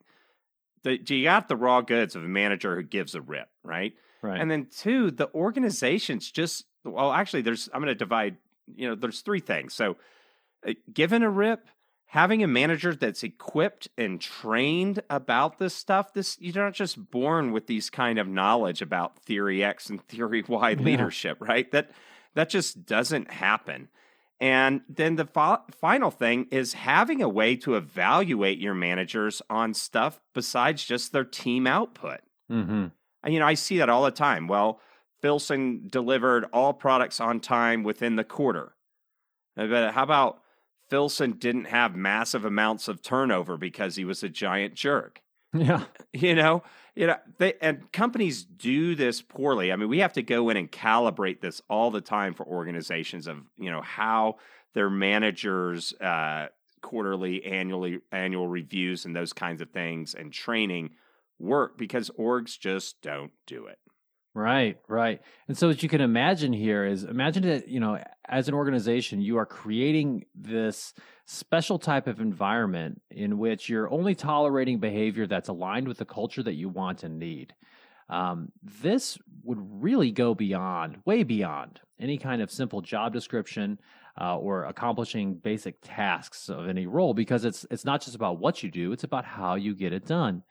the, 0.82 0.98
you 1.04 1.24
got 1.24 1.48
the 1.48 1.56
raw 1.56 1.80
goods 1.80 2.16
of 2.16 2.24
a 2.24 2.28
manager 2.28 2.76
who 2.76 2.82
gives 2.82 3.14
a 3.14 3.20
rip, 3.20 3.48
right? 3.62 3.92
Right. 4.22 4.40
And 4.40 4.50
then 4.50 4.68
two, 4.70 5.10
the 5.10 5.32
organization's 5.34 6.30
just 6.30 6.64
well, 6.84 7.12
actually, 7.12 7.42
there's 7.42 7.68
I'm 7.72 7.80
going 7.80 7.88
to 7.88 7.94
divide. 7.94 8.36
You 8.74 8.88
know, 8.88 8.94
there's 8.94 9.20
three 9.20 9.40
things. 9.40 9.74
So, 9.74 9.96
uh, 10.66 10.74
given 10.92 11.22
a 11.22 11.30
rip, 11.30 11.66
having 12.10 12.42
a 12.42 12.46
manager 12.48 12.92
that's 12.92 13.22
equipped 13.22 13.86
and 13.96 14.20
trained 14.20 15.00
about 15.08 15.58
this 15.58 15.72
stuff 15.74 16.12
this 16.12 16.36
you're 16.40 16.64
not 16.64 16.74
just 16.74 17.10
born 17.10 17.52
with 17.52 17.68
these 17.68 17.88
kind 17.88 18.18
of 18.18 18.26
knowledge 18.26 18.82
about 18.82 19.16
theory 19.20 19.62
x 19.62 19.88
and 19.88 20.02
theory 20.08 20.44
y 20.48 20.70
yeah. 20.70 20.78
leadership 20.80 21.38
right? 21.40 21.70
That 21.70 21.90
that 22.34 22.50
just 22.50 22.84
doesn't 22.84 23.30
happen. 23.30 23.88
And 24.40 24.80
then 24.88 25.16
the 25.16 25.26
fo- 25.26 25.64
final 25.80 26.10
thing 26.10 26.46
is 26.50 26.72
having 26.72 27.20
a 27.22 27.28
way 27.28 27.56
to 27.56 27.74
evaluate 27.74 28.58
your 28.58 28.74
managers 28.74 29.42
on 29.50 29.74
stuff 29.74 30.20
besides 30.34 30.84
just 30.84 31.12
their 31.12 31.24
team 31.24 31.66
output. 31.66 32.20
Mm-hmm. 32.50 32.86
you 33.30 33.38
know 33.38 33.46
i 33.46 33.54
see 33.54 33.78
that 33.78 33.88
all 33.88 34.02
the 34.02 34.10
time. 34.10 34.48
Well 34.48 34.80
filson 35.22 35.86
delivered 35.86 36.46
all 36.52 36.72
products 36.72 37.20
on 37.20 37.38
time 37.38 37.84
within 37.84 38.16
the 38.16 38.24
quarter. 38.24 38.74
But 39.54 39.92
how 39.92 40.02
about 40.02 40.40
Filson 40.90 41.32
didn't 41.32 41.66
have 41.66 41.94
massive 41.96 42.44
amounts 42.44 42.88
of 42.88 43.00
turnover 43.00 43.56
because 43.56 43.96
he 43.96 44.04
was 44.04 44.22
a 44.22 44.28
giant 44.28 44.74
jerk. 44.74 45.22
Yeah. 45.54 45.84
You 46.12 46.34
know, 46.34 46.64
you 46.96 47.06
know, 47.06 47.14
they 47.38 47.54
and 47.60 47.90
companies 47.92 48.42
do 48.42 48.96
this 48.96 49.22
poorly. 49.22 49.70
I 49.70 49.76
mean, 49.76 49.88
we 49.88 50.00
have 50.00 50.12
to 50.14 50.22
go 50.22 50.48
in 50.48 50.56
and 50.56 50.70
calibrate 50.70 51.40
this 51.40 51.62
all 51.70 51.92
the 51.92 52.00
time 52.00 52.34
for 52.34 52.44
organizations 52.44 53.28
of, 53.28 53.36
you 53.56 53.70
know, 53.70 53.80
how 53.80 54.38
their 54.74 54.90
managers 54.90 55.92
uh 56.00 56.48
quarterly, 56.82 57.44
annually 57.44 58.00
annual 58.10 58.48
reviews 58.48 59.04
and 59.04 59.14
those 59.14 59.32
kinds 59.32 59.60
of 59.60 59.70
things 59.70 60.14
and 60.14 60.32
training 60.32 60.90
work 61.38 61.78
because 61.78 62.10
orgs 62.18 62.58
just 62.58 63.00
don't 63.02 63.30
do 63.46 63.66
it. 63.66 63.78
Right, 64.32 64.78
right. 64.86 65.20
And 65.48 65.58
so 65.58 65.66
what 65.68 65.82
you 65.82 65.88
can 65.88 66.00
imagine 66.00 66.52
here 66.52 66.84
is 66.84 67.02
imagine 67.02 67.42
that, 67.44 67.68
you 67.68 67.80
know, 67.80 67.98
as 68.28 68.46
an 68.46 68.54
organization, 68.54 69.20
you 69.20 69.38
are 69.38 69.46
creating 69.46 70.24
this 70.36 70.94
special 71.26 71.80
type 71.80 72.06
of 72.06 72.20
environment 72.20 73.02
in 73.10 73.38
which 73.38 73.68
you're 73.68 73.90
only 73.92 74.14
tolerating 74.14 74.78
behavior 74.78 75.26
that's 75.26 75.48
aligned 75.48 75.88
with 75.88 75.98
the 75.98 76.04
culture 76.04 76.44
that 76.44 76.54
you 76.54 76.68
want 76.68 77.02
and 77.02 77.18
need. 77.18 77.54
Um, 78.08 78.52
this 78.62 79.18
would 79.42 79.58
really 79.60 80.12
go 80.12 80.34
beyond, 80.34 80.98
way 81.04 81.24
beyond 81.24 81.80
any 81.98 82.16
kind 82.16 82.40
of 82.40 82.52
simple 82.52 82.82
job 82.82 83.12
description 83.12 83.80
uh, 84.20 84.36
or 84.36 84.64
accomplishing 84.64 85.34
basic 85.34 85.76
tasks 85.82 86.48
of 86.48 86.68
any 86.68 86.86
role 86.86 87.14
because 87.14 87.44
it's 87.44 87.66
it's 87.70 87.84
not 87.84 88.00
just 88.02 88.16
about 88.16 88.38
what 88.38 88.62
you 88.62 88.70
do; 88.70 88.92
it's 88.92 89.04
about 89.04 89.24
how 89.24 89.54
you 89.54 89.74
get 89.74 89.92
it 89.92 90.06
done. 90.06 90.42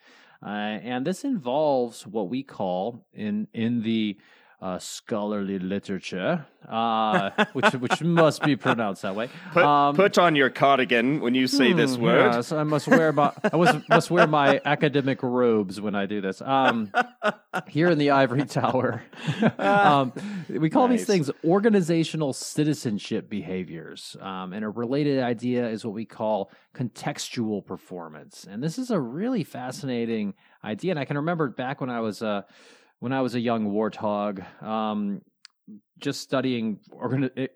Uh, 0.45 0.79
and 0.83 1.05
this 1.05 1.23
involves 1.23 2.07
what 2.07 2.29
we 2.29 2.43
call 2.43 3.05
in 3.13 3.47
in 3.53 3.81
the 3.83 4.17
uh, 4.61 4.77
scholarly 4.77 5.57
literature, 5.57 6.45
uh, 6.67 7.29
which 7.53 7.71
which 7.73 8.01
must 8.01 8.43
be 8.43 8.55
pronounced 8.57 9.03
that 9.03 9.15
way. 9.15 9.29
Put, 9.53 9.63
Um, 9.63 9.95
put 9.95 10.17
on 10.17 10.35
your 10.35 10.49
cardigan 10.49 11.21
when 11.21 11.33
you 11.33 11.47
say 11.47 11.71
this 11.73 11.95
Hmm, 11.95 12.01
word. 12.03 12.33
Yes, 12.33 12.51
I 12.51 12.63
must 12.63 12.87
wear 12.87 13.13
my 13.13 13.31
I 13.53 13.55
was, 13.55 13.75
must 13.87 14.11
wear 14.11 14.27
my 14.27 14.59
academic 14.65 15.23
robes 15.23 15.79
when 15.79 15.95
I 15.95 16.05
do 16.07 16.19
this. 16.19 16.41
Um, 16.41 16.91
here 17.67 17.89
in 17.89 17.97
the 17.97 18.09
ivory 18.11 18.45
tower, 18.45 19.01
um, 19.57 20.11
we 20.49 20.69
call 20.69 20.87
these 20.89 21.05
things 21.05 21.31
organizational 21.45 22.33
citizenship 22.33 23.29
behaviors. 23.29 24.17
Um, 24.19 24.51
and 24.51 24.65
a 24.65 24.69
related 24.69 25.23
idea 25.23 25.69
is 25.69 25.85
what 25.85 25.93
we 25.93 26.05
call 26.05 26.51
contextual 26.75 27.65
performance. 27.65 28.45
And 28.49 28.61
this 28.61 28.77
is 28.77 28.91
a 28.91 28.99
really 28.99 29.43
fascinating 29.45 30.33
idea. 30.63 30.91
And 30.91 30.99
I 30.99 31.05
can 31.05 31.15
remember 31.17 31.47
back 31.47 31.79
when 31.79 31.89
I 31.89 32.01
was 32.01 32.21
uh, 32.21 32.41
when 32.99 33.13
I 33.13 33.21
was 33.21 33.35
a 33.35 33.39
young 33.39 33.71
warthog. 33.71 34.45
Um, 34.63 35.21
just 35.99 36.21
studying 36.21 36.79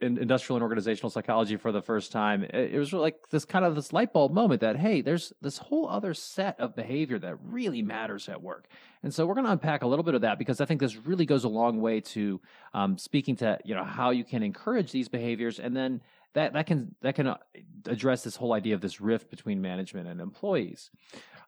industrial 0.01 0.57
and 0.57 0.63
organizational 0.63 1.09
psychology 1.09 1.55
for 1.55 1.71
the 1.71 1.81
first 1.81 2.11
time, 2.11 2.43
it 2.43 2.73
it 2.73 2.77
was 2.77 2.91
like 2.93 3.15
this 3.29 3.45
kind 3.45 3.63
of 3.65 3.75
this 3.75 3.93
light 3.93 4.11
bulb 4.11 4.33
moment 4.33 4.61
that 4.61 4.75
hey, 4.75 5.01
there's 5.01 5.33
this 5.41 5.57
whole 5.57 5.87
other 5.87 6.13
set 6.13 6.59
of 6.59 6.75
behavior 6.75 7.17
that 7.19 7.37
really 7.41 7.81
matters 7.81 8.27
at 8.29 8.41
work, 8.41 8.67
and 9.01 9.13
so 9.13 9.25
we're 9.25 9.33
going 9.33 9.45
to 9.45 9.51
unpack 9.51 9.83
a 9.83 9.87
little 9.87 10.03
bit 10.03 10.13
of 10.13 10.21
that 10.21 10.37
because 10.37 10.59
I 10.59 10.65
think 10.65 10.81
this 10.81 10.95
really 10.95 11.25
goes 11.25 11.43
a 11.43 11.49
long 11.49 11.79
way 11.79 12.01
to 12.01 12.41
um, 12.73 12.97
speaking 12.97 13.35
to 13.37 13.57
you 13.63 13.75
know 13.75 13.85
how 13.85 14.11
you 14.11 14.25
can 14.25 14.43
encourage 14.43 14.91
these 14.91 15.07
behaviors, 15.07 15.59
and 15.59 15.75
then 15.75 16.01
that 16.33 16.53
that 16.53 16.67
can 16.67 16.95
that 17.01 17.15
can 17.15 17.27
uh, 17.27 17.37
address 17.85 18.23
this 18.23 18.35
whole 18.35 18.53
idea 18.53 18.75
of 18.75 18.81
this 18.81 18.99
rift 18.99 19.29
between 19.29 19.61
management 19.61 20.07
and 20.07 20.19
employees. 20.19 20.91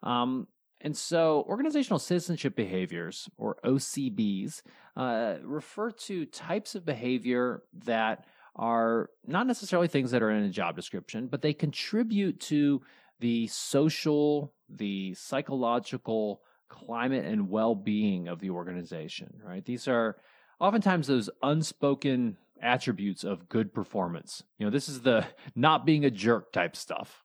Um, 0.02 0.48
and 0.82 0.96
so, 0.96 1.46
organizational 1.48 2.00
citizenship 2.00 2.56
behaviors, 2.56 3.30
or 3.38 3.58
OCBs, 3.64 4.62
uh, 4.96 5.36
refer 5.44 5.92
to 5.92 6.26
types 6.26 6.76
of 6.76 6.86
behavior 6.86 7.64
that 7.86 8.26
are 8.56 9.10
not 9.26 9.48
necessarily 9.48 9.88
things 9.88 10.12
that 10.12 10.22
are 10.24 10.32
in 10.32 10.44
a 10.44 10.50
job 10.50 10.76
description, 10.76 11.28
but 11.28 11.42
they 11.42 11.54
contribute 11.54 12.40
to 12.40 12.82
the 13.20 13.48
social, 13.48 14.54
the 14.70 15.14
psychological 15.14 16.42
climate 16.70 17.26
and 17.26 17.50
well 17.50 17.76
being 17.76 18.28
of 18.28 18.40
the 18.40 18.50
organization, 18.50 19.34
right? 19.44 19.66
These 19.66 19.88
are 19.88 20.18
oftentimes 20.60 21.08
those 21.08 21.30
unspoken 21.42 22.38
attributes 22.62 23.24
of 23.24 23.50
good 23.50 23.74
performance. 23.74 24.44
You 24.58 24.66
know, 24.66 24.72
this 24.72 24.90
is 24.90 25.02
the 25.02 25.26
not 25.56 25.86
being 25.86 26.06
a 26.06 26.12
jerk 26.12 26.52
type 26.52 26.76
stuff. 26.76 27.24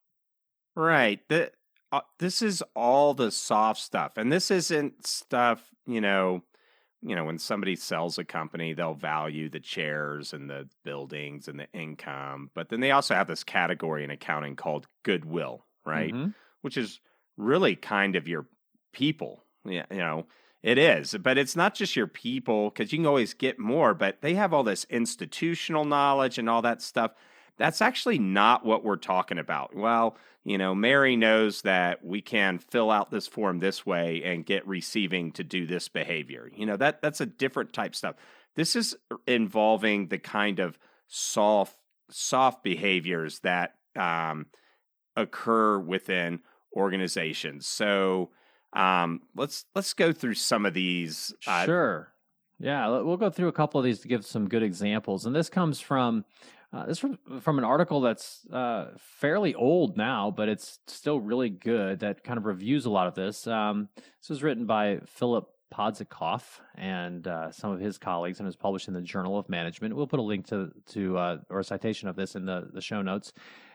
Right. 0.76 1.20
The, 1.28 1.50
uh, 1.92 2.00
this 2.18 2.42
is 2.42 2.62
all 2.74 3.14
the 3.14 3.30
soft 3.30 3.80
stuff, 3.80 4.12
and 4.16 4.32
this 4.32 4.50
isn't 4.50 5.06
stuff. 5.06 5.70
You 5.86 6.00
know, 6.00 6.42
you 7.02 7.16
know, 7.16 7.24
when 7.24 7.38
somebody 7.38 7.76
sells 7.76 8.18
a 8.18 8.24
company, 8.24 8.74
they'll 8.74 8.94
value 8.94 9.48
the 9.48 9.60
chairs 9.60 10.32
and 10.32 10.48
the 10.50 10.68
buildings 10.84 11.48
and 11.48 11.58
the 11.58 11.68
income, 11.72 12.50
but 12.54 12.68
then 12.68 12.80
they 12.80 12.90
also 12.90 13.14
have 13.14 13.26
this 13.26 13.42
category 13.44 14.04
in 14.04 14.10
accounting 14.10 14.54
called 14.56 14.86
goodwill, 15.02 15.64
right? 15.84 16.12
Mhm. 16.12 16.34
Which 16.60 16.76
is 16.76 17.00
really 17.36 17.74
kind 17.74 18.16
of 18.16 18.28
your 18.28 18.46
people. 18.92 19.44
Yeah, 19.64 19.86
you 19.90 19.98
know, 19.98 20.26
it 20.62 20.76
is, 20.78 21.16
but 21.22 21.38
it's 21.38 21.56
not 21.56 21.74
just 21.74 21.96
your 21.96 22.06
people 22.06 22.70
because 22.70 22.92
you 22.92 22.98
can 22.98 23.06
always 23.06 23.32
get 23.34 23.58
more. 23.58 23.94
But 23.94 24.20
they 24.20 24.34
have 24.34 24.52
all 24.52 24.62
this 24.62 24.84
institutional 24.90 25.84
knowledge 25.86 26.38
and 26.38 26.48
all 26.50 26.62
that 26.62 26.82
stuff. 26.82 27.12
That's 27.60 27.82
actually 27.82 28.18
not 28.18 28.64
what 28.64 28.84
we're 28.84 28.96
talking 28.96 29.36
about. 29.36 29.76
Well, 29.76 30.16
you 30.44 30.56
know, 30.56 30.74
Mary 30.74 31.14
knows 31.14 31.60
that 31.60 32.02
we 32.02 32.22
can 32.22 32.58
fill 32.58 32.90
out 32.90 33.10
this 33.10 33.26
form 33.26 33.58
this 33.58 33.84
way 33.84 34.22
and 34.24 34.46
get 34.46 34.66
receiving 34.66 35.30
to 35.32 35.44
do 35.44 35.66
this 35.66 35.86
behavior. 35.86 36.50
You 36.56 36.64
know, 36.64 36.78
that 36.78 37.02
that's 37.02 37.20
a 37.20 37.26
different 37.26 37.74
type 37.74 37.94
stuff. 37.94 38.16
This 38.56 38.74
is 38.74 38.96
involving 39.26 40.08
the 40.08 40.16
kind 40.16 40.58
of 40.58 40.78
soft 41.06 41.76
soft 42.10 42.64
behaviors 42.64 43.40
that 43.40 43.74
um, 43.94 44.46
occur 45.14 45.78
within 45.78 46.40
organizations. 46.74 47.66
So 47.66 48.30
um, 48.72 49.20
let's 49.36 49.66
let's 49.74 49.92
go 49.92 50.14
through 50.14 50.34
some 50.34 50.64
of 50.64 50.72
these. 50.72 51.34
uh, 51.46 51.66
Sure. 51.66 52.14
Yeah, 52.58 52.88
we'll 52.88 53.16
go 53.16 53.30
through 53.30 53.48
a 53.48 53.52
couple 53.52 53.78
of 53.78 53.84
these 53.84 54.00
to 54.00 54.08
give 54.08 54.24
some 54.24 54.48
good 54.48 54.62
examples. 54.62 55.24
And 55.26 55.34
this 55.34 55.48
comes 55.48 55.80
from 55.80 56.24
uh, 56.72 56.86
this 56.86 56.98
from, 56.98 57.18
from 57.40 57.58
an 57.58 57.64
article 57.64 58.00
that's 58.00 58.46
uh, 58.52 58.90
fairly 58.96 59.54
old 59.54 59.96
now, 59.96 60.32
but 60.34 60.48
it's 60.48 60.78
still 60.86 61.18
really 61.20 61.48
good. 61.48 62.00
That 62.00 62.22
kind 62.22 62.38
of 62.38 62.46
reviews 62.46 62.86
a 62.86 62.90
lot 62.90 63.08
of 63.08 63.14
this. 63.14 63.46
Um, 63.46 63.88
this 64.20 64.28
was 64.28 64.42
written 64.42 64.66
by 64.66 65.00
Philip 65.04 65.48
Podsakoff 65.74 66.60
and 66.76 67.26
uh, 67.26 67.50
some 67.50 67.70
of 67.72 67.80
his 67.80 67.98
colleagues, 67.98 68.38
and 68.38 68.46
was 68.46 68.56
published 68.56 68.88
in 68.88 68.94
the 68.94 69.00
Journal 69.00 69.38
of 69.38 69.48
Management. 69.48 69.94
We'll 69.96 70.06
put 70.06 70.20
a 70.20 70.22
link 70.22 70.46
to 70.48 70.70
to 70.90 71.18
uh, 71.18 71.36
or 71.48 71.60
a 71.60 71.64
citation 71.64 72.08
of 72.08 72.16
this 72.16 72.34
in 72.34 72.46
the 72.46 72.68
the 72.72 72.80
show 72.80 73.02
notes. 73.02 73.32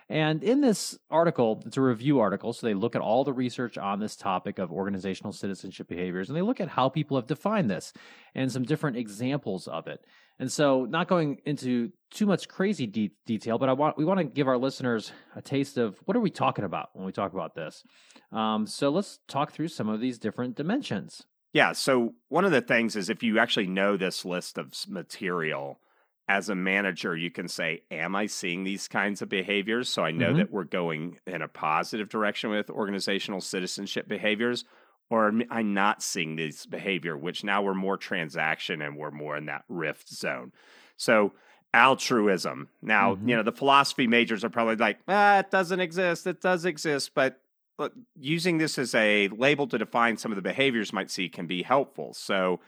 And 0.08 0.44
in 0.44 0.62
this 0.62 0.98
article, 1.10 1.64
it's 1.66 1.78
a 1.78 1.82
review 1.82 2.20
article, 2.20 2.54
so 2.54 2.68
they 2.68 2.76
look 2.76 2.96
at 2.96 3.02
all 3.02 3.24
the 3.24 3.34
research 3.34 3.76
on 3.78 4.00
this 4.00 4.16
topic 4.16 4.60
of 4.60 4.72
organizational 4.72 5.34
citizenship 5.34 5.88
behaviors, 5.88 6.30
and 6.30 6.38
they 6.38 6.44
look 6.44 6.62
at 6.62 6.70
how 6.70 6.90
people 6.90 7.18
have 7.18 7.26
defined 7.26 7.72
this 7.72 7.92
and 8.36 8.52
some 8.52 8.64
different 8.64 8.98
examples 8.98 9.68
of 9.68 9.88
it. 9.88 10.06
And 10.38 10.52
so, 10.52 10.86
not 10.86 11.08
going 11.08 11.40
into 11.46 11.92
too 12.12 12.28
much 12.28 12.48
crazy 12.48 12.86
de- 12.86 13.16
detail, 13.26 13.58
but 13.58 13.70
I 13.70 13.74
want 13.74 13.98
we 13.98 14.06
want 14.06 14.20
to 14.20 14.26
give 14.26 14.48
our 14.48 14.58
listeners 14.58 15.12
a 15.36 15.42
taste 15.42 15.78
of 15.78 15.98
what 16.06 16.16
are 16.16 16.22
we 16.22 16.30
talking 16.30 16.66
about 16.66 16.90
when 16.94 17.06
we 17.06 17.12
talk 17.12 17.34
about 17.34 17.56
this. 17.56 17.84
Um, 18.32 18.68
so 18.68 18.90
let's 18.90 19.20
talk 19.28 19.54
through 19.54 19.70
some 19.70 19.90
of 19.90 20.02
these 20.02 20.20
different 20.20 20.56
dimensions. 20.56 21.24
Yeah. 21.54 21.72
So 21.72 22.16
one 22.28 22.44
of 22.44 22.52
the 22.52 22.62
things 22.62 22.98
is 22.98 23.10
if 23.10 23.24
you 23.24 23.40
actually 23.40 23.68
know 23.68 23.96
this 23.96 24.26
list 24.26 24.58
of 24.58 24.74
material 24.90 25.80
as 26.28 26.50
a 26.50 26.56
manager, 26.56 27.16
you 27.16 27.30
can 27.32 27.48
say, 27.48 27.84
Am 27.92 28.16
I 28.16 28.26
seeing 28.26 28.64
these 28.64 28.88
kinds 28.88 29.22
of 29.22 29.30
behaviors? 29.30 29.90
So 29.90 30.04
I 30.04 30.12
know 30.12 30.34
Mhm. 30.34 30.38
that 30.38 30.52
we're 30.52 30.64
going 30.64 31.20
in 31.28 31.42
a 31.42 31.48
positive 31.48 32.10
direction 32.10 32.50
with 32.50 32.70
organizational 32.70 33.42
citizenship 33.42 34.08
behaviors. 34.08 34.66
Or 35.12 35.28
am 35.28 35.44
I 35.52 35.62
not 35.62 36.02
seeing 36.02 36.36
this 36.36 36.66
behavior, 36.66 37.16
which 37.16 37.44
now 37.44 37.62
we're 37.62 37.76
more 37.76 37.96
transaction 37.96 38.82
and 38.82 38.98
we're 38.98 39.12
more 39.12 39.38
in 39.38 39.46
that 39.46 39.64
rift 39.70 40.10
zone. 40.10 40.52
So 40.98 41.34
altruism. 41.76 42.70
Now, 42.82 43.16
Mhm. 43.16 43.28
you 43.28 43.36
know, 43.36 43.44
the 43.44 43.52
philosophy 43.52 44.08
majors 44.08 44.44
are 44.44 44.50
probably 44.50 44.78
like, 44.78 45.00
ah, 45.08 45.40
it 45.40 45.52
doesn't 45.52 45.80
exist. 45.80 46.26
It 46.26 46.42
does 46.42 46.66
exist. 46.66 47.14
But 47.14 47.40
look, 47.78 47.94
using 48.16 48.58
this 48.58 48.80
as 48.80 48.96
a 48.96 49.28
label 49.28 49.68
to 49.68 49.78
define 49.78 50.18
some 50.18 50.32
of 50.32 50.38
the 50.38 50.42
behaviors 50.42 50.94
might 50.94 51.12
see 51.12 51.30
can 51.30 51.46
be 51.48 51.62
helpful. 51.64 52.14
So, 52.14 52.62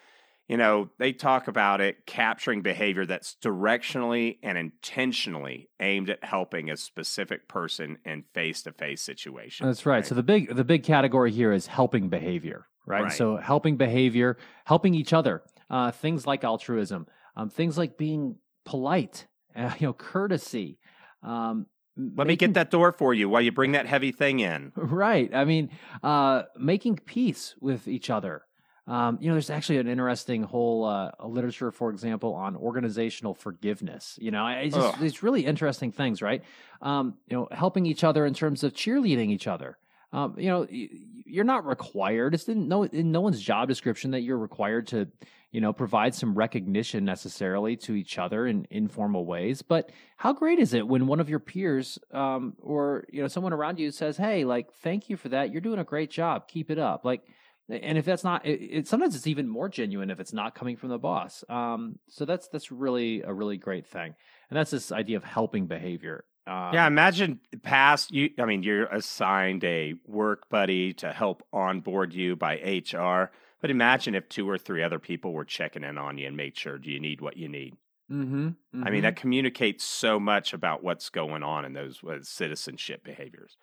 you 0.48 0.56
know, 0.56 0.89
they 0.98 1.12
talk 1.12 1.48
about 1.48 1.82
it 1.82 2.06
capturing 2.06 2.62
behavior 2.62 3.06
that's 3.06 3.36
directionally 3.43 4.38
and 4.41 4.58
intentionally 4.58 5.70
aimed 5.82 6.10
at 6.10 6.24
helping 6.24 6.70
a 6.70 6.78
specific 6.78 7.50
person 7.50 7.98
in 8.06 8.24
face-to-face 8.34 9.02
situations. 9.02 9.68
That's 9.68 9.86
right. 9.86 10.06
So 10.06 10.16
the 10.16 10.24
big 10.24 10.56
the 10.56 10.64
big 10.64 10.84
category 10.84 11.32
here 11.32 11.52
is 11.52 11.68
helping 11.68 12.10
behavior, 12.10 12.68
right? 12.86 13.04
Right. 13.04 13.12
So 13.12 13.38
helping 13.38 13.76
behavior, 13.76 14.38
helping 14.66 14.93
each 14.93 15.12
other, 15.12 15.43
uh, 15.70 15.91
things 15.91 16.26
like 16.26 16.45
altruism, 16.45 17.08
um, 17.36 17.50
things 17.50 17.78
like 17.78 17.98
being 17.98 18.38
polite, 18.66 19.28
uh, 19.56 19.74
you 19.80 19.88
know, 19.88 19.93
courtesy. 19.93 20.80
Um, 21.24 21.66
Let 21.98 22.28
me 22.28 22.38
get 22.38 22.54
that 22.54 22.72
door 22.72 22.93
for 22.93 23.14
you 23.14 23.28
while 23.28 23.41
you 23.41 23.52
bring 23.52 23.74
that 23.74 23.86
heavy 23.86 24.12
thing 24.14 24.39
in. 24.39 24.72
Right. 24.78 25.34
I 25.34 25.43
mean, 25.43 25.72
uh, 26.04 26.43
making 26.58 26.98
peace 27.06 27.56
with 27.60 27.88
each 27.88 28.10
other. 28.10 28.43
Um, 28.88 29.17
you 29.19 29.27
know, 29.27 29.33
there's 29.33 29.49
actually 29.49 29.79
an 29.79 29.88
interesting 29.88 30.43
whole 30.43 30.85
uh, 30.85 31.11
literature, 31.25 31.71
for 31.71 31.89
example, 31.89 32.33
on 32.33 32.55
organizational 32.55 33.33
forgiveness. 33.33 34.17
You 34.21 34.31
know, 34.31 34.47
it's 34.47 34.75
just 34.75 35.23
really 35.23 35.45
interesting 35.45 35.91
things, 35.91 36.21
right? 36.21 36.41
Um, 36.81 37.15
you 37.27 37.35
know, 37.35 37.47
helping 37.51 37.85
each 37.85 38.05
other 38.05 38.25
in 38.25 38.33
terms 38.33 38.63
of 38.63 38.73
cheerleading 38.73 39.29
each 39.29 39.47
other. 39.47 39.77
Um, 40.13 40.35
you 40.38 40.47
know, 40.47 40.65
you're 40.69 41.43
not 41.43 41.65
required. 41.65 42.33
It's 42.33 42.47
in 42.47 42.69
no 42.69 42.83
in 42.83 43.11
no 43.11 43.19
one's 43.19 43.41
job 43.41 43.67
description 43.67 44.11
that 44.11 44.21
you're 44.21 44.38
required 44.38 44.88
to, 44.88 45.09
you 45.51 45.59
know, 45.59 45.73
provide 45.73 46.15
some 46.15 46.33
recognition 46.33 47.03
necessarily 47.03 47.75
to 47.77 47.93
each 47.93 48.17
other 48.17 48.47
in 48.47 48.67
informal 48.69 49.25
ways. 49.25 49.61
But 49.61 49.91
how 50.15 50.31
great 50.31 50.59
is 50.59 50.73
it 50.73 50.88
when 50.88 51.07
one 51.07 51.19
of 51.19 51.29
your 51.29 51.39
peers 51.39 51.99
um, 52.13 52.53
or 52.61 53.03
you 53.11 53.21
know 53.21 53.27
someone 53.27 53.51
around 53.51 53.79
you 53.79 53.91
says, 53.91 54.15
"Hey, 54.15 54.45
like, 54.45 54.71
thank 54.75 55.09
you 55.09 55.17
for 55.17 55.27
that. 55.27 55.51
You're 55.51 55.61
doing 55.61 55.79
a 55.79 55.83
great 55.83 56.09
job. 56.09 56.47
Keep 56.47 56.71
it 56.71 56.79
up." 56.79 57.03
Like, 57.03 57.23
and 57.70 57.97
if 57.97 58.05
that's 58.05 58.24
not, 58.24 58.45
it, 58.45 58.61
it, 58.61 58.88
sometimes 58.88 59.15
it's 59.15 59.28
even 59.28 59.47
more 59.47 59.70
genuine 59.70 60.09
if 60.09 60.20
it's 60.20 60.34
not 60.34 60.55
coming 60.55 60.78
from 60.78 60.89
the 60.89 60.97
boss. 60.97 61.43
Um, 61.49 61.99
so 62.07 62.26
that's 62.26 62.47
that's 62.47 62.72
really 62.72 63.22
a 63.22 63.34
really 63.34 63.57
great 63.57 63.86
thing, 63.88 64.15
and 64.49 64.57
that's 64.57 64.72
this 64.72 64.91
idea 64.91 65.18
of 65.18 65.24
helping 65.24 65.68
behavior. 65.68 66.26
Um, 66.45 66.74
yeah, 66.74 66.88
imagine 66.88 67.41
past 67.63 68.11
you. 68.11 68.30
I 68.39 68.45
mean, 68.45 68.63
you're 68.63 68.86
assigned 68.86 69.63
a 69.63 69.95
work 70.05 70.49
buddy 70.49 70.93
to 70.93 71.11
help 71.11 71.43
onboard 71.51 72.13
you 72.13 72.36
by 72.36 72.55
HR. 72.55 73.32
But 73.59 73.72
imagine 73.72 74.15
if 74.15 74.30
two 74.30 74.47
or 74.47 74.57
three 74.57 74.84
other 74.84 74.99
people 74.99 75.34
were 75.34 75.45
checking 75.45 75.84
in 75.84 75.97
on 75.97 76.18
you 76.18 76.28
and 76.28 76.38
made 76.38 76.55
sure 76.55 76.78
do 76.78 76.91
you 76.91 76.99
need 76.99 77.22
what 77.22 77.38
you 77.38 77.49
need. 77.49 77.76
Mm-hmm, 78.11 78.84
I 78.86 78.89
mean, 78.89 79.01
that 79.01 79.18
communicates 79.18 79.84
so 79.84 80.18
much 80.18 80.53
about 80.53 80.82
what's 80.82 81.09
going 81.09 81.43
on 81.43 81.65
in 81.65 81.74
those 81.74 81.99
uh, 82.07 82.20
citizenship 82.22 83.03
behaviors. 83.03 83.57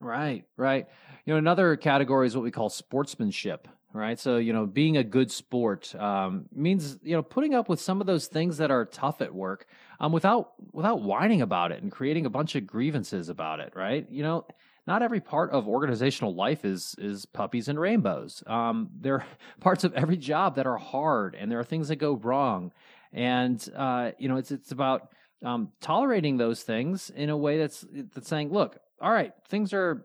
Right, 0.00 0.44
right. 0.56 0.86
You 1.24 1.34
know, 1.34 1.38
another 1.38 1.76
category 1.76 2.26
is 2.26 2.36
what 2.36 2.44
we 2.44 2.52
call 2.52 2.68
sportsmanship, 2.68 3.66
right? 3.92 4.18
So, 4.18 4.36
you 4.36 4.52
know, 4.52 4.64
being 4.64 4.96
a 4.96 5.02
good 5.02 5.30
sport 5.30 5.92
um, 5.96 6.46
means 6.54 6.98
you 7.02 7.16
know 7.16 7.22
putting 7.22 7.54
up 7.54 7.68
with 7.68 7.80
some 7.80 8.00
of 8.00 8.06
those 8.06 8.28
things 8.28 8.58
that 8.58 8.70
are 8.70 8.84
tough 8.84 9.20
at 9.20 9.34
work, 9.34 9.66
um, 9.98 10.12
without 10.12 10.52
without 10.72 11.02
whining 11.02 11.42
about 11.42 11.72
it 11.72 11.82
and 11.82 11.90
creating 11.90 12.26
a 12.26 12.30
bunch 12.30 12.54
of 12.54 12.64
grievances 12.66 13.28
about 13.28 13.58
it, 13.58 13.72
right? 13.74 14.06
You 14.08 14.22
know, 14.22 14.46
not 14.86 15.02
every 15.02 15.20
part 15.20 15.50
of 15.50 15.66
organizational 15.66 16.32
life 16.32 16.64
is 16.64 16.94
is 16.98 17.26
puppies 17.26 17.66
and 17.68 17.78
rainbows. 17.78 18.44
Um, 18.46 18.90
there 19.00 19.14
are 19.14 19.26
parts 19.60 19.82
of 19.82 19.92
every 19.94 20.16
job 20.16 20.54
that 20.56 20.66
are 20.66 20.78
hard, 20.78 21.34
and 21.34 21.50
there 21.50 21.58
are 21.58 21.64
things 21.64 21.88
that 21.88 21.96
go 21.96 22.14
wrong, 22.14 22.70
and 23.12 23.68
uh, 23.76 24.12
you 24.18 24.28
know, 24.28 24.36
it's 24.36 24.52
it's 24.52 24.70
about 24.70 25.10
um, 25.44 25.72
tolerating 25.80 26.36
those 26.36 26.62
things 26.62 27.10
in 27.10 27.30
a 27.30 27.36
way 27.36 27.58
that's 27.58 27.84
that's 28.14 28.28
saying, 28.28 28.52
look, 28.52 28.78
all 29.00 29.12
right, 29.12 29.32
things 29.48 29.72
are 29.72 30.04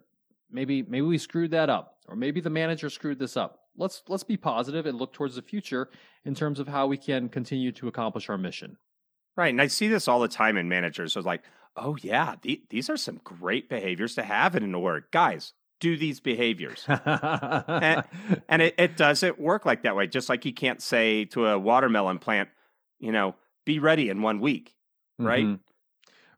maybe 0.52 0.82
maybe 0.84 1.06
we 1.06 1.18
screwed 1.18 1.52
that 1.52 1.70
up, 1.70 1.98
or 2.08 2.16
maybe 2.16 2.40
the 2.42 2.50
manager 2.50 2.90
screwed 2.90 3.20
this 3.20 3.36
up. 3.38 3.60
Let's 3.78 4.04
let's 4.08 4.24
be 4.24 4.38
positive 4.38 4.86
and 4.86 4.98
look 4.98 5.14
towards 5.14 5.36
the 5.36 5.42
future 5.42 5.90
in 6.26 6.36
terms 6.36 6.60
of 6.60 6.68
how 6.68 6.88
we 6.88 6.98
can 6.98 7.30
continue 7.30 7.72
to 7.74 7.88
accomplish 7.88 8.30
our 8.30 8.38
mission. 8.38 8.78
Right, 9.36 9.50
and 9.50 9.62
I 9.62 9.68
see 9.68 9.88
this 9.88 10.08
all 10.08 10.20
the 10.20 10.28
time 10.28 10.58
in 10.58 10.70
managers. 10.70 11.14
So 11.14 11.20
it's 11.20 11.26
like, 11.26 11.42
oh 11.76 11.98
yeah, 12.02 12.36
the, 12.44 12.62
these 12.70 12.90
are 12.90 12.98
some 12.98 13.20
great 13.24 13.68
behaviors 13.68 14.14
to 14.16 14.24
have 14.24 14.56
in 14.56 14.64
an 14.64 14.76
org, 14.76 15.06
guys. 15.12 15.54
Do 15.80 15.98
these 15.98 16.22
behaviors, 16.22 16.86
and, 16.88 18.04
and 18.48 18.62
it, 18.62 18.76
it 18.78 18.96
doesn't 18.96 19.38
work 19.38 19.66
like 19.66 19.84
that 19.84 19.96
way. 19.98 20.08
Just 20.08 20.30
like 20.30 20.46
you 20.46 20.54
can't 20.54 20.82
say 20.82 21.26
to 21.26 21.48
a 21.48 21.60
watermelon 21.60 22.20
plant, 22.20 22.48
you 23.00 23.12
know, 23.12 23.36
be 23.66 23.80
ready 23.80 24.10
in 24.10 24.22
one 24.22 24.40
week, 24.40 24.76
right? 25.20 25.44
Mhm. 25.46 25.60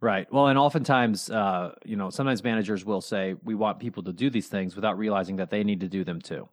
Right. 0.06 0.32
Well, 0.32 0.49
and 0.49 0.60
oftentimes, 0.60 1.32
uh, 1.32 1.74
you 1.84 1.95
know, 1.95 2.12
sometimes 2.12 2.43
managers 2.43 2.86
will 2.86 3.01
say 3.01 3.34
we 3.43 3.56
want 3.56 3.80
people 3.80 4.03
to 4.03 4.14
do 4.14 4.30
these 4.30 4.47
things 4.47 4.76
without 4.76 4.99
realizing 4.99 5.38
that 5.38 5.49
they 5.49 5.64
need 5.64 5.80
to 5.80 5.88
do 5.88 6.03
them 6.03 6.22
too. 6.22 6.47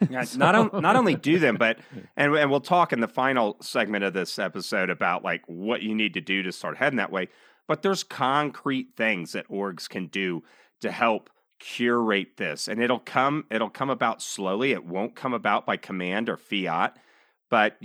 Yeah, 0.10 0.22
So- 0.24 0.38
not 0.38 0.54
on, 0.54 0.82
not 0.82 0.94
only 0.94 1.14
do 1.14 1.38
them, 1.38 1.56
but 1.56 1.78
and 2.18 2.34
and 2.36 2.50
we'll 2.50 2.60
talk 2.60 2.92
in 2.92 3.00
the 3.00 3.08
final 3.08 3.56
segment 3.62 4.04
of 4.04 4.12
this 4.12 4.38
episode 4.38 4.90
about 4.90 5.24
like 5.24 5.44
what 5.46 5.80
you 5.80 5.94
need 5.94 6.12
to 6.12 6.20
do 6.20 6.42
to 6.42 6.52
start 6.52 6.76
heading 6.76 6.98
that 6.98 7.10
way. 7.10 7.28
But 7.66 7.80
there's 7.80 8.04
concrete 8.04 8.88
things 8.98 9.32
that 9.32 9.48
orgs 9.48 9.88
can 9.88 10.08
do 10.08 10.42
to 10.82 10.90
help 10.92 11.30
curate 11.58 12.36
this, 12.36 12.68
and 12.68 12.82
it'll 12.82 12.98
come 12.98 13.46
it'll 13.50 13.70
come 13.70 13.88
about 13.88 14.20
slowly. 14.20 14.72
It 14.72 14.84
won't 14.84 15.16
come 15.16 15.32
about 15.32 15.64
by 15.64 15.78
command 15.78 16.28
or 16.28 16.36
fiat, 16.36 16.98
but 17.48 17.78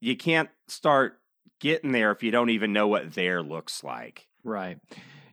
you 0.00 0.16
can't 0.16 0.50
start 0.66 1.20
getting 1.64 1.92
there 1.92 2.12
if 2.12 2.22
you 2.22 2.30
don't 2.30 2.50
even 2.50 2.74
know 2.74 2.86
what 2.86 3.14
there 3.14 3.42
looks 3.42 3.82
like. 3.82 4.28
Right. 4.44 4.76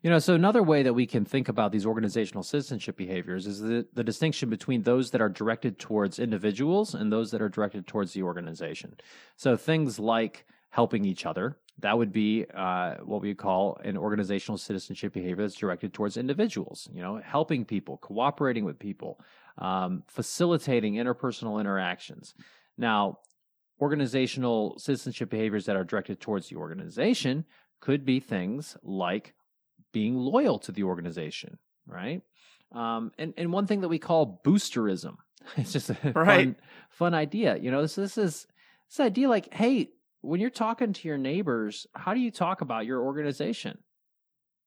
You 0.01 0.09
know, 0.09 0.17
so 0.17 0.33
another 0.33 0.63
way 0.63 0.81
that 0.81 0.93
we 0.93 1.05
can 1.05 1.25
think 1.25 1.49
about 1.49 1.73
these 1.73 1.85
organizational 1.85 2.41
citizenship 2.41 2.95
behaviors 2.95 3.45
is 3.45 3.59
the, 3.59 3.85
the 3.93 4.03
distinction 4.03 4.49
between 4.49 4.83
those 4.83 5.11
that 5.11 5.19
are 5.19 5.27
directed 5.27 5.77
towards 5.77 6.19
individuals 6.19 6.95
and 6.95 7.11
those 7.11 7.31
that 7.31 7.41
are 7.41 7.49
directed 7.49 7.85
towards 7.85 8.13
the 8.13 8.23
organization. 8.23 8.95
So 9.35 9.57
things 9.57 9.99
like 9.99 10.45
helping 10.69 11.03
each 11.03 11.25
other, 11.25 11.57
that 11.79 11.97
would 11.97 12.13
be 12.13 12.45
uh, 12.55 12.95
what 13.03 13.21
we 13.21 13.35
call 13.35 13.77
an 13.83 13.97
organizational 13.97 14.57
citizenship 14.57 15.11
behavior 15.11 15.43
that's 15.43 15.55
directed 15.55 15.93
towards 15.93 16.15
individuals, 16.15 16.87
you 16.93 17.01
know, 17.01 17.19
helping 17.23 17.65
people, 17.65 17.97
cooperating 17.97 18.63
with 18.63 18.79
people, 18.79 19.19
um, 19.57 20.03
facilitating 20.07 20.93
interpersonal 20.93 21.59
interactions. 21.59 22.33
Now, 22.77 23.17
organizational 23.81 24.77
citizenship 24.77 25.29
behaviors 25.29 25.65
that 25.65 25.75
are 25.75 25.83
directed 25.83 26.19
towards 26.19 26.49
the 26.49 26.55
organization 26.55 27.45
could 27.81 28.05
be 28.05 28.19
things 28.19 28.77
like 28.83 29.33
being 29.91 30.15
loyal 30.15 30.59
to 30.59 30.71
the 30.71 30.83
organization, 30.83 31.57
right? 31.87 32.21
Um, 32.71 33.11
and 33.17 33.33
and 33.37 33.51
one 33.51 33.67
thing 33.67 33.81
that 33.81 33.89
we 33.89 33.99
call 33.99 34.41
boosterism. 34.45 35.15
It's 35.57 35.73
just 35.73 35.89
a 35.89 35.95
Right. 36.13 36.45
fun, 36.45 36.55
fun 36.91 37.13
idea. 37.15 37.57
You 37.57 37.71
know, 37.71 37.81
this 37.81 37.95
this 37.95 38.17
is 38.17 38.45
this 38.89 38.99
idea 38.99 39.27
like, 39.27 39.51
hey, 39.53 39.89
when 40.21 40.39
you're 40.39 40.51
talking 40.51 40.93
to 40.93 41.07
your 41.07 41.17
neighbors, 41.17 41.87
how 41.95 42.13
do 42.13 42.19
you 42.19 42.29
talk 42.29 42.61
about 42.61 42.85
your 42.85 43.01
organization? 43.01 43.79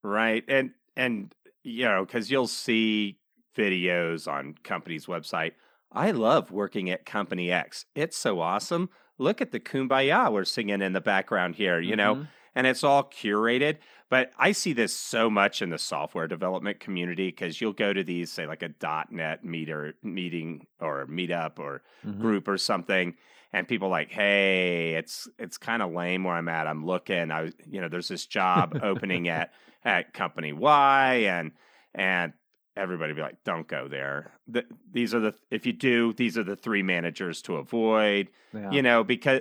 Right. 0.02 0.44
And 0.48 0.72
and 0.96 1.32
you 1.62 1.84
know, 1.84 2.04
cuz 2.04 2.30
you'll 2.30 2.48
see 2.48 3.20
videos 3.56 4.30
on 4.30 4.54
company's 4.64 5.06
website. 5.06 5.52
I 5.92 6.10
love 6.10 6.50
working 6.50 6.90
at 6.90 7.06
company 7.06 7.52
X. 7.52 7.86
It's 7.94 8.16
so 8.16 8.40
awesome. 8.40 8.90
Look 9.18 9.40
at 9.40 9.50
the 9.52 9.60
kumbaya 9.60 10.32
we're 10.32 10.44
singing 10.44 10.82
in 10.82 10.92
the 10.92 11.00
background 11.00 11.54
here, 11.54 11.80
you 11.80 11.96
know, 11.96 12.16
Mhm. 12.16 12.28
and 12.54 12.66
it's 12.66 12.82
all 12.84 13.04
curated. 13.04 13.78
But 14.10 14.32
I 14.38 14.52
see 14.52 14.72
this 14.72 14.94
so 14.94 15.30
much 15.30 15.62
in 15.62 15.70
the 15.70 15.78
software 15.78 16.28
development 16.28 16.80
community 16.80 17.28
because 17.28 17.60
you'll 17.60 17.72
go 17.72 17.92
to 17.92 18.04
these, 18.04 18.30
say, 18.30 18.46
like 18.46 18.62
a 18.62 18.68
dot 18.68 19.10
.NET 19.12 19.44
meter 19.44 19.94
meeting 20.02 20.66
or 20.80 21.06
meetup 21.06 21.58
or 21.58 21.82
Mhm. 22.06 22.20
group 22.20 22.48
or 22.48 22.58
something 22.58 23.16
and 23.52 23.68
people 23.68 23.88
like 23.88 24.10
hey 24.10 24.94
it's 24.94 25.28
it's 25.38 25.58
kind 25.58 25.80
of 25.80 25.92
lame 25.92 26.24
where 26.24 26.34
i'm 26.34 26.48
at 26.48 26.66
i'm 26.66 26.84
looking 26.84 27.30
i 27.30 27.44
you 27.70 27.80
know 27.80 27.88
there's 27.88 28.08
this 28.08 28.26
job 28.26 28.76
opening 28.82 29.28
at 29.28 29.52
at 29.84 30.12
company 30.12 30.52
y 30.52 31.14
and 31.28 31.52
and 31.94 32.32
everybody 32.77 33.12
be 33.12 33.20
like 33.20 33.43
don't 33.45 33.68
go 33.68 33.87
there 33.89 34.33
the, 34.49 34.64
these 34.93 35.14
are 35.14 35.20
the 35.20 35.35
if 35.51 35.64
you 35.66 35.72
do 35.72 36.12
these 36.14 36.37
are 36.37 36.43
the 36.43 36.57
three 36.57 36.83
managers 36.83 37.41
to 37.43 37.57
avoid 37.57 38.29
Yeah. 38.53 38.70
you 38.70 38.83
know 38.83 39.05
because 39.05 39.41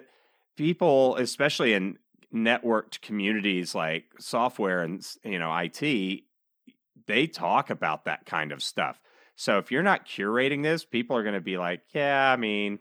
people 0.56 1.16
especially 1.18 1.74
in 1.74 1.98
networked 2.34 3.02
communities 3.02 3.74
like 3.76 4.06
software 4.20 4.82
and 4.82 5.06
you 5.24 5.40
know 5.40 5.52
IT 5.56 6.24
they 7.06 7.28
talk 7.28 7.70
about 7.70 8.06
that 8.06 8.26
kind 8.26 8.52
of 8.52 8.62
stuff 8.64 9.00
so 9.36 9.58
if 9.58 9.72
you're 9.72 9.84
not 9.84 10.06
curating 10.08 10.64
this 10.64 10.86
people 10.86 11.16
are 11.18 11.24
going 11.24 11.36
to 11.36 11.42
be 11.42 11.58
like 11.58 11.82
yeah 11.94 12.32
i 12.32 12.36
mean 12.36 12.80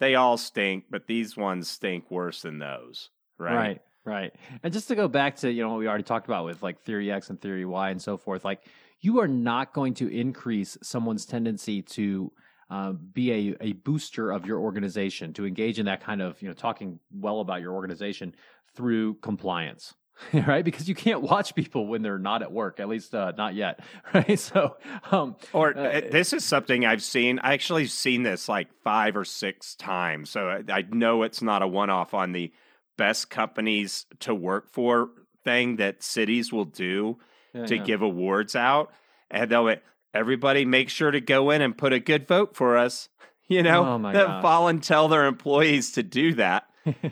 they 0.00 0.14
all 0.14 0.36
stink 0.36 0.84
but 0.90 1.06
these 1.06 1.36
ones 1.36 1.68
stink 1.68 2.10
worse 2.10 2.42
than 2.42 2.58
those 2.58 3.10
right 3.36 3.54
Right, 3.54 3.82
right. 4.04 4.34
And 4.64 4.72
just 4.72 4.88
to 4.88 4.94
go 4.96 5.06
back 5.06 5.36
to, 5.36 5.52
you 5.52 5.62
know, 5.62 5.68
what 5.70 5.78
we 5.78 5.86
already 5.86 6.02
talked 6.02 6.26
about 6.26 6.44
with 6.44 6.60
like 6.62 6.80
theory 6.80 7.12
X 7.12 7.30
and 7.30 7.40
theory 7.40 7.64
Y 7.64 7.90
and 7.90 8.00
so 8.02 8.16
forth, 8.16 8.44
like 8.44 8.62
you 9.00 9.20
are 9.20 9.28
not 9.28 9.72
going 9.72 9.94
to 9.94 10.08
increase 10.08 10.76
someone's 10.82 11.26
tendency 11.26 11.82
to 11.82 12.32
uh, 12.70 12.92
be 12.92 13.32
a, 13.32 13.56
a 13.60 13.72
booster 13.72 14.30
of 14.30 14.46
your 14.46 14.58
organization, 14.58 15.32
to 15.34 15.46
engage 15.46 15.78
in 15.78 15.86
that 15.86 16.02
kind 16.02 16.20
of, 16.20 16.40
you 16.42 16.48
know, 16.48 16.54
talking 16.54 16.98
well 17.12 17.40
about 17.40 17.60
your 17.60 17.72
organization 17.72 18.34
through 18.74 19.14
compliance. 19.14 19.94
Right, 20.32 20.64
because 20.64 20.88
you 20.88 20.96
can't 20.96 21.22
watch 21.22 21.54
people 21.54 21.86
when 21.86 22.02
they're 22.02 22.18
not 22.18 22.42
at 22.42 22.50
work, 22.50 22.80
at 22.80 22.88
least 22.88 23.14
uh, 23.14 23.32
not 23.38 23.54
yet. 23.54 23.78
Right, 24.12 24.38
so 24.38 24.76
um, 25.12 25.36
Or 25.52 25.78
Uh, 25.78 25.80
uh, 25.80 26.00
this 26.10 26.32
is 26.32 26.44
something 26.44 26.84
I've 26.84 27.04
seen. 27.04 27.38
I 27.38 27.54
actually 27.54 27.86
seen 27.86 28.24
this 28.24 28.48
like 28.48 28.66
five 28.82 29.16
or 29.16 29.24
six 29.24 29.76
times, 29.76 30.28
so 30.30 30.48
I, 30.48 30.64
I 30.72 30.84
know 30.90 31.22
it's 31.22 31.40
not 31.40 31.62
a 31.62 31.68
one-off 31.68 32.14
on 32.14 32.32
the 32.32 32.52
best 32.96 33.30
companies 33.30 34.06
to 34.20 34.34
work 34.34 34.72
for 34.72 35.10
thing 35.44 35.76
that 35.76 36.02
cities 36.02 36.52
will 36.52 36.64
do 36.64 37.16
yeah, 37.54 37.66
to 37.66 37.76
yeah. 37.76 37.82
give 37.84 38.02
awards 38.02 38.54
out, 38.56 38.90
and 39.30 39.50
they'll 39.50 39.66
be, 39.66 39.76
everybody 40.14 40.64
make 40.64 40.88
sure 40.88 41.10
to 41.10 41.20
go 41.20 41.50
in 41.50 41.62
and 41.62 41.76
put 41.76 41.92
a 41.92 42.00
good 42.00 42.26
vote 42.26 42.54
for 42.56 42.76
us. 42.76 43.08
You 43.50 43.62
know, 43.62 43.82
Oh, 43.94 43.98
my 43.98 44.12
They'll 44.12 44.26
gosh. 44.26 44.42
volunteer 44.42 45.08
their 45.08 45.24
employees 45.24 45.92
to 45.92 46.02
do 46.02 46.34
that. 46.34 46.64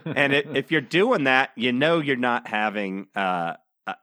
and 0.05 0.35
it, 0.35 0.47
if 0.55 0.71
you're 0.71 0.83
doing 0.83 1.25
that, 1.25 1.49
you 1.57 1.73
know 1.73 1.99
you're 2.01 2.17
not 2.17 2.47
having, 2.47 3.07
uh, 3.17 3.55
uh, 3.87 3.95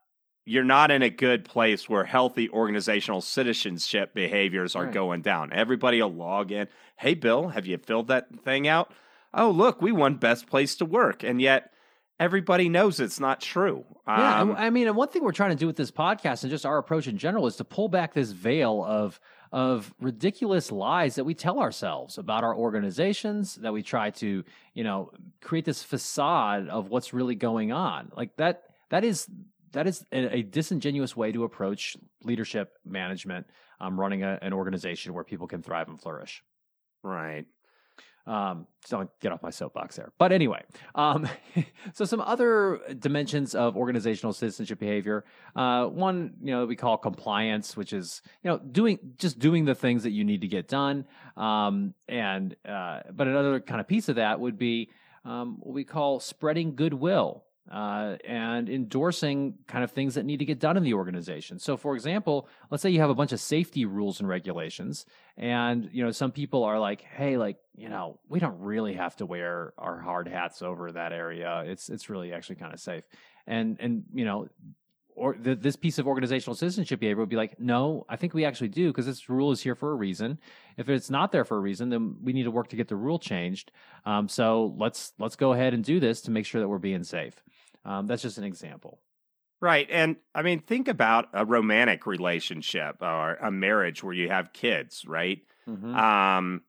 you're 0.44 0.64
not 0.64 0.90
in 0.90 1.04
a 1.04 1.12
good 1.12 1.46
place 1.46 1.88
where 1.88 2.06
healthy 2.06 2.50
organizational 2.50 3.22
citizenship 3.22 4.16
behaviors 4.16 4.76
are 4.76 4.86
Right. 4.86 4.94
going 4.94 5.22
down. 5.22 5.54
Everybody 5.54 6.02
will 6.02 6.12
log 6.12 6.52
in. 6.52 6.68
Hey, 6.98 7.14
Bill, 7.14 7.50
have 7.50 7.68
you 7.68 7.78
filled 7.78 8.08
that 8.08 8.26
thing 8.44 8.68
out? 8.68 8.92
Oh, 9.34 9.52
look, 9.52 9.82
we 9.82 9.92
won 9.92 10.16
best 10.16 10.48
place 10.48 10.76
to 10.78 10.86
work, 10.86 11.22
and 11.24 11.42
yet 11.42 11.72
everybody 12.20 12.70
knows 12.70 13.00
it's 13.00 13.20
not 13.20 13.42
true. 13.42 13.86
Yeah, 14.08 14.42
Um, 14.42 14.56
I 14.58 14.70
mean, 14.70 14.88
and 14.88 14.96
one 14.96 15.10
thing 15.10 15.24
we're 15.24 15.32
trying 15.32 15.52
to 15.52 15.56
do 15.56 15.68
with 15.68 15.76
this 15.76 15.92
podcast 15.92 16.44
and 16.44 16.52
just 16.52 16.66
our 16.66 16.78
approach 16.78 17.08
in 17.08 17.18
general 17.18 17.48
is 17.48 17.56
to 17.58 17.64
pull 17.64 17.88
back 17.90 18.14
this 18.14 18.32
veil 18.32 18.84
of 18.84 19.20
of 19.52 19.94
ridiculous 20.00 20.72
lies 20.72 21.14
that 21.16 21.26
we 21.26 21.36
tell 21.36 21.60
ourselves 21.60 22.18
about 22.18 22.44
our 22.44 22.56
organizations. 22.56 23.56
That 23.56 23.72
we 23.72 23.84
try 23.84 24.10
to, 24.12 24.44
you 24.74 24.84
know, 24.84 25.12
create 25.42 25.66
this 25.66 25.84
facade 25.84 26.70
of 26.70 26.90
what's 26.90 27.14
really 27.14 27.36
going 27.36 27.72
on. 27.72 28.12
Like 28.16 28.36
that. 28.38 28.64
That 28.90 29.04
is 29.04 29.28
that 29.72 29.88
is 29.88 30.06
a, 30.12 30.38
a 30.38 30.42
disingenuous 30.44 31.16
way 31.16 31.32
to 31.32 31.44
approach 31.44 31.98
leadership 32.24 32.74
management. 32.86 33.48
Um, 33.80 34.00
running 34.00 34.24
a, 34.24 34.40
an 34.42 34.54
organization 34.54 35.14
where 35.14 35.26
people 35.26 35.48
can 35.48 35.62
thrive 35.62 35.90
and 35.90 36.00
flourish. 36.00 36.42
right. 37.04 37.46
Um, 38.26 38.68
so 38.86 39.00
I'll 39.00 39.12
get 39.20 39.32
off 39.32 39.44
my 39.44 39.50
soapbox 39.50 39.98
there. 39.98 40.12
But 40.18 40.32
anyway, 40.32 40.64
um, 40.96 41.28
so 41.94 42.06
some 42.06 42.22
other 42.22 42.80
dimensions 43.00 43.54
of 43.54 43.76
organizational 43.76 44.34
citizenship 44.34 44.80
behavior. 44.80 45.26
Uh, 45.56 45.88
one, 45.88 46.34
you 46.42 46.52
know, 46.52 46.66
we 46.66 46.76
call 46.76 46.98
compliance, 46.98 47.76
which 47.76 47.92
is 47.92 48.22
you 48.44 48.50
know 48.50 48.58
doing 48.60 49.00
just 49.18 49.40
doing 49.40 49.66
the 49.66 49.76
things 49.76 50.04
that 50.04 50.12
you 50.12 50.24
need 50.24 50.42
to 50.42 50.48
get 50.48 50.68
done. 50.68 51.06
Um, 51.36 51.94
and 52.08 52.56
uh, 52.68 53.02
but 53.12 53.28
another 53.28 53.60
kind 53.60 53.82
of 53.82 53.88
piece 53.88 54.10
of 54.10 54.16
that 54.16 54.40
would 54.40 54.58
be 54.58 54.90
um, 55.26 55.58
what 55.60 55.74
we 55.74 55.84
call 55.84 56.20
spreading 56.20 56.76
goodwill 56.76 57.44
uh, 57.72 58.18
and 58.26 58.70
endorsing 58.70 59.56
kind 59.68 59.84
of 59.84 59.92
things 59.92 60.16
that 60.16 60.26
need 60.26 60.38
to 60.38 60.46
get 60.46 60.60
done 60.60 60.78
in 60.78 60.84
the 60.84 60.94
organization. 60.94 61.60
So, 61.60 61.78
for 61.78 61.96
example, 61.96 62.48
let's 62.70 62.82
say 62.82 62.90
you 62.90 63.00
have 63.00 63.10
a 63.10 63.16
bunch 63.16 63.32
of 63.32 63.40
safety 63.40 63.86
rules 63.86 64.20
and 64.20 64.28
regulations, 64.28 65.06
and 65.38 65.90
you 65.92 66.04
know 66.04 66.12
some 66.12 66.32
people 66.32 66.64
are 66.64 66.80
like, 66.80 67.02
"Hey, 67.02 67.38
like 67.38 67.58
you 67.76 67.90
know, 67.90 68.20
we 68.28 68.40
don't 68.40 68.60
really 68.60 68.94
have 68.94 69.16
to 69.18 69.26
wear 69.26 69.74
our 69.78 70.00
hard 70.00 70.28
hats 70.28 70.62
over 70.62 70.92
that 70.92 71.14
area. 71.14 71.64
It's 71.66 71.90
it's 71.90 72.10
really 72.10 72.34
actually 72.34 72.58
kind 72.58 72.74
of 72.74 72.80
safe." 72.80 73.04
And 73.48 73.78
and 73.80 74.04
you 74.14 74.26
know, 74.26 74.50
or 75.16 75.34
th- 75.36 75.60
this 75.60 75.76
piece 75.76 76.00
of 76.00 76.08
organizational 76.08 76.56
citizenship 76.56 77.00
behavior 77.00 77.22
would 77.22 77.30
be 77.30 77.36
like, 77.36 77.60
no, 77.60 78.06
I 78.10 78.16
think 78.16 78.34
we 78.34 78.46
actually 78.46 78.70
do 78.70 78.88
because 78.90 79.06
this 79.06 79.30
rule 79.30 79.52
is 79.52 79.62
here 79.62 79.76
for 79.76 79.92
a 79.92 79.96
reason. 79.96 80.40
If 80.78 80.90
it's 80.90 81.10
not 81.10 81.32
there 81.32 81.46
for 81.46 81.58
a 81.58 81.62
reason, 81.62 81.90
then 81.90 82.16
we 82.22 82.34
need 82.34 82.44
to 82.44 82.52
work 82.52 82.68
to 82.70 82.76
get 82.76 82.88
the 82.88 82.96
rule 82.96 83.20
changed. 83.20 83.72
Um, 84.06 84.28
so 84.28 84.76
let's 84.78 85.14
let's 85.20 85.36
go 85.36 85.54
ahead 85.54 85.74
and 85.74 85.84
do 85.84 86.00
this 86.00 86.22
to 86.22 86.32
make 86.32 86.46
sure 86.46 86.62
that 86.62 86.68
we're 86.68 86.78
being 86.78 87.04
safe. 87.04 87.44
Um, 87.86 88.08
that's 88.08 88.22
just 88.22 88.38
an 88.38 88.44
example. 88.44 89.00
Right. 89.62 89.88
And 89.90 90.18
I 90.36 90.42
mean, 90.42 90.60
think 90.60 90.88
about 90.88 91.30
a 91.34 91.46
romantic 91.46 92.06
relationship 92.06 92.98
or 93.02 93.36
a 93.36 93.50
marriage 93.50 94.04
where 94.04 94.14
you 94.14 94.30
have 94.30 94.52
kids, 94.52 95.06
right? 95.08 95.40
Mm-hmm. 95.68 95.96
Um, 95.96 96.62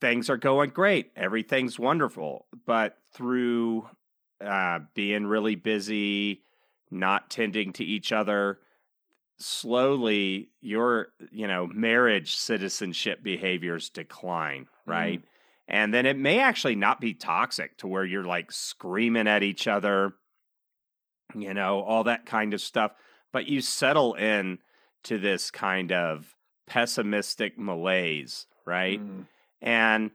things 0.00 0.30
are 0.30 0.38
going 0.38 0.70
great, 0.70 1.12
everything's 1.14 1.78
wonderful. 1.78 2.46
But 2.64 2.96
through 3.14 3.86
uh, 4.42 4.80
being 4.94 5.26
really 5.26 5.54
busy, 5.54 6.42
not 6.90 7.30
tending 7.30 7.74
to 7.74 7.84
each 7.84 8.12
other, 8.12 8.58
slowly 9.38 10.50
your 10.60 11.08
you 11.32 11.48
know 11.48 11.66
marriage 11.66 12.36
citizenship 12.36 13.22
behaviors 13.24 13.90
decline 13.90 14.68
right 14.86 15.20
mm. 15.20 15.24
And 15.68 15.92
then 15.92 16.06
it 16.06 16.18
may 16.18 16.40
actually 16.40 16.74
not 16.74 17.00
be 17.00 17.14
toxic 17.14 17.76
to 17.78 17.86
where 17.86 18.04
you're 18.04 18.24
like 18.24 18.50
screaming 18.50 19.28
at 19.28 19.42
each 19.42 19.66
other 19.66 20.12
you 21.34 21.54
know 21.54 21.80
all 21.80 22.04
that 22.04 22.26
kind 22.26 22.54
of 22.54 22.60
stuff 22.60 22.92
but 23.32 23.46
you 23.46 23.60
settle 23.60 24.14
in 24.14 24.58
to 25.04 25.18
this 25.18 25.50
kind 25.50 25.92
of 25.92 26.34
pessimistic 26.66 27.58
malaise 27.58 28.46
right? 28.64 29.00
Mm. 29.00 29.26
and 29.60 30.10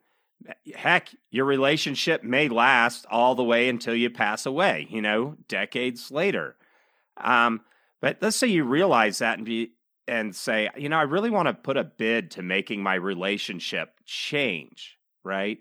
heck 0.75 1.09
your 1.31 1.45
relationship 1.45 2.23
may 2.23 2.47
last 2.47 3.05
all 3.09 3.35
the 3.35 3.43
way 3.43 3.69
until 3.69 3.95
you 3.95 4.09
pass 4.09 4.45
away 4.45 4.87
you 4.89 5.01
know 5.01 5.35
decades 5.47 6.11
later. 6.11 6.55
Um, 7.17 7.61
but 7.99 8.17
let's 8.21 8.37
say 8.37 8.47
you 8.47 8.63
realize 8.63 9.17
that 9.19 9.37
and 9.37 9.45
be 9.45 9.71
and 10.07 10.35
say, 10.35 10.69
you 10.77 10.87
know, 10.87 10.97
I 10.97 11.03
really 11.03 11.29
want 11.29 11.47
to 11.47 11.53
put 11.53 11.77
a 11.77 11.83
bid 11.83 12.31
to 12.31 12.41
making 12.41 12.81
my 12.81 12.95
relationship 12.95 13.93
change, 14.05 14.96
right? 15.27 15.59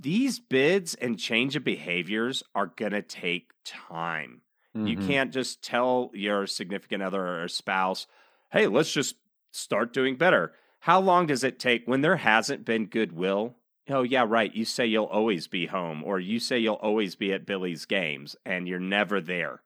These 0.00 0.38
bids 0.38 0.94
and 0.94 1.18
change 1.18 1.56
of 1.56 1.64
behaviors 1.64 2.42
are 2.54 2.66
going 2.66 2.92
to 2.92 3.02
take 3.02 3.50
time. 3.64 4.42
Mm-hmm. 4.76 4.86
You 4.86 4.96
can't 4.96 5.32
just 5.32 5.62
tell 5.62 6.10
your 6.14 6.46
significant 6.46 7.02
other 7.02 7.42
or 7.42 7.48
spouse, 7.48 8.06
hey, 8.50 8.66
let's 8.66 8.92
just 8.92 9.16
start 9.50 9.92
doing 9.92 10.16
better. 10.16 10.52
How 10.80 11.00
long 11.00 11.26
does 11.26 11.42
it 11.42 11.58
take 11.58 11.86
when 11.86 12.00
there 12.00 12.16
hasn't 12.16 12.64
been 12.64 12.86
goodwill? 12.86 13.56
Oh, 13.90 14.02
yeah, 14.02 14.24
right. 14.26 14.54
You 14.54 14.64
say 14.64 14.86
you'll 14.86 15.04
always 15.04 15.46
be 15.48 15.66
home, 15.66 16.04
or 16.04 16.20
you 16.20 16.38
say 16.38 16.58
you'll 16.58 16.74
always 16.74 17.16
be 17.16 17.32
at 17.32 17.46
Billy's 17.46 17.84
games, 17.86 18.36
and 18.44 18.68
you're 18.68 18.78
never 18.78 19.20
there 19.20 19.62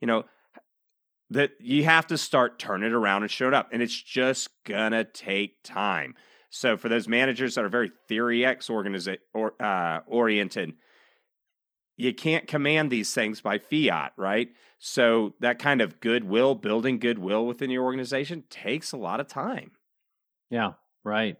you 0.00 0.06
know, 0.06 0.24
that 1.30 1.52
you 1.60 1.84
have 1.84 2.06
to 2.08 2.18
start 2.18 2.58
turning 2.58 2.90
it 2.90 2.94
around 2.94 3.22
and 3.22 3.30
showing 3.30 3.54
up. 3.54 3.68
And 3.72 3.82
it's 3.82 4.00
just 4.00 4.48
gonna 4.64 5.04
take 5.04 5.62
time. 5.62 6.14
So 6.50 6.76
for 6.76 6.88
those 6.88 7.08
managers 7.08 7.54
that 7.54 7.64
are 7.64 7.68
very 7.68 7.90
theory 8.08 8.44
X 8.44 8.68
organiza- 8.68 9.18
or, 9.32 9.54
uh, 9.62 10.00
oriented, 10.06 10.74
you 11.96 12.12
can't 12.12 12.46
command 12.46 12.90
these 12.90 13.12
things 13.12 13.40
by 13.40 13.58
fiat, 13.58 14.12
right? 14.16 14.48
So 14.78 15.34
that 15.40 15.58
kind 15.58 15.80
of 15.80 16.00
goodwill, 16.00 16.54
building 16.54 16.98
goodwill 16.98 17.46
within 17.46 17.70
your 17.70 17.84
organization 17.84 18.44
takes 18.50 18.92
a 18.92 18.96
lot 18.96 19.20
of 19.20 19.28
time. 19.28 19.72
Yeah, 20.50 20.72
right. 21.04 21.36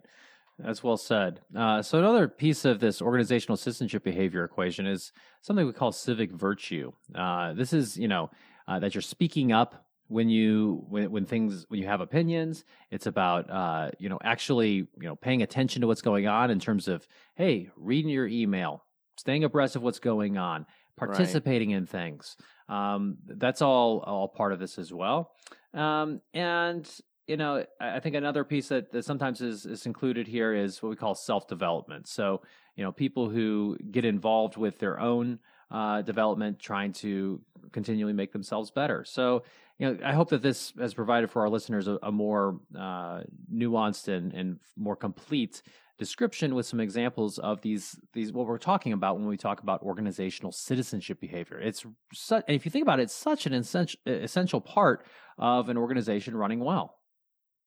That's 0.59 0.83
well 0.83 0.97
said. 0.97 1.41
Uh, 1.55 1.81
so 1.81 1.97
another 1.97 2.27
piece 2.27 2.65
of 2.65 2.79
this 2.79 3.01
organizational 3.01 3.57
citizenship 3.57 4.03
behavior 4.03 4.43
equation 4.43 4.85
is 4.85 5.11
something 5.41 5.65
we 5.65 5.73
call 5.73 5.91
civic 5.91 6.31
virtue. 6.31 6.91
Uh, 7.15 7.53
this 7.53 7.73
is, 7.73 7.97
you 7.97 8.07
know, 8.07 8.29
uh, 8.67 8.79
that 8.79 8.93
you're 8.93 9.01
speaking 9.01 9.51
up 9.51 9.85
when 10.11 10.29
you 10.29 10.83
when, 10.89 11.09
when 11.09 11.25
things 11.25 11.65
when 11.69 11.79
you 11.79 11.87
have 11.87 12.01
opinions 12.01 12.65
it's 12.91 13.05
about 13.05 13.49
uh, 13.49 13.89
you 13.97 14.09
know 14.09 14.19
actually 14.23 14.73
you 14.73 14.87
know 14.99 15.15
paying 15.15 15.41
attention 15.41 15.81
to 15.81 15.87
what's 15.87 16.01
going 16.01 16.27
on 16.27 16.51
in 16.51 16.59
terms 16.59 16.87
of 16.87 17.07
hey 17.35 17.69
reading 17.77 18.11
your 18.11 18.27
email 18.27 18.83
staying 19.17 19.43
abreast 19.43 19.75
of 19.75 19.81
what's 19.81 19.99
going 19.99 20.37
on 20.37 20.65
participating 20.97 21.69
right. 21.69 21.77
in 21.77 21.85
things 21.87 22.35
um, 22.67 23.17
that's 23.25 23.61
all 23.61 23.99
all 23.99 24.27
part 24.27 24.51
of 24.51 24.59
this 24.59 24.77
as 24.77 24.93
well 24.93 25.31
um, 25.73 26.19
and 26.33 26.89
you 27.25 27.37
know 27.37 27.65
i 27.79 27.99
think 27.99 28.15
another 28.15 28.43
piece 28.43 28.67
that, 28.67 28.91
that 28.91 29.05
sometimes 29.05 29.39
is, 29.39 29.65
is 29.65 29.85
included 29.85 30.27
here 30.27 30.53
is 30.53 30.83
what 30.83 30.89
we 30.89 30.95
call 30.95 31.15
self-development 31.15 32.07
so 32.07 32.41
you 32.75 32.83
know 32.83 32.91
people 32.91 33.29
who 33.29 33.77
get 33.91 34.03
involved 34.03 34.57
with 34.57 34.77
their 34.79 34.99
own 34.99 35.39
uh, 35.71 36.01
development, 36.01 36.59
trying 36.59 36.91
to 36.91 37.39
continually 37.71 38.13
make 38.13 38.33
themselves 38.33 38.69
better. 38.71 39.05
So, 39.05 39.43
you 39.81 39.91
know, 39.91 39.97
I 40.05 40.13
hope 40.13 40.29
that 40.29 40.43
this 40.43 40.73
has 40.79 40.93
provided 40.93 41.31
for 41.31 41.41
our 41.41 41.49
listeners 41.49 41.87
a, 41.87 41.97
a 42.03 42.11
more 42.11 42.59
uh, 42.77 43.21
nuanced 43.51 44.09
and, 44.09 44.31
and 44.31 44.59
more 44.77 44.95
complete 44.95 45.63
description 45.97 46.53
with 46.53 46.67
some 46.67 46.79
examples 46.79 47.39
of 47.39 47.61
these 47.61 47.99
these 48.13 48.31
what 48.31 48.45
we're 48.45 48.59
talking 48.59 48.93
about 48.93 49.17
when 49.17 49.25
we 49.25 49.37
talk 49.37 49.63
about 49.63 49.81
organizational 49.81 50.51
citizenship 50.51 51.19
behavior. 51.19 51.59
It's 51.59 51.83
such, 52.13 52.43
and 52.47 52.55
if 52.55 52.63
you 52.63 52.69
think 52.69 52.83
about 52.83 52.99
it, 52.99 53.03
it's 53.03 53.15
such 53.15 53.47
an 53.47 53.53
essential 53.53 53.99
essential 54.05 54.61
part 54.61 55.03
of 55.39 55.67
an 55.67 55.77
organization 55.77 56.35
running 56.35 56.59
well. 56.59 56.99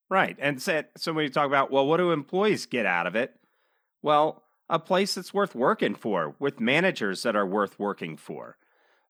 Right, 0.08 0.36
and 0.38 0.62
so, 0.62 0.84
so 0.96 1.12
when 1.12 1.24
you 1.24 1.30
talk 1.30 1.48
about 1.48 1.72
well, 1.72 1.84
what 1.84 1.96
do 1.96 2.12
employees 2.12 2.66
get 2.66 2.86
out 2.86 3.08
of 3.08 3.16
it? 3.16 3.34
Well, 4.02 4.44
a 4.68 4.78
place 4.78 5.16
that's 5.16 5.34
worth 5.34 5.56
working 5.56 5.96
for 5.96 6.36
with 6.38 6.60
managers 6.60 7.24
that 7.24 7.34
are 7.34 7.46
worth 7.46 7.76
working 7.80 8.16
for. 8.16 8.56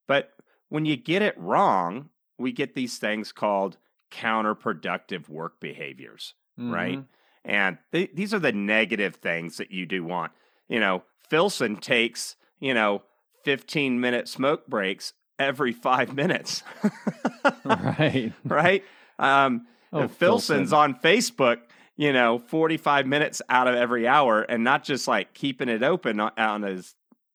But 0.08 0.30
when 0.70 0.86
you 0.86 0.96
get 0.96 1.20
it 1.20 1.36
wrong, 1.36 2.08
we 2.38 2.52
get 2.52 2.74
these 2.74 2.98
things 2.98 3.32
called 3.32 3.76
counterproductive 4.10 5.28
work 5.28 5.60
behaviors, 5.60 6.34
mm-hmm. 6.58 6.72
right? 6.72 7.04
And 7.44 7.78
th- 7.92 8.10
these 8.14 8.32
are 8.32 8.38
the 8.38 8.52
negative 8.52 9.16
things 9.16 9.56
that 9.58 9.70
you 9.70 9.86
do 9.86 10.04
want. 10.04 10.32
You 10.68 10.80
know, 10.80 11.02
Filson 11.28 11.76
takes, 11.76 12.36
you 12.60 12.74
know, 12.74 13.02
15 13.44 14.00
minute 14.00 14.28
smoke 14.28 14.66
breaks 14.66 15.12
every 15.38 15.72
five 15.72 16.14
minutes. 16.14 16.62
right. 17.64 18.32
Right. 18.44 18.84
Um, 19.18 19.66
oh, 19.92 20.08
Filson's 20.08 20.70
Filson. 20.70 20.78
on 20.78 20.94
Facebook 20.94 21.58
you 21.96 22.12
know, 22.12 22.38
45 22.38 23.06
minutes 23.06 23.40
out 23.48 23.68
of 23.68 23.74
every 23.74 24.06
hour 24.06 24.42
and 24.42 24.64
not 24.64 24.84
just 24.84 25.06
like 25.06 25.32
keeping 25.34 25.68
it 25.68 25.82
open 25.82 26.18
on 26.20 26.62
his, 26.62 26.94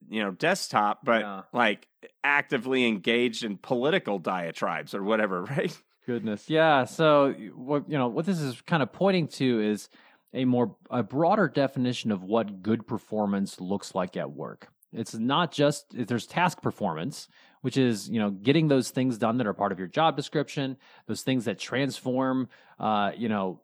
you 0.09 0.21
know, 0.21 0.31
desktop, 0.31 0.99
but 1.03 1.21
yeah. 1.21 1.41
like 1.53 1.87
actively 2.23 2.85
engaged 2.87 3.43
in 3.43 3.57
political 3.57 4.19
diatribes 4.19 4.93
or 4.93 5.03
whatever, 5.03 5.43
right? 5.57 5.75
Goodness. 6.05 6.49
Yeah. 6.49 6.85
So 6.85 7.33
what, 7.55 7.89
you 7.89 7.97
know, 7.97 8.07
what 8.07 8.25
this 8.25 8.39
is 8.39 8.61
kind 8.61 8.81
of 8.81 8.91
pointing 8.91 9.27
to 9.27 9.61
is 9.61 9.89
a 10.33 10.45
more, 10.45 10.75
a 10.89 11.03
broader 11.03 11.47
definition 11.47 12.11
of 12.11 12.23
what 12.23 12.61
good 12.61 12.87
performance 12.87 13.59
looks 13.59 13.93
like 13.93 14.17
at 14.17 14.31
work. 14.31 14.69
It's 14.91 15.13
not 15.13 15.51
just, 15.51 15.85
there's 15.91 16.25
task 16.25 16.61
performance, 16.61 17.27
which 17.61 17.77
is 17.77 18.09
you 18.09 18.19
know 18.19 18.29
getting 18.29 18.67
those 18.67 18.89
things 18.89 19.17
done 19.17 19.37
that 19.37 19.47
are 19.47 19.53
part 19.53 19.71
of 19.71 19.79
your 19.79 19.87
job 19.87 20.15
description 20.15 20.77
those 21.07 21.23
things 21.23 21.45
that 21.45 21.59
transform 21.59 22.47
uh, 22.79 23.11
you 23.17 23.29
know 23.29 23.61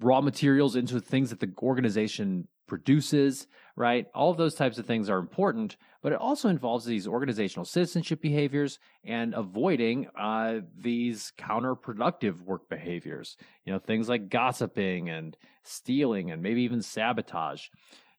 raw 0.00 0.20
materials 0.20 0.76
into 0.76 1.00
things 1.00 1.30
that 1.30 1.40
the 1.40 1.52
organization 1.62 2.46
produces, 2.66 3.46
right? 3.76 4.06
All 4.14 4.30
of 4.30 4.36
those 4.36 4.54
types 4.54 4.78
of 4.78 4.86
things 4.86 5.08
are 5.08 5.18
important, 5.18 5.76
but 6.02 6.12
it 6.12 6.18
also 6.18 6.48
involves 6.48 6.84
these 6.84 7.06
organizational 7.06 7.64
citizenship 7.64 8.20
behaviors 8.20 8.78
and 9.04 9.34
avoiding 9.34 10.08
uh, 10.18 10.60
these 10.76 11.32
counterproductive 11.38 12.40
work 12.42 12.68
behaviors. 12.68 13.36
You 13.64 13.72
know, 13.72 13.78
things 13.78 14.08
like 14.08 14.28
gossiping 14.28 15.10
and 15.10 15.36
stealing 15.62 16.30
and 16.30 16.42
maybe 16.42 16.62
even 16.62 16.82
sabotage. 16.82 17.66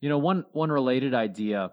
You 0.01 0.09
know, 0.09 0.17
one 0.17 0.45
one 0.51 0.71
related 0.71 1.13
idea 1.13 1.71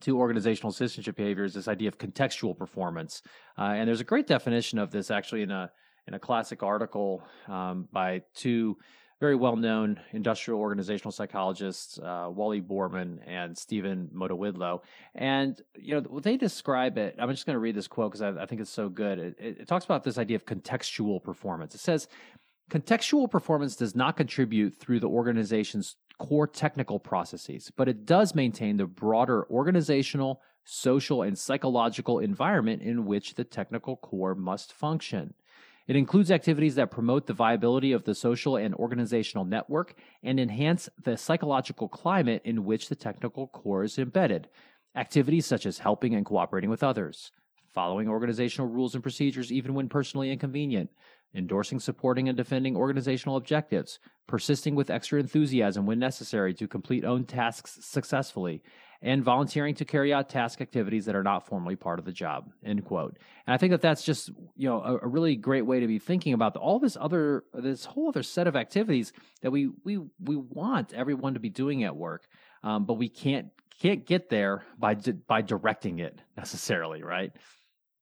to 0.00 0.18
organizational 0.18 0.72
citizenship 0.72 1.16
behavior 1.16 1.44
is 1.44 1.54
this 1.54 1.68
idea 1.68 1.88
of 1.88 1.98
contextual 1.98 2.56
performance, 2.56 3.22
uh, 3.56 3.74
and 3.76 3.88
there's 3.88 4.00
a 4.00 4.04
great 4.04 4.26
definition 4.26 4.78
of 4.78 4.90
this 4.90 5.10
actually 5.10 5.42
in 5.42 5.50
a 5.50 5.70
in 6.08 6.14
a 6.14 6.18
classic 6.18 6.62
article 6.62 7.22
um, 7.48 7.86
by 7.92 8.22
two 8.34 8.76
very 9.20 9.34
well 9.34 9.56
known 9.56 10.00
industrial 10.12 10.60
organizational 10.60 11.10
psychologists, 11.10 11.98
uh, 11.98 12.28
Wally 12.30 12.60
Borman 12.60 13.18
and 13.26 13.56
Stephen 13.56 14.08
Motowidlo. 14.14 14.80
And, 15.14 15.60
you 15.76 16.00
know, 16.00 16.20
they 16.20 16.36
describe 16.36 16.98
it. 16.98 17.16
I'm 17.18 17.30
just 17.30 17.44
going 17.44 17.54
to 17.54 17.60
read 17.60 17.74
this 17.74 17.88
quote 17.88 18.12
because 18.12 18.22
I, 18.22 18.42
I, 18.42 18.46
think 18.46 18.60
it's 18.60 18.70
so 18.70 18.88
good. 18.88 19.18
It, 19.18 19.36
it, 19.38 19.60
it 19.60 19.68
talks 19.68 19.84
about 19.84 20.04
this 20.04 20.18
idea 20.18 20.36
of 20.36 20.46
contextual 20.46 21.22
performance. 21.22 21.74
It 21.74 21.80
says, 21.80 22.06
Contextual 22.70 23.30
performance 23.30 23.76
does 23.76 23.96
not 23.96 24.16
contribute 24.16 24.76
through 24.76 25.00
the 25.00 25.08
organization's 25.08 25.96
core 26.18 26.46
technical 26.46 26.98
processes, 26.98 27.72
but 27.74 27.88
it 27.88 28.04
does 28.04 28.34
maintain 28.34 28.76
the 28.76 28.84
broader 28.84 29.46
organizational, 29.50 30.42
social, 30.64 31.22
and 31.22 31.38
psychological 31.38 32.18
environment 32.18 32.82
in 32.82 33.06
which 33.06 33.36
the 33.36 33.44
technical 33.44 33.96
core 33.96 34.34
must 34.34 34.72
function. 34.72 35.32
It 35.88 35.96
includes 35.96 36.30
activities 36.30 36.74
that 36.74 36.90
promote 36.90 37.26
the 37.26 37.32
viability 37.32 37.92
of 37.92 38.04
the 38.04 38.14
social 38.14 38.56
and 38.56 38.74
organizational 38.74 39.46
network 39.46 39.94
and 40.22 40.38
enhance 40.38 40.90
the 41.02 41.16
psychological 41.16 41.88
climate 41.88 42.42
in 42.44 42.66
which 42.66 42.90
the 42.90 42.94
technical 42.94 43.48
core 43.48 43.84
is 43.84 43.98
embedded. 43.98 44.48
Activities 44.94 45.46
such 45.46 45.64
as 45.64 45.78
helping 45.78 46.14
and 46.14 46.26
cooperating 46.26 46.68
with 46.68 46.82
others, 46.82 47.32
following 47.72 48.06
organizational 48.06 48.70
rules 48.70 48.94
and 48.94 49.02
procedures 49.02 49.50
even 49.50 49.72
when 49.72 49.88
personally 49.88 50.30
inconvenient, 50.30 50.90
endorsing, 51.34 51.80
supporting, 51.80 52.28
and 52.28 52.36
defending 52.36 52.76
organizational 52.76 53.36
objectives, 53.36 53.98
persisting 54.26 54.74
with 54.74 54.90
extra 54.90 55.18
enthusiasm 55.18 55.86
when 55.86 55.98
necessary 55.98 56.52
to 56.52 56.68
complete 56.68 57.04
own 57.04 57.24
tasks 57.24 57.78
successfully, 57.80 58.62
and 59.00 59.22
volunteering 59.22 59.74
to 59.76 59.84
carry 59.84 60.12
out 60.12 60.28
task 60.28 60.60
activities 60.60 61.06
that 61.06 61.14
are 61.14 61.22
not 61.22 61.46
formally 61.46 61.76
part 61.76 61.98
of 61.98 62.04
the 62.04 62.12
job. 62.12 62.50
End 62.64 62.84
quote. 62.84 63.16
And 63.46 63.54
I 63.54 63.56
think 63.56 63.70
that 63.70 63.80
that's 63.80 64.02
just 64.02 64.30
you 64.56 64.68
know 64.68 64.82
a, 64.82 64.98
a 64.98 65.06
really 65.06 65.36
great 65.36 65.66
way 65.66 65.80
to 65.80 65.86
be 65.86 65.98
thinking 65.98 66.32
about 66.32 66.54
the, 66.54 66.60
all 66.60 66.78
this 66.78 66.96
other 67.00 67.44
this 67.54 67.84
whole 67.84 68.08
other 68.08 68.22
set 68.22 68.46
of 68.46 68.56
activities 68.56 69.12
that 69.42 69.50
we 69.50 69.70
we 69.84 69.98
we 70.22 70.36
want 70.36 70.92
everyone 70.92 71.34
to 71.34 71.40
be 71.40 71.50
doing 71.50 71.84
at 71.84 71.96
work, 71.96 72.26
um, 72.62 72.84
but 72.84 72.94
we 72.94 73.08
can't 73.08 73.48
can't 73.80 74.04
get 74.06 74.28
there 74.28 74.64
by 74.78 74.96
by 75.26 75.42
directing 75.42 76.00
it 76.00 76.20
necessarily, 76.36 77.02
right? 77.02 77.32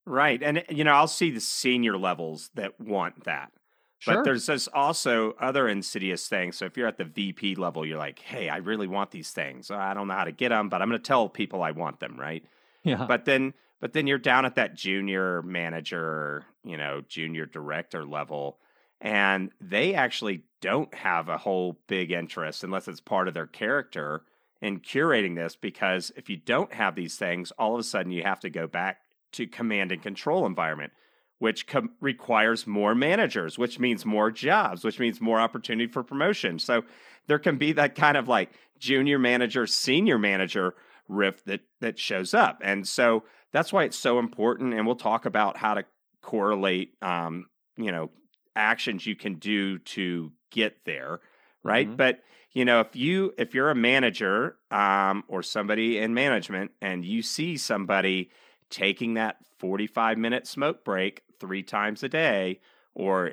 Right. 0.06 0.40
And, 0.40 0.62
you 0.68 0.84
know, 0.84 0.92
I'll 0.92 1.08
see 1.08 1.32
the 1.32 1.40
senior 1.40 1.98
levels 1.98 2.50
that 2.54 2.80
want 2.80 3.24
that. 3.24 3.50
Sure. 3.98 4.16
But 4.16 4.24
there's 4.24 4.46
just 4.46 4.68
also 4.74 5.32
other 5.40 5.68
insidious 5.68 6.28
things. 6.28 6.56
So 6.58 6.66
if 6.66 6.76
you're 6.76 6.86
at 6.86 6.98
the 6.98 7.04
VP 7.04 7.54
level, 7.54 7.86
you're 7.86 7.98
like, 7.98 8.18
hey, 8.18 8.48
I 8.48 8.58
really 8.58 8.86
want 8.86 9.10
these 9.10 9.30
things. 9.30 9.70
I 9.70 9.94
don't 9.94 10.08
know 10.08 10.14
how 10.14 10.24
to 10.24 10.32
get 10.32 10.50
them, 10.50 10.68
but 10.68 10.82
I'm 10.82 10.88
going 10.88 11.00
to 11.00 11.06
tell 11.06 11.28
people 11.28 11.62
I 11.62 11.70
want 11.70 12.00
them, 12.00 12.16
right? 12.18 12.44
Yeah. 12.82 13.06
But 13.08 13.24
then, 13.24 13.54
but 13.80 13.94
then 13.94 14.06
you're 14.06 14.18
down 14.18 14.44
at 14.44 14.56
that 14.56 14.74
junior 14.74 15.42
manager, 15.42 16.44
you 16.62 16.76
know, 16.76 17.02
junior 17.08 17.46
director 17.46 18.04
level, 18.04 18.58
and 19.00 19.50
they 19.60 19.94
actually 19.94 20.44
don't 20.60 20.94
have 20.94 21.28
a 21.28 21.38
whole 21.38 21.78
big 21.86 22.10
interest 22.10 22.64
unless 22.64 22.88
it's 22.88 23.00
part 23.00 23.28
of 23.28 23.34
their 23.34 23.46
character 23.46 24.22
in 24.60 24.80
curating 24.80 25.36
this. 25.36 25.56
Because 25.56 26.12
if 26.16 26.28
you 26.28 26.36
don't 26.36 26.72
have 26.72 26.94
these 26.94 27.16
things, 27.16 27.50
all 27.52 27.74
of 27.74 27.80
a 27.80 27.84
sudden 27.84 28.12
you 28.12 28.22
have 28.22 28.40
to 28.40 28.50
go 28.50 28.66
back 28.66 28.98
to 29.32 29.46
command 29.46 29.92
and 29.92 30.02
control 30.02 30.46
environment, 30.46 30.92
which 31.38 31.66
com- 31.66 31.90
requires 32.00 32.66
more 32.66 32.94
managers, 32.94 33.58
which 33.58 33.78
means 33.78 34.04
more 34.04 34.30
jobs, 34.30 34.84
which 34.84 34.98
means 34.98 35.20
more 35.20 35.38
opportunity 35.38 35.90
for 35.90 36.02
promotion. 36.02 36.58
So 36.58 36.82
there 37.26 37.38
can 37.38 37.58
be 37.58 37.72
that 37.72 37.94
kind 37.94 38.16
of 38.16 38.28
like 38.28 38.50
junior 38.78 39.18
manager, 39.18 39.66
senior 39.66 40.18
manager 40.18 40.74
rift 41.08 41.46
that 41.46 41.60
that 41.80 41.98
shows 41.98 42.34
up, 42.34 42.60
and 42.64 42.86
so 42.86 43.24
that's 43.52 43.72
why 43.72 43.84
it's 43.84 43.98
so 43.98 44.18
important. 44.18 44.74
And 44.74 44.86
we'll 44.86 44.96
talk 44.96 45.24
about 45.24 45.56
how 45.56 45.74
to 45.74 45.84
correlate, 46.22 46.94
um, 47.02 47.46
you 47.76 47.92
know, 47.92 48.10
actions 48.54 49.06
you 49.06 49.14
can 49.14 49.34
do 49.34 49.78
to 49.78 50.32
get 50.50 50.84
there, 50.84 51.20
right? 51.62 51.86
Mm-hmm. 51.86 51.96
But 51.96 52.20
you 52.52 52.64
know, 52.64 52.80
if 52.80 52.96
you 52.96 53.34
if 53.36 53.54
you're 53.54 53.70
a 53.70 53.74
manager 53.74 54.56
um, 54.70 55.24
or 55.28 55.42
somebody 55.42 55.98
in 55.98 56.14
management 56.14 56.70
and 56.80 57.04
you 57.04 57.22
see 57.22 57.58
somebody 57.58 58.30
taking 58.70 59.14
that 59.14 59.36
45 59.58 60.18
minute 60.18 60.46
smoke 60.46 60.84
break 60.84 61.22
three 61.40 61.62
times 61.62 62.02
a 62.02 62.08
day, 62.08 62.60
or 62.94 63.32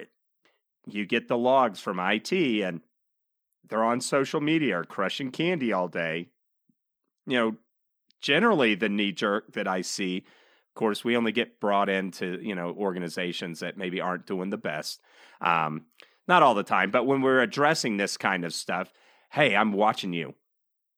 you 0.88 1.06
get 1.06 1.28
the 1.28 1.38
logs 1.38 1.80
from 1.80 2.00
IT 2.00 2.32
and 2.32 2.82
they're 3.68 3.84
on 3.84 4.02
social 4.02 4.42
media 4.42 4.80
or 4.80 4.84
crushing 4.84 5.32
candy 5.32 5.72
all 5.72 5.88
day. 5.88 6.30
You 7.26 7.38
know, 7.38 7.56
generally 8.22 8.76
the 8.76 8.90
knee 8.90 9.12
jerk 9.12 9.54
that 9.54 9.68
I 9.68 9.82
see, 9.82 10.18
of 10.18 10.76
course, 10.76 11.04
we 11.04 11.16
only 11.16 11.32
get 11.32 11.60
brought 11.60 11.90
into, 11.90 12.40
you 12.42 12.56
know, 12.56 12.76
organizations 12.78 13.62
that 13.62 13.78
maybe 13.78 14.02
aren't 14.02 14.28
doing 14.28 14.50
the 14.50 14.58
best. 14.58 15.02
Um, 15.40 15.86
not 16.28 16.44
all 16.44 16.56
the 16.56 16.64
time, 16.64 16.92
but 16.92 17.06
when 17.06 17.22
we're 17.22 17.42
addressing 17.42 17.98
this 17.98 18.18
kind 18.18 18.44
of 18.44 18.54
stuff, 18.54 18.92
hey, 19.32 19.56
I'm 19.56 19.72
watching 19.72 20.14
you. 20.14 20.36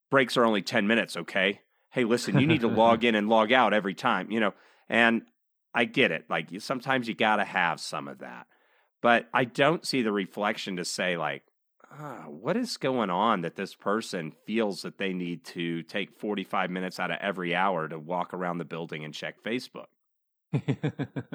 Breaks 0.10 0.38
are 0.38 0.46
only 0.46 0.62
10 0.62 0.88
minutes, 0.88 1.18
okay? 1.18 1.62
hey, 1.96 2.04
listen, 2.04 2.38
you 2.38 2.46
need 2.46 2.60
to 2.60 2.68
log 2.68 3.04
in 3.06 3.16
and 3.16 3.30
log 3.30 3.54
out 3.54 3.74
every 3.74 3.94
time, 3.94 4.30
you 4.30 4.42
know. 4.42 4.54
And 4.90 5.22
I 5.76 5.84
get 5.86 6.12
it. 6.12 6.26
Like 6.30 6.48
sometimes 6.60 7.08
you 7.08 7.14
got 7.14 7.36
to 7.36 7.44
have 7.44 7.80
some 7.82 8.08
of 8.08 8.20
that. 8.20 8.48
But 9.02 9.28
I 9.34 9.44
don't 9.44 9.86
see 9.86 10.02
the 10.02 10.12
reflection 10.12 10.78
to 10.78 10.86
say, 10.86 11.18
like, 11.18 11.44
oh, 12.00 12.30
what 12.30 12.58
is 12.58 12.78
going 12.78 13.10
on 13.10 13.42
that 13.42 13.56
this 13.56 13.76
person 13.76 14.32
feels 14.46 14.82
that 14.82 14.98
they 14.98 15.14
need 15.14 15.44
to 15.46 15.84
take 15.84 16.18
45 16.20 16.72
minutes 16.72 17.00
out 17.00 17.12
of 17.12 17.18
every 17.22 17.54
hour 17.54 17.88
to 17.88 18.00
walk 18.00 18.34
around 18.34 18.58
the 18.58 18.66
building 18.66 19.04
and 19.04 19.14
check 19.14 19.44
Facebook? 19.44 19.88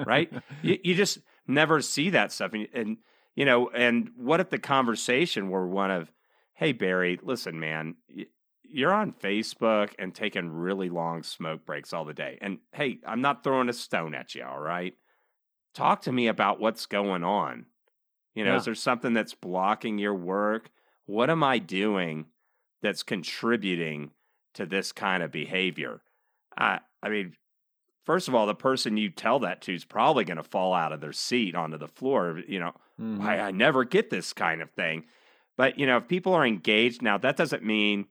right? 0.05 0.33
You, 0.63 0.79
you, 0.83 0.95
just 0.95 1.19
never 1.47 1.79
see 1.79 2.09
that 2.09 2.31
stuff. 2.31 2.53
And, 2.53 2.67
and, 2.73 2.97
you 3.35 3.45
know, 3.45 3.69
and 3.69 4.09
what 4.17 4.39
if 4.39 4.49
the 4.49 4.57
conversation 4.57 5.49
were 5.49 5.67
one 5.67 5.91
of, 5.91 6.11
hey, 6.53 6.71
Barry, 6.71 7.19
listen, 7.21 7.59
man, 7.59 7.95
you're 8.71 8.93
on 8.93 9.13
Facebook 9.13 9.91
and 9.99 10.13
taking 10.13 10.49
really 10.49 10.89
long 10.89 11.23
smoke 11.23 11.65
breaks 11.65 11.93
all 11.93 12.05
the 12.05 12.13
day. 12.13 12.37
And 12.41 12.59
hey, 12.73 12.99
I'm 13.05 13.21
not 13.21 13.43
throwing 13.43 13.69
a 13.69 13.73
stone 13.73 14.15
at 14.15 14.35
you, 14.35 14.43
all 14.43 14.59
right? 14.59 14.93
Talk 15.73 16.01
to 16.03 16.11
me 16.11 16.27
about 16.27 16.59
what's 16.59 16.85
going 16.85 17.23
on. 17.23 17.65
You 18.35 18.45
know, 18.45 18.51
yeah. 18.51 18.57
is 18.57 18.65
there 18.65 18.75
something 18.75 19.13
that's 19.13 19.33
blocking 19.33 19.97
your 19.97 20.15
work? 20.15 20.69
What 21.05 21.29
am 21.29 21.43
I 21.43 21.59
doing 21.59 22.27
that's 22.81 23.03
contributing 23.03 24.11
to 24.53 24.65
this 24.65 24.91
kind 24.91 25.23
of 25.23 25.31
behavior? 25.31 26.01
I 26.57 26.79
I 27.03 27.09
mean, 27.09 27.35
first 28.05 28.27
of 28.27 28.35
all, 28.35 28.45
the 28.45 28.55
person 28.55 28.97
you 28.97 29.09
tell 29.09 29.39
that 29.39 29.61
to 29.61 29.75
is 29.75 29.85
probably 29.85 30.23
going 30.23 30.37
to 30.37 30.43
fall 30.43 30.73
out 30.73 30.93
of 30.93 31.01
their 31.01 31.13
seat 31.13 31.55
onto 31.55 31.77
the 31.77 31.87
floor. 31.87 32.41
You 32.47 32.59
know, 32.59 32.73
mm-hmm. 32.99 33.21
I, 33.21 33.39
I 33.39 33.51
never 33.51 33.83
get 33.83 34.09
this 34.09 34.33
kind 34.33 34.61
of 34.61 34.71
thing. 34.71 35.05
But 35.57 35.77
you 35.77 35.85
know, 35.85 35.97
if 35.97 36.07
people 36.07 36.33
are 36.33 36.45
engaged 36.45 37.01
now, 37.01 37.17
that 37.17 37.37
doesn't 37.37 37.63
mean 37.63 38.05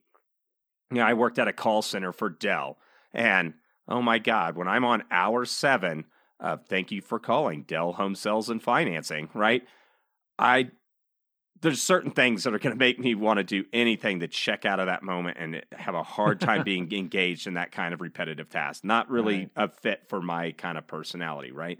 you 0.91 0.97
know, 0.97 1.05
I 1.05 1.13
worked 1.13 1.39
at 1.39 1.47
a 1.47 1.53
call 1.53 1.81
center 1.81 2.11
for 2.11 2.29
Dell, 2.29 2.77
and 3.13 3.53
oh 3.87 4.01
my 4.01 4.19
God, 4.19 4.55
when 4.55 4.67
I'm 4.67 4.85
on 4.85 5.03
hour 5.09 5.45
seven, 5.45 6.05
uh, 6.39 6.57
thank 6.57 6.91
you 6.91 7.01
for 7.01 7.19
calling 7.19 7.63
Dell 7.63 7.93
Home 7.93 8.15
Sales 8.15 8.49
and 8.49 8.61
Financing, 8.61 9.29
right? 9.33 9.63
I 10.37 10.71
there's 11.61 11.81
certain 11.81 12.11
things 12.11 12.43
that 12.43 12.53
are 12.53 12.59
going 12.59 12.75
to 12.75 12.79
make 12.79 12.99
me 12.99 13.13
want 13.13 13.37
to 13.37 13.43
do 13.43 13.63
anything 13.71 14.21
to 14.21 14.27
check 14.27 14.65
out 14.65 14.79
of 14.79 14.87
that 14.87 15.03
moment 15.03 15.37
and 15.39 15.63
have 15.71 15.93
a 15.93 16.03
hard 16.03 16.41
time 16.41 16.63
being 16.63 16.91
engaged 16.91 17.45
in 17.45 17.53
that 17.53 17.71
kind 17.71 17.93
of 17.93 18.01
repetitive 18.01 18.49
task. 18.49 18.83
Not 18.83 19.09
really 19.11 19.37
right. 19.37 19.49
a 19.55 19.67
fit 19.67 20.01
for 20.09 20.21
my 20.21 20.53
kind 20.53 20.77
of 20.77 20.87
personality, 20.87 21.51
right? 21.51 21.79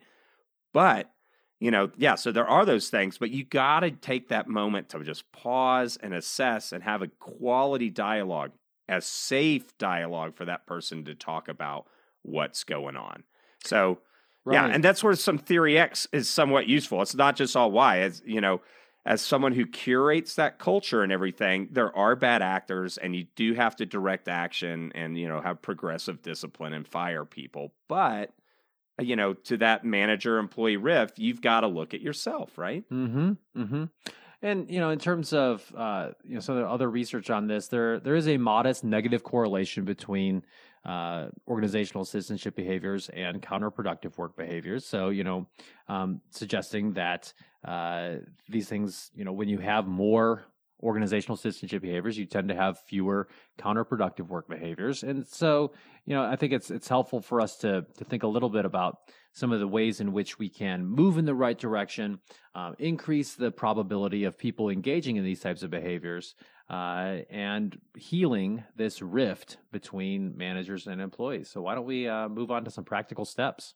But 0.71 1.11
you 1.59 1.69
know, 1.69 1.91
yeah, 1.95 2.15
so 2.15 2.31
there 2.31 2.47
are 2.47 2.65
those 2.65 2.89
things, 2.89 3.19
but 3.19 3.29
you 3.29 3.43
got 3.43 3.81
to 3.81 3.91
take 3.91 4.29
that 4.29 4.47
moment 4.47 4.89
to 4.89 5.03
just 5.03 5.31
pause 5.31 5.95
and 6.01 6.11
assess 6.13 6.71
and 6.71 6.83
have 6.83 7.03
a 7.03 7.07
quality 7.07 7.91
dialogue 7.91 8.51
a 8.91 9.01
safe 9.01 9.77
dialogue 9.77 10.35
for 10.35 10.45
that 10.45 10.65
person 10.65 11.05
to 11.05 11.15
talk 11.15 11.47
about 11.47 11.87
what's 12.21 12.63
going 12.63 12.97
on. 12.97 13.23
So, 13.63 13.99
right. 14.45 14.55
yeah, 14.55 14.67
and 14.67 14.83
that's 14.83 15.03
where 15.03 15.15
some 15.15 15.37
theory 15.37 15.77
X 15.77 16.07
is 16.11 16.29
somewhat 16.29 16.67
useful. 16.67 17.01
It's 17.01 17.15
not 17.15 17.35
just 17.35 17.55
all 17.55 17.71
Y. 17.71 17.99
As 17.99 18.21
you 18.25 18.41
know, 18.41 18.61
as 19.05 19.21
someone 19.21 19.53
who 19.53 19.65
curates 19.65 20.35
that 20.35 20.59
culture 20.59 21.01
and 21.01 21.11
everything, 21.11 21.69
there 21.71 21.95
are 21.95 22.15
bad 22.15 22.41
actors, 22.41 22.97
and 22.97 23.15
you 23.15 23.25
do 23.35 23.53
have 23.53 23.75
to 23.77 23.85
direct 23.85 24.27
action 24.27 24.91
and 24.93 25.17
you 25.17 25.27
know 25.27 25.41
have 25.41 25.61
progressive 25.61 26.21
discipline 26.21 26.73
and 26.73 26.87
fire 26.87 27.25
people. 27.25 27.73
But 27.87 28.31
you 28.99 29.15
know, 29.15 29.33
to 29.33 29.57
that 29.57 29.83
manager 29.83 30.37
employee 30.37 30.77
rift, 30.77 31.17
you've 31.17 31.41
got 31.41 31.61
to 31.61 31.67
look 31.67 31.93
at 31.93 32.01
yourself, 32.01 32.57
right? 32.57 32.83
Mm-hmm. 32.91 33.31
Mm-hmm. 33.57 33.83
And 34.41 34.69
you 34.69 34.79
know, 34.79 34.89
in 34.89 34.99
terms 34.99 35.33
of 35.33 35.71
uh, 35.77 36.09
you 36.23 36.35
know 36.35 36.39
some 36.39 36.57
of 36.57 36.63
the 36.63 36.69
other 36.69 36.89
research 36.89 37.29
on 37.29 37.47
this, 37.47 37.67
there 37.67 37.99
there 37.99 38.15
is 38.15 38.27
a 38.27 38.37
modest 38.37 38.83
negative 38.83 39.23
correlation 39.23 39.85
between 39.85 40.43
uh, 40.83 41.27
organizational 41.47 42.05
citizenship 42.05 42.55
behaviors 42.55 43.09
and 43.09 43.41
counterproductive 43.41 44.17
work 44.17 44.35
behaviors. 44.35 44.85
So 44.85 45.09
you 45.09 45.23
know, 45.23 45.47
um, 45.87 46.21
suggesting 46.31 46.93
that 46.93 47.33
uh, 47.63 48.15
these 48.49 48.67
things, 48.67 49.11
you 49.13 49.25
know, 49.25 49.31
when 49.31 49.47
you 49.47 49.59
have 49.59 49.85
more 49.87 50.45
organizational 50.83 51.37
citizenship 51.37 51.81
behaviors, 51.81 52.17
you 52.17 52.25
tend 52.25 52.49
to 52.49 52.55
have 52.55 52.79
fewer 52.79 53.27
counterproductive 53.59 54.27
work 54.27 54.47
behaviors. 54.49 55.03
And 55.03 55.27
so, 55.27 55.73
you 56.05 56.15
know, 56.15 56.23
I 56.23 56.35
think 56.35 56.53
it's 56.53 56.71
it's 56.71 56.87
helpful 56.87 57.21
for 57.21 57.41
us 57.41 57.57
to 57.57 57.85
to 57.97 58.03
think 58.03 58.23
a 58.23 58.27
little 58.27 58.49
bit 58.49 58.65
about 58.65 58.97
some 59.33 59.51
of 59.51 59.59
the 59.59 59.67
ways 59.67 60.01
in 60.01 60.11
which 60.11 60.37
we 60.37 60.49
can 60.49 60.85
move 60.85 61.17
in 61.17 61.25
the 61.25 61.35
right 61.35 61.57
direction, 61.57 62.19
uh, 62.53 62.73
increase 62.79 63.33
the 63.33 63.51
probability 63.51 64.23
of 64.23 64.37
people 64.37 64.69
engaging 64.69 65.15
in 65.15 65.23
these 65.23 65.39
types 65.39 65.63
of 65.63 65.69
behaviors, 65.69 66.35
uh, 66.69 67.19
and 67.29 67.79
healing 67.97 68.63
this 68.75 69.01
rift 69.01 69.57
between 69.71 70.37
managers 70.37 70.87
and 70.87 71.01
employees. 71.01 71.49
So, 71.49 71.61
why 71.61 71.75
don't 71.75 71.85
we 71.85 72.07
uh, 72.07 72.29
move 72.29 72.51
on 72.51 72.65
to 72.65 72.71
some 72.71 72.85
practical 72.85 73.25
steps? 73.25 73.73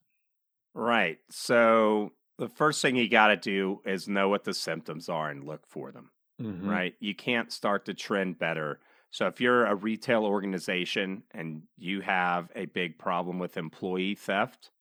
Right. 0.74 1.18
So, 1.30 2.12
the 2.38 2.49
first 2.49 2.82
thing 2.82 2.95
you 2.97 3.10
got 3.10 3.28
to 3.28 3.38
do 3.38 3.82
is 3.86 4.08
know 4.08 4.30
what 4.30 4.43
the 4.43 4.53
symptoms 4.53 5.08
are 5.10 5.30
and 5.30 5.45
look 5.45 5.66
for 5.68 5.91
them. 5.91 6.12
Mm-hmm. 6.41 6.70
Right. 6.70 6.93
You 6.99 7.16
can't 7.16 7.51
start 7.51 7.86
to 7.86 7.93
trend 7.93 8.39
better. 8.39 8.80
So, 9.12 9.28
if 9.28 9.39
you're 9.39 9.66
a 9.66 9.76
retail 9.76 10.26
organization 10.26 11.24
and 11.32 11.64
you 11.78 12.01
have 12.01 12.49
a 12.56 12.66
big 12.66 12.97
problem 12.97 13.39
with 13.39 13.58
employee 13.58 14.16
theft, 14.16 14.72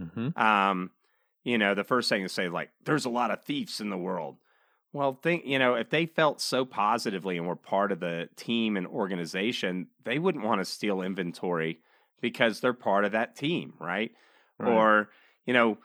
mm-hmm. 0.00 0.38
um, 0.40 0.90
you 1.44 1.58
know, 1.58 1.74
the 1.74 1.84
first 1.84 2.08
thing 2.08 2.22
to 2.22 2.28
say, 2.28 2.48
like, 2.48 2.70
there's 2.84 3.04
a 3.04 3.10
lot 3.10 3.30
of 3.30 3.44
thieves 3.44 3.80
in 3.80 3.90
the 3.90 3.96
world. 3.96 4.36
Well, 4.92 5.18
think, 5.22 5.46
you 5.46 5.58
know, 5.58 5.74
if 5.74 5.90
they 5.90 6.06
felt 6.06 6.40
so 6.40 6.64
positively 6.64 7.36
and 7.38 7.46
were 7.46 7.56
part 7.56 7.92
of 7.92 8.00
the 8.00 8.28
team 8.36 8.76
and 8.76 8.86
organization, 8.86 9.86
they 10.04 10.18
wouldn't 10.18 10.44
want 10.44 10.60
to 10.60 10.64
steal 10.64 11.00
inventory 11.00 11.78
because 12.20 12.60
they're 12.60 12.72
part 12.72 13.04
of 13.04 13.12
that 13.12 13.36
team, 13.36 13.74
right? 13.78 14.10
right? 14.58 14.72
Or, 14.72 15.10
you 15.46 15.54
know, 15.54 15.78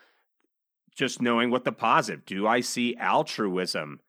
just 0.96 1.22
knowing 1.22 1.52
what 1.52 1.66
the 1.66 1.72
positive. 1.72 2.26
Do 2.26 2.48
I 2.48 2.62
see 2.62 2.96
altruism 2.96 4.00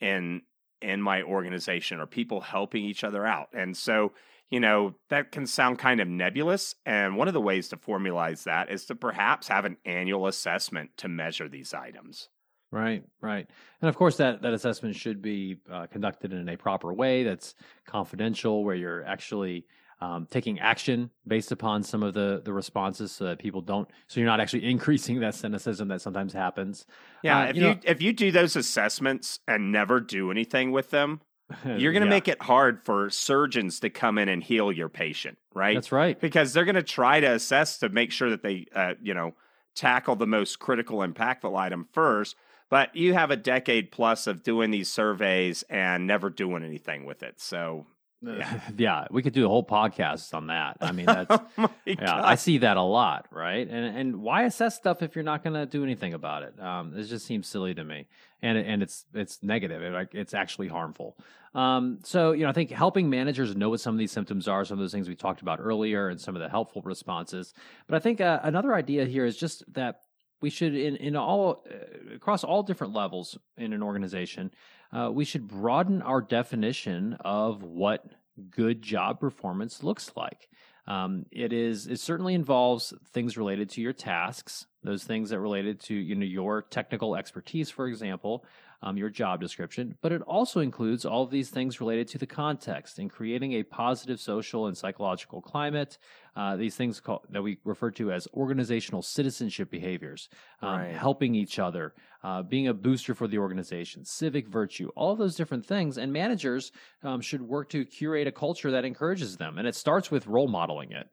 in 0.00 0.42
in 0.80 1.00
my 1.00 1.22
organization? 1.22 1.98
Are 2.00 2.06
people 2.06 2.42
helping 2.42 2.84
each 2.84 3.02
other 3.02 3.26
out? 3.26 3.48
And 3.52 3.76
so, 3.76 4.12
you 4.50 4.60
know, 4.60 4.94
that 5.10 5.32
can 5.32 5.46
sound 5.46 5.78
kind 5.78 6.00
of 6.00 6.08
nebulous. 6.08 6.74
And 6.86 7.16
one 7.16 7.28
of 7.28 7.34
the 7.34 7.40
ways 7.40 7.68
to 7.68 7.76
formalize 7.76 8.44
that 8.44 8.70
is 8.70 8.86
to 8.86 8.94
perhaps 8.94 9.48
have 9.48 9.64
an 9.64 9.76
annual 9.84 10.26
assessment 10.26 10.90
to 10.98 11.08
measure 11.08 11.48
these 11.48 11.74
items. 11.74 12.28
Right, 12.70 13.04
right, 13.20 13.48
and 13.80 13.88
of 13.88 13.94
course 13.94 14.16
that 14.16 14.42
that 14.42 14.52
assessment 14.52 14.96
should 14.96 15.22
be 15.22 15.58
uh, 15.70 15.86
conducted 15.86 16.32
in 16.32 16.48
a 16.48 16.56
proper 16.56 16.92
way 16.92 17.22
that's 17.22 17.54
confidential, 17.86 18.64
where 18.64 18.74
you're 18.74 19.04
actually 19.04 19.64
um, 20.00 20.26
taking 20.28 20.58
action 20.58 21.10
based 21.26 21.52
upon 21.52 21.82
some 21.82 22.02
of 22.02 22.14
the 22.14 22.42
the 22.44 22.52
responses 22.52 23.12
so 23.12 23.24
that 23.24 23.38
people 23.38 23.60
don't 23.60 23.88
so 24.08 24.20
you're 24.20 24.28
not 24.28 24.40
actually 24.40 24.64
increasing 24.70 25.20
that 25.20 25.34
cynicism 25.34 25.88
that 25.88 26.00
sometimes 26.00 26.32
happens 26.32 26.86
yeah 27.22 27.42
uh, 27.42 27.44
if 27.46 27.56
you, 27.56 27.62
know, 27.62 27.78
if 27.84 28.02
you 28.02 28.12
do 28.12 28.30
those 28.30 28.56
assessments 28.56 29.40
and 29.46 29.70
never 29.70 30.00
do 30.00 30.30
anything 30.30 30.72
with 30.72 30.90
them 30.90 31.20
you're 31.64 31.92
going 31.92 32.02
to 32.02 32.06
yeah. 32.06 32.10
make 32.10 32.28
it 32.28 32.40
hard 32.42 32.82
for 32.82 33.10
surgeons 33.10 33.80
to 33.80 33.90
come 33.90 34.18
in 34.18 34.28
and 34.28 34.42
heal 34.42 34.72
your 34.72 34.88
patient 34.88 35.36
right 35.54 35.74
that's 35.74 35.92
right 35.92 36.20
because 36.20 36.52
they're 36.52 36.64
going 36.64 36.74
to 36.74 36.82
try 36.82 37.20
to 37.20 37.26
assess 37.26 37.78
to 37.78 37.88
make 37.88 38.10
sure 38.10 38.30
that 38.30 38.42
they 38.42 38.66
uh, 38.74 38.94
you 39.02 39.14
know 39.14 39.32
tackle 39.74 40.16
the 40.16 40.26
most 40.26 40.58
critical 40.58 40.98
impactful 40.98 41.56
item 41.58 41.86
first 41.92 42.36
but 42.70 42.94
you 42.96 43.12
have 43.12 43.30
a 43.30 43.36
decade 43.36 43.92
plus 43.92 44.26
of 44.26 44.42
doing 44.42 44.70
these 44.70 44.90
surveys 44.90 45.62
and 45.68 46.06
never 46.06 46.30
doing 46.30 46.64
anything 46.64 47.04
with 47.04 47.22
it 47.22 47.40
so 47.40 47.86
yeah. 48.38 48.60
yeah, 48.78 49.06
we 49.10 49.22
could 49.22 49.32
do 49.32 49.44
a 49.44 49.48
whole 49.48 49.64
podcast 49.64 50.32
on 50.32 50.46
that. 50.46 50.78
I 50.80 50.92
mean, 50.92 51.06
that's 51.06 51.42
oh 51.58 51.70
yeah, 51.84 52.24
I 52.24 52.36
see 52.36 52.58
that 52.58 52.76
a 52.76 52.82
lot, 52.82 53.26
right? 53.30 53.68
And 53.68 53.96
and 53.96 54.16
why 54.22 54.44
assess 54.44 54.76
stuff 54.76 55.02
if 55.02 55.14
you're 55.14 55.24
not 55.24 55.42
going 55.42 55.54
to 55.54 55.66
do 55.66 55.82
anything 55.82 56.14
about 56.14 56.42
it? 56.42 56.58
Um, 56.60 56.94
it 56.96 57.04
just 57.04 57.26
seems 57.26 57.46
silly 57.46 57.74
to 57.74 57.84
me, 57.84 58.06
and 58.44 58.58
and 58.58 58.82
it's 58.82 59.06
it's 59.14 59.42
negative. 59.42 59.82
It, 59.82 60.08
it's 60.12 60.34
actually 60.34 60.68
harmful. 60.68 61.16
Um, 61.54 62.00
so 62.04 62.32
you 62.32 62.44
know, 62.44 62.50
I 62.50 62.52
think 62.52 62.70
helping 62.70 63.08
managers 63.08 63.56
know 63.56 63.70
what 63.70 63.80
some 63.80 63.94
of 63.94 63.98
these 63.98 64.12
symptoms 64.12 64.46
are, 64.46 64.64
some 64.64 64.78
of 64.78 64.82
those 64.82 64.92
things 64.92 65.08
we 65.08 65.16
talked 65.16 65.40
about 65.40 65.58
earlier, 65.60 66.08
and 66.08 66.20
some 66.20 66.36
of 66.36 66.42
the 66.42 66.48
helpful 66.48 66.82
responses. 66.84 67.54
But 67.86 67.96
I 67.96 67.98
think 68.00 68.20
uh, 68.20 68.40
another 68.42 68.74
idea 68.74 69.06
here 69.06 69.24
is 69.24 69.36
just 69.36 69.64
that 69.72 70.02
we 70.42 70.50
should 70.50 70.74
in 70.74 70.96
in 70.96 71.16
all 71.16 71.64
uh, 71.70 72.14
across 72.14 72.44
all 72.44 72.62
different 72.62 72.92
levels 72.92 73.38
in 73.56 73.72
an 73.72 73.82
organization 73.82 74.50
uh, 74.92 75.10
we 75.10 75.24
should 75.24 75.48
broaden 75.48 76.02
our 76.02 76.20
definition 76.20 77.16
of 77.24 77.62
what 77.62 78.04
good 78.50 78.82
job 78.82 79.20
performance 79.20 79.82
looks 79.82 80.12
like 80.16 80.48
um, 80.86 81.26
it 81.30 81.52
is 81.52 81.86
it 81.86 82.00
certainly 82.00 82.34
involves 82.34 82.92
things 83.12 83.36
related 83.36 83.70
to 83.70 83.80
your 83.80 83.92
tasks 83.92 84.66
those 84.82 85.04
things 85.04 85.30
that 85.30 85.40
related 85.40 85.80
to 85.80 85.94
you 85.94 86.14
know 86.14 86.26
your 86.26 86.62
technical 86.62 87.16
expertise 87.16 87.70
for 87.70 87.86
example 87.86 88.44
um, 88.84 88.98
your 88.98 89.08
job 89.08 89.40
description, 89.40 89.96
but 90.02 90.12
it 90.12 90.20
also 90.22 90.60
includes 90.60 91.06
all 91.06 91.22
of 91.22 91.30
these 91.30 91.48
things 91.48 91.80
related 91.80 92.06
to 92.06 92.18
the 92.18 92.26
context 92.26 92.98
and 92.98 93.10
creating 93.10 93.54
a 93.54 93.62
positive 93.62 94.20
social 94.20 94.66
and 94.66 94.76
psychological 94.76 95.40
climate. 95.40 95.96
Uh, 96.36 96.54
these 96.56 96.76
things 96.76 97.00
call, 97.00 97.24
that 97.30 97.42
we 97.42 97.56
refer 97.64 97.90
to 97.90 98.12
as 98.12 98.28
organizational 98.34 99.00
citizenship 99.00 99.70
behaviors, 99.70 100.28
um, 100.60 100.80
right. 100.80 100.94
helping 100.94 101.34
each 101.34 101.58
other, 101.58 101.94
uh, 102.22 102.42
being 102.42 102.68
a 102.68 102.74
booster 102.74 103.14
for 103.14 103.26
the 103.26 103.38
organization, 103.38 104.04
civic 104.04 104.46
virtue, 104.46 104.90
all 104.94 105.12
of 105.12 105.18
those 105.18 105.34
different 105.34 105.64
things. 105.64 105.96
And 105.96 106.12
managers 106.12 106.70
um, 107.02 107.22
should 107.22 107.40
work 107.40 107.70
to 107.70 107.86
curate 107.86 108.26
a 108.26 108.32
culture 108.32 108.70
that 108.70 108.84
encourages 108.84 109.38
them. 109.38 109.56
And 109.56 109.66
it 109.66 109.74
starts 109.74 110.10
with 110.10 110.26
role 110.26 110.48
modeling 110.48 110.92
it. 110.92 111.08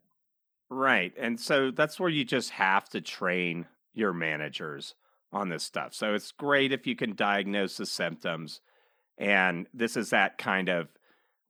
Right. 0.68 1.14
And 1.18 1.40
so 1.40 1.70
that's 1.70 1.98
where 1.98 2.10
you 2.10 2.24
just 2.24 2.50
have 2.50 2.90
to 2.90 3.00
train 3.00 3.66
your 3.94 4.12
managers 4.12 4.94
on 5.32 5.48
this 5.48 5.62
stuff. 5.62 5.94
So 5.94 6.14
it's 6.14 6.32
great 6.32 6.72
if 6.72 6.86
you 6.86 6.94
can 6.94 7.14
diagnose 7.14 7.76
the 7.76 7.86
symptoms. 7.86 8.60
And 9.18 9.66
this 9.72 9.96
is 9.96 10.10
that 10.10 10.38
kind 10.38 10.68
of 10.68 10.88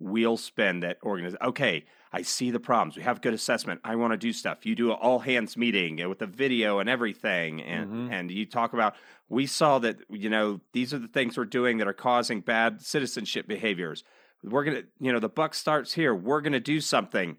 wheel 0.03 0.37
spin 0.37 0.81
that 0.81 0.99
organize. 1.03 1.37
Okay, 1.43 1.85
I 2.13 2.23
see 2.23 2.51
the 2.51 2.61
problems. 2.61 2.97
We 2.97 3.03
have 3.03 3.23
good 3.23 3.35
assessment. 3.35 3.81
I 3.85 3.97
want 3.97 4.13
to 4.13 4.17
do 4.17 4.33
stuff. 4.33 4.67
You 4.67 4.75
do 4.75 4.91
an 4.91 4.99
all 5.01 5.21
hands 5.21 5.57
meeting 5.57 6.07
with 6.09 6.21
a 6.23 6.27
video 6.27 6.79
and 6.79 6.89
everything, 6.89 7.63
and 7.63 7.91
mm-hmm. 7.91 8.13
and 8.13 8.31
you 8.31 8.47
talk 8.47 8.73
about. 8.73 8.95
We 9.29 9.47
saw 9.47 9.79
that 9.79 9.99
you 10.11 10.29
know 10.29 10.61
these 10.73 10.93
are 10.93 10.99
the 10.99 11.09
things 11.09 11.37
we're 11.37 11.45
doing 11.47 11.79
that 11.79 11.89
are 11.89 11.95
causing 11.95 12.41
bad 12.41 12.83
citizenship 12.83 13.47
behaviors. 13.47 14.05
We're 14.43 14.65
gonna, 14.65 14.83
you 15.01 15.13
know, 15.13 15.21
the 15.21 15.29
buck 15.29 15.55
starts 15.55 15.95
here. 15.95 16.15
We're 16.15 16.41
gonna 16.41 16.61
do 16.61 16.81
something, 16.81 17.39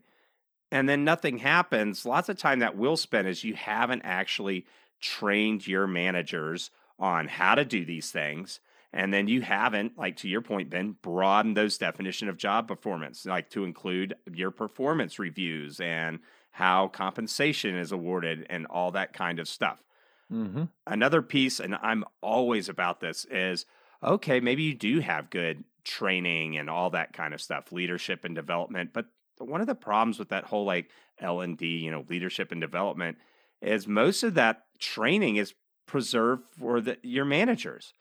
and 0.71 0.89
then 0.89 1.03
nothing 1.03 1.37
happens. 1.37 2.05
Lots 2.05 2.29
of 2.29 2.37
time 2.37 2.59
that 2.59 2.77
wheel 2.77 2.97
spin 2.97 3.27
is 3.27 3.43
you 3.43 3.53
haven't 3.53 4.01
actually 4.03 4.65
trained 5.03 5.67
your 5.67 5.85
managers 5.85 6.71
on 6.97 7.27
how 7.27 7.55
to 7.55 7.65
do 7.65 7.83
these 7.83 8.09
things 8.09 8.61
and 8.93 9.11
then 9.13 9.27
you 9.27 9.41
haven't 9.41 9.97
like 9.97 10.15
to 10.15 10.29
your 10.29 10.41
point 10.41 10.69
ben 10.69 10.95
broadened 11.01 11.57
those 11.57 11.77
definition 11.77 12.29
of 12.29 12.37
job 12.37 12.69
performance 12.69 13.25
like 13.25 13.49
to 13.49 13.65
include 13.65 14.15
your 14.31 14.49
performance 14.49 15.19
reviews 15.19 15.81
and 15.81 16.19
how 16.51 16.87
compensation 16.87 17.75
is 17.75 17.91
awarded 17.91 18.47
and 18.49 18.65
all 18.67 18.91
that 18.91 19.11
kind 19.11 19.39
of 19.39 19.47
stuff 19.47 19.83
mm-hmm. 20.31 20.63
another 20.87 21.21
piece 21.21 21.59
and 21.59 21.75
i'm 21.81 22.05
always 22.21 22.69
about 22.69 23.01
this 23.01 23.25
is 23.25 23.65
okay 24.01 24.39
maybe 24.39 24.63
you 24.63 24.73
do 24.73 25.01
have 25.01 25.29
good 25.29 25.65
training 25.83 26.57
and 26.57 26.69
all 26.69 26.89
that 26.91 27.11
kind 27.11 27.33
of 27.33 27.41
stuff 27.41 27.73
leadership 27.73 28.23
and 28.23 28.35
development 28.35 28.91
but 28.93 29.07
one 29.37 29.59
of 29.59 29.67
the 29.67 29.75
problems 29.75 30.17
with 30.17 30.29
that 30.29 30.45
whole 30.45 30.63
like 30.63 30.89
l&d 31.19 31.65
you 31.65 31.91
know 31.91 32.05
leadership 32.07 32.53
and 32.53 32.61
development 32.61 33.17
is 33.63 33.87
most 33.87 34.23
of 34.23 34.35
that 34.35 34.63
training 34.83 35.37
is 35.37 35.53
preserved 35.85 36.43
for 36.59 36.81
the, 36.81 36.97
your 37.01 37.25
managers. 37.25 37.93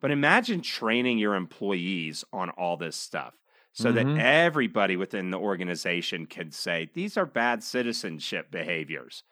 But 0.00 0.10
imagine 0.10 0.62
training 0.62 1.18
your 1.18 1.34
employees 1.34 2.24
on 2.32 2.50
all 2.50 2.76
this 2.76 2.96
stuff 2.96 3.34
so 3.72 3.92
mm-hmm. 3.92 4.14
that 4.14 4.24
everybody 4.24 4.96
within 4.96 5.30
the 5.30 5.38
organization 5.38 6.26
can 6.26 6.50
say 6.50 6.90
these 6.94 7.16
are 7.16 7.26
bad 7.26 7.62
citizenship 7.62 8.50
behaviors. 8.50 9.22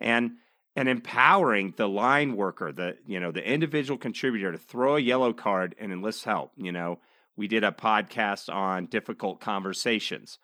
And 0.00 0.32
and 0.78 0.90
empowering 0.90 1.72
the 1.78 1.88
line 1.88 2.36
worker, 2.36 2.70
the 2.70 2.98
you 3.06 3.18
know, 3.18 3.30
the 3.32 3.48
individual 3.48 3.96
contributor 3.96 4.52
to 4.52 4.58
throw 4.58 4.96
a 4.96 5.00
yellow 5.00 5.32
card 5.32 5.74
and 5.78 5.92
enlist 5.92 6.24
help, 6.24 6.52
you 6.56 6.72
know. 6.72 6.98
We 7.36 7.48
did 7.48 7.64
a 7.64 7.70
podcast 7.70 8.52
on 8.52 8.86
difficult 8.86 9.40
conversations. 9.40 10.38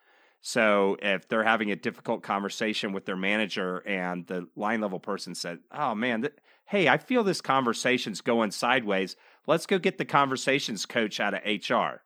So 0.45 0.97
if 1.01 1.29
they're 1.29 1.45
having 1.45 1.71
a 1.71 1.75
difficult 1.77 2.21
conversation 2.21 2.91
with 2.91 3.05
their 3.05 3.15
manager 3.15 3.77
and 3.87 4.27
the 4.27 4.45
line 4.57 4.81
level 4.81 4.99
person 4.99 5.35
said, 5.35 5.59
"Oh 5.71 5.95
man, 5.95 6.23
th- 6.23 6.33
hey, 6.65 6.89
I 6.89 6.97
feel 6.97 7.23
this 7.23 7.39
conversation's 7.39 8.19
going 8.19 8.51
sideways. 8.51 9.15
Let's 9.47 9.65
go 9.65 9.79
get 9.79 9.97
the 9.97 10.05
conversations 10.05 10.85
coach 10.85 11.21
out 11.21 11.33
of 11.33 11.39
HR, 11.45 12.01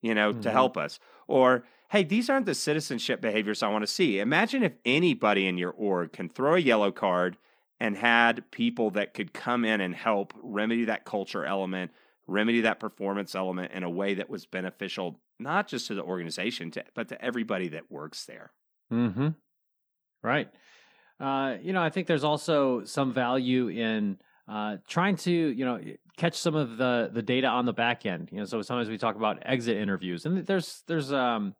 you 0.00 0.14
know, 0.14 0.32
mm-hmm. 0.32 0.40
to 0.40 0.50
help 0.50 0.78
us." 0.78 0.98
Or, 1.28 1.66
"Hey, 1.90 2.02
these 2.02 2.30
aren't 2.30 2.46
the 2.46 2.54
citizenship 2.54 3.20
behaviors 3.20 3.62
I 3.62 3.68
want 3.68 3.82
to 3.82 3.86
see." 3.86 4.20
Imagine 4.20 4.62
if 4.62 4.72
anybody 4.86 5.46
in 5.46 5.58
your 5.58 5.72
org 5.72 6.14
can 6.14 6.30
throw 6.30 6.54
a 6.54 6.60
yellow 6.60 6.92
card 6.92 7.36
and 7.78 7.94
had 7.94 8.50
people 8.50 8.90
that 8.92 9.12
could 9.12 9.34
come 9.34 9.66
in 9.66 9.82
and 9.82 9.94
help 9.94 10.32
remedy 10.42 10.86
that 10.86 11.04
culture 11.04 11.44
element, 11.44 11.90
remedy 12.26 12.62
that 12.62 12.80
performance 12.80 13.34
element 13.34 13.72
in 13.72 13.82
a 13.82 13.90
way 13.90 14.14
that 14.14 14.30
was 14.30 14.46
beneficial 14.46 15.20
not 15.42 15.68
just 15.68 15.86
to 15.88 15.94
the 15.94 16.02
organization, 16.02 16.70
to, 16.72 16.84
but 16.94 17.08
to 17.08 17.24
everybody 17.24 17.68
that 17.68 17.90
works 17.90 18.24
there. 18.26 18.52
Hmm. 18.90 19.28
Right. 20.22 20.48
Uh, 21.18 21.56
you 21.62 21.72
know, 21.72 21.82
I 21.82 21.90
think 21.90 22.06
there's 22.06 22.24
also 22.24 22.84
some 22.84 23.12
value 23.12 23.68
in 23.68 24.18
uh, 24.48 24.76
trying 24.88 25.16
to, 25.16 25.30
you 25.30 25.64
know, 25.64 25.80
catch 26.16 26.36
some 26.36 26.54
of 26.54 26.76
the 26.76 27.10
the 27.12 27.22
data 27.22 27.46
on 27.46 27.64
the 27.64 27.72
back 27.72 28.06
end. 28.06 28.28
You 28.32 28.38
know, 28.38 28.44
so 28.44 28.62
sometimes 28.62 28.88
we 28.88 28.98
talk 28.98 29.16
about 29.16 29.38
exit 29.42 29.76
interviews, 29.76 30.26
and 30.26 30.46
there's 30.46 30.82
there's 30.86 31.12
um, 31.12 31.54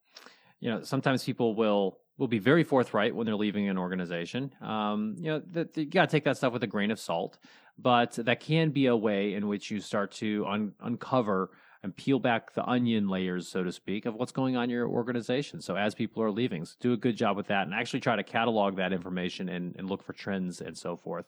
you 0.60 0.70
know, 0.70 0.82
sometimes 0.82 1.24
people 1.24 1.54
will 1.54 1.98
will 2.18 2.28
be 2.28 2.38
very 2.38 2.64
forthright 2.64 3.14
when 3.14 3.26
they're 3.26 3.36
leaving 3.36 3.68
an 3.68 3.78
organization. 3.78 4.52
Um, 4.60 5.16
you 5.18 5.30
know, 5.30 5.66
you 5.74 5.86
got 5.86 6.08
to 6.08 6.12
take 6.12 6.24
that 6.24 6.36
stuff 6.36 6.52
with 6.52 6.62
a 6.62 6.68
grain 6.68 6.90
of 6.90 7.00
salt, 7.00 7.38
but 7.78 8.12
that 8.12 8.40
can 8.40 8.70
be 8.70 8.86
a 8.86 8.96
way 8.96 9.34
in 9.34 9.48
which 9.48 9.70
you 9.70 9.80
start 9.80 10.12
to 10.12 10.44
un- 10.46 10.74
uncover 10.80 11.50
and 11.82 11.96
peel 11.96 12.18
back 12.18 12.54
the 12.54 12.64
onion 12.64 13.08
layers, 13.08 13.48
so 13.48 13.64
to 13.64 13.72
speak, 13.72 14.06
of 14.06 14.14
what's 14.14 14.32
going 14.32 14.56
on 14.56 14.64
in 14.64 14.70
your 14.70 14.88
organization. 14.88 15.60
So 15.60 15.76
as 15.76 15.94
people 15.94 16.22
are 16.22 16.30
leaving, 16.30 16.64
so 16.64 16.74
do 16.80 16.92
a 16.92 16.96
good 16.96 17.16
job 17.16 17.36
with 17.36 17.48
that 17.48 17.66
and 17.66 17.74
actually 17.74 18.00
try 18.00 18.16
to 18.16 18.22
catalog 18.22 18.76
that 18.76 18.92
information 18.92 19.48
and, 19.48 19.74
and 19.76 19.88
look 19.88 20.02
for 20.02 20.12
trends 20.12 20.60
and 20.60 20.76
so 20.76 20.96
forth. 20.96 21.26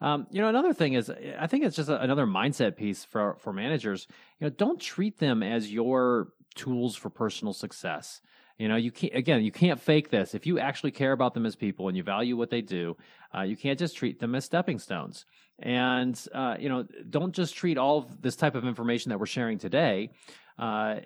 Um, 0.00 0.26
you 0.30 0.42
know, 0.42 0.48
another 0.48 0.74
thing 0.74 0.94
is, 0.94 1.10
I 1.38 1.46
think 1.46 1.64
it's 1.64 1.76
just 1.76 1.88
a, 1.88 2.00
another 2.00 2.26
mindset 2.26 2.76
piece 2.76 3.04
for 3.04 3.36
for 3.38 3.52
managers. 3.52 4.06
You 4.38 4.46
know, 4.46 4.50
don't 4.50 4.80
treat 4.80 5.18
them 5.18 5.42
as 5.42 5.72
your 5.72 6.28
tools 6.54 6.96
for 6.96 7.10
personal 7.10 7.54
success. 7.54 8.20
You 8.58 8.68
know, 8.68 8.76
you 8.76 8.92
can't, 8.92 9.14
again, 9.14 9.42
you 9.42 9.50
can't 9.50 9.80
fake 9.80 10.10
this. 10.10 10.34
If 10.34 10.46
you 10.46 10.58
actually 10.58 10.92
care 10.92 11.12
about 11.12 11.34
them 11.34 11.46
as 11.46 11.56
people 11.56 11.88
and 11.88 11.96
you 11.96 12.02
value 12.02 12.36
what 12.36 12.50
they 12.50 12.60
do, 12.60 12.96
uh, 13.36 13.42
you 13.42 13.56
can't 13.56 13.78
just 13.78 13.96
treat 13.96 14.20
them 14.20 14.34
as 14.34 14.44
stepping 14.44 14.78
stones. 14.78 15.24
And, 15.58 16.20
uh, 16.34 16.56
you 16.58 16.68
know, 16.68 16.84
don't 17.08 17.32
just 17.32 17.54
treat 17.54 17.78
all 17.78 17.98
of 17.98 18.22
this 18.22 18.36
type 18.36 18.54
of 18.54 18.64
information 18.64 19.10
that 19.10 19.18
we're 19.18 19.26
sharing 19.26 19.58
today 19.58 20.10
uh, 20.58 20.96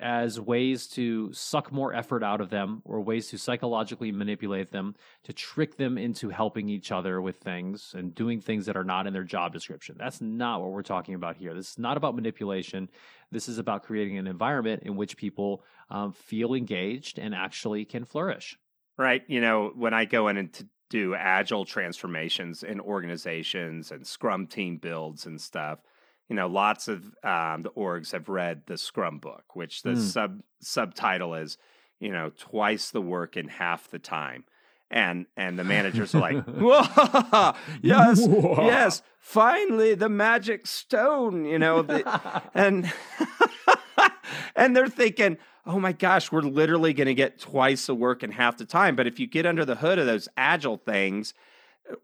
as 0.00 0.40
ways 0.40 0.88
to 0.88 1.32
suck 1.32 1.72
more 1.72 1.94
effort 1.94 2.22
out 2.22 2.40
of 2.40 2.50
them 2.50 2.82
or 2.84 3.00
ways 3.00 3.28
to 3.28 3.38
psychologically 3.38 4.10
manipulate 4.12 4.70
them, 4.70 4.94
to 5.24 5.32
trick 5.32 5.76
them 5.76 5.96
into 5.96 6.28
helping 6.28 6.68
each 6.68 6.90
other 6.92 7.20
with 7.20 7.36
things 7.36 7.94
and 7.96 8.14
doing 8.14 8.40
things 8.40 8.66
that 8.66 8.76
are 8.76 8.84
not 8.84 9.06
in 9.06 9.12
their 9.12 9.24
job 9.24 9.52
description. 9.52 9.96
That's 9.98 10.20
not 10.20 10.60
what 10.60 10.70
we're 10.70 10.82
talking 10.82 11.14
about 11.14 11.36
here. 11.36 11.54
This 11.54 11.72
is 11.72 11.78
not 11.78 11.96
about 11.96 12.14
manipulation. 12.14 12.88
This 13.30 13.48
is 13.48 13.58
about 13.58 13.84
creating 13.84 14.18
an 14.18 14.26
environment 14.26 14.82
in 14.84 14.96
which 14.96 15.16
people 15.16 15.64
um, 15.90 16.12
feel 16.12 16.54
engaged 16.54 17.18
and 17.18 17.34
actually 17.34 17.84
can 17.84 18.04
flourish. 18.04 18.58
Right. 18.98 19.22
You 19.28 19.40
know, 19.40 19.72
when 19.74 19.94
I 19.94 20.04
go 20.04 20.28
in 20.28 20.36
and 20.36 20.68
do 20.88 21.14
agile 21.14 21.64
transformations 21.64 22.62
in 22.62 22.80
organizations 22.80 23.90
and 23.90 24.06
scrum 24.06 24.46
team 24.46 24.78
builds 24.78 25.26
and 25.26 25.40
stuff, 25.40 25.80
you 26.28 26.34
know, 26.34 26.48
lots 26.48 26.88
of 26.88 27.04
um, 27.22 27.62
the 27.62 27.70
orgs 27.76 28.12
have 28.12 28.28
read 28.28 28.62
the 28.66 28.76
Scrum 28.76 29.18
book, 29.18 29.54
which 29.54 29.82
the 29.82 29.90
mm. 29.90 30.00
sub 30.00 30.40
subtitle 30.60 31.34
is, 31.34 31.56
you 32.00 32.10
know, 32.10 32.30
twice 32.36 32.90
the 32.90 33.00
work 33.00 33.36
in 33.36 33.48
half 33.48 33.88
the 33.90 33.98
time. 33.98 34.44
And 34.90 35.26
and 35.36 35.58
the 35.58 35.64
managers 35.64 36.14
are 36.14 36.20
like, 36.20 36.44
Whoa, 36.46 37.54
yes, 37.82 38.26
yes, 38.26 39.02
finally 39.20 39.94
the 39.94 40.08
magic 40.08 40.66
stone, 40.66 41.44
you 41.44 41.58
know, 41.58 41.82
the, 41.82 42.42
and 42.54 42.92
and 44.56 44.76
they're 44.76 44.88
thinking, 44.88 45.38
oh 45.66 45.80
my 45.80 45.92
gosh, 45.92 46.30
we're 46.30 46.42
literally 46.42 46.92
going 46.92 47.08
to 47.08 47.14
get 47.14 47.40
twice 47.40 47.86
the 47.86 47.94
work 47.94 48.22
in 48.22 48.30
half 48.30 48.56
the 48.56 48.64
time. 48.64 48.96
But 48.96 49.06
if 49.06 49.18
you 49.18 49.26
get 49.26 49.46
under 49.46 49.64
the 49.64 49.76
hood 49.76 49.98
of 49.98 50.06
those 50.06 50.28
agile 50.36 50.76
things, 50.76 51.34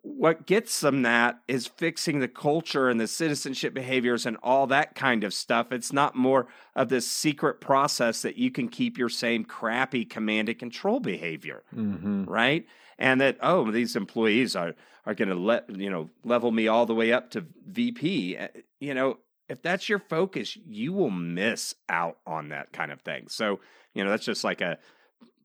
what 0.02 0.46
gets 0.46 0.80
them 0.80 1.02
that 1.02 1.40
is 1.48 1.66
fixing 1.66 2.20
the 2.20 2.28
culture 2.28 2.88
and 2.88 3.00
the 3.00 3.08
citizenship 3.08 3.74
behaviors 3.74 4.26
and 4.26 4.36
all 4.42 4.66
that 4.68 4.94
kind 4.94 5.24
of 5.24 5.34
stuff. 5.34 5.72
It's 5.72 5.92
not 5.92 6.14
more 6.14 6.46
of 6.76 6.88
this 6.88 7.08
secret 7.08 7.60
process 7.60 8.22
that 8.22 8.36
you 8.36 8.50
can 8.50 8.68
keep 8.68 8.96
your 8.96 9.08
same 9.08 9.44
crappy 9.44 10.04
command 10.04 10.48
and 10.48 10.58
control 10.58 11.00
behavior, 11.00 11.64
mm-hmm. 11.74 12.24
right? 12.24 12.66
And 12.98 13.20
that 13.20 13.38
oh, 13.40 13.70
these 13.70 13.96
employees 13.96 14.54
are 14.54 14.74
are 15.04 15.14
going 15.14 15.28
to 15.28 15.34
let 15.34 15.68
you 15.68 15.90
know 15.90 16.10
level 16.24 16.52
me 16.52 16.68
all 16.68 16.86
the 16.86 16.94
way 16.94 17.12
up 17.12 17.30
to 17.30 17.44
VP. 17.66 18.36
Eh, 18.36 18.48
you 18.78 18.94
know, 18.94 19.18
if 19.53 19.62
that's 19.62 19.88
your 19.88 20.00
focus, 20.00 20.57
you 20.66 20.92
will 20.92 21.11
miss 21.11 21.74
out 21.88 22.18
on 22.26 22.48
that 22.48 22.72
kind 22.72 22.90
of 22.90 23.00
thing. 23.03 23.28
So 23.28 23.61
you 23.94 24.03
know, 24.03 24.11
that's 24.11 24.24
just 24.24 24.44
like 24.44 24.61
a 24.61 24.78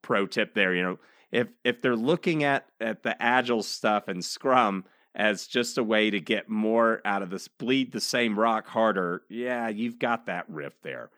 pro 0.01 0.25
tip 0.25 0.53
there. 0.53 0.73
You 0.73 0.83
know 0.83 0.99
if 1.31 1.47
if 1.63 1.81
they're 1.81 1.95
looking 1.95 2.43
at 2.43 2.65
at 2.79 3.03
the 3.03 3.21
agile 3.21 3.63
stuff 3.63 4.07
and 4.07 4.23
Scrum 4.23 4.85
as 5.15 5.47
just 5.47 5.77
a 5.77 5.83
way 5.83 6.09
to 6.11 6.19
get 6.19 6.47
more 6.47 7.01
out 7.03 7.23
of 7.23 7.29
this, 7.29 7.47
bleed 7.47 7.91
the 7.91 7.99
same 7.99 8.37
rock 8.37 8.67
harder, 8.67 9.23
yeah, 9.29 9.67
you've 9.67 9.97
got 9.97 10.27
that 10.27 10.45
rift 10.47 10.83
there. 10.83 11.09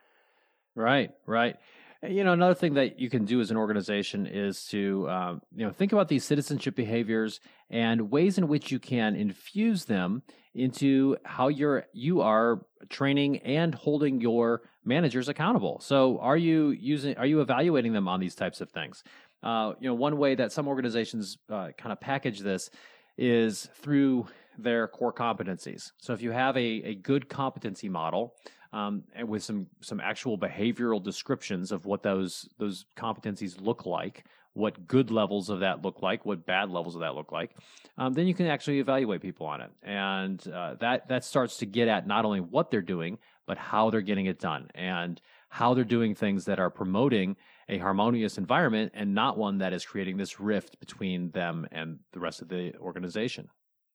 Right, 0.73 1.11
right. 1.25 1.57
You 2.01 2.23
know, 2.23 2.31
another 2.31 2.53
thing 2.53 2.75
that 2.75 2.97
you 2.97 3.09
can 3.09 3.25
do 3.25 3.41
as 3.41 3.51
an 3.51 3.57
organization 3.57 4.25
is 4.25 4.63
to, 4.67 5.09
um, 5.09 5.41
you 5.53 5.65
know, 5.65 5.73
think 5.73 5.91
about 5.91 6.07
these 6.07 6.23
citizenship 6.23 6.75
behaviors 6.75 7.41
and 7.69 8.09
ways 8.09 8.37
in 8.37 8.47
which 8.47 8.71
you 8.71 8.79
can 8.79 9.17
infuse 9.17 9.83
them 9.83 10.23
into 10.59 11.17
how 11.23 11.47
you're 11.47 11.85
you 11.93 12.21
are 12.21 12.61
training 12.89 13.37
and 13.37 13.73
holding 13.73 14.21
your 14.21 14.61
managers 14.85 15.29
accountable. 15.29 15.79
So, 15.81 16.19
are 16.19 16.37
you 16.37 16.69
using? 16.71 17.17
Are 17.17 17.25
you 17.25 17.41
evaluating 17.41 17.93
them 17.93 18.07
on 18.07 18.19
these 18.19 18.35
types 18.35 18.61
of 18.61 18.69
things? 18.69 19.03
Uh, 19.41 19.73
you 19.79 19.87
know, 19.87 19.95
one 19.95 20.17
way 20.17 20.35
that 20.35 20.51
some 20.51 20.67
organizations 20.67 21.37
uh, 21.49 21.69
kind 21.77 21.91
of 21.91 21.99
package 22.01 22.39
this 22.39 22.69
is 23.17 23.69
through 23.75 24.27
their 24.57 24.87
core 24.87 25.13
competencies. 25.13 25.91
So 25.97 26.13
if 26.13 26.21
you 26.21 26.31
have 26.31 26.57
a, 26.57 26.83
a 26.83 26.95
good 26.95 27.29
competency 27.29 27.87
model 27.87 28.35
um, 28.73 29.03
and 29.15 29.27
with 29.27 29.43
some 29.43 29.67
some 29.81 29.99
actual 29.99 30.37
behavioral 30.37 31.01
descriptions 31.01 31.71
of 31.71 31.85
what 31.85 32.03
those 32.03 32.49
those 32.57 32.85
competencies 32.97 33.59
look 33.61 33.85
like, 33.85 34.25
what 34.59 34.87
good 34.87 35.09
levels 35.09 35.49
of 35.49 35.61
that 35.61 35.83
look 35.83 36.01
like, 36.01 36.25
what 36.25 36.45
bad 36.45 36.69
levels 36.69 36.95
of 36.95 37.01
that 37.01 37.15
look 37.15 37.31
like, 37.31 37.55
um, 37.97 38.13
then 38.13 38.27
you 38.27 38.33
can 38.33 38.45
actually 38.45 38.79
evaluate 38.79 39.21
people 39.21 39.47
on 39.47 39.61
it, 39.61 39.71
and 39.81 40.45
uh, 40.47 40.75
that 40.79 41.07
that 41.07 41.23
starts 41.23 41.57
to 41.57 41.65
get 41.65 41.87
at 41.87 42.05
not 42.05 42.25
only 42.25 42.39
what 42.39 42.69
they're 42.69 42.81
doing 42.81 43.17
but 43.49 43.57
how 43.57 43.89
they're 43.89 44.01
getting 44.01 44.27
it 44.27 44.37
done 44.37 44.69
and 44.75 45.19
how 45.49 45.73
they're 45.73 45.83
doing 45.83 46.13
things 46.13 46.45
that 46.45 46.59
are 46.59 46.69
promoting 46.69 47.35
a 47.67 47.79
harmonious 47.79 48.37
environment 48.37 48.91
and 48.93 49.15
not 49.15 49.39
one 49.39 49.57
that 49.57 49.73
is 49.73 49.83
creating 49.83 50.17
this 50.17 50.39
rift 50.39 50.79
between 50.79 51.31
them 51.31 51.67
and 51.71 51.97
the 52.13 52.19
rest 52.19 52.43
of 52.43 52.47
the 52.47 52.75
organization. 52.77 53.49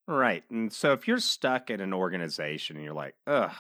Right. 0.09 0.43
And 0.51 0.73
so 0.73 0.93
if 0.93 1.07
you're 1.07 1.21
stuck 1.21 1.71
in 1.71 1.81
an 1.81 1.95
organization 1.95 2.75
and 2.75 2.85
you're 2.85 2.95
like, 2.95 3.15
ugh, 3.29 3.55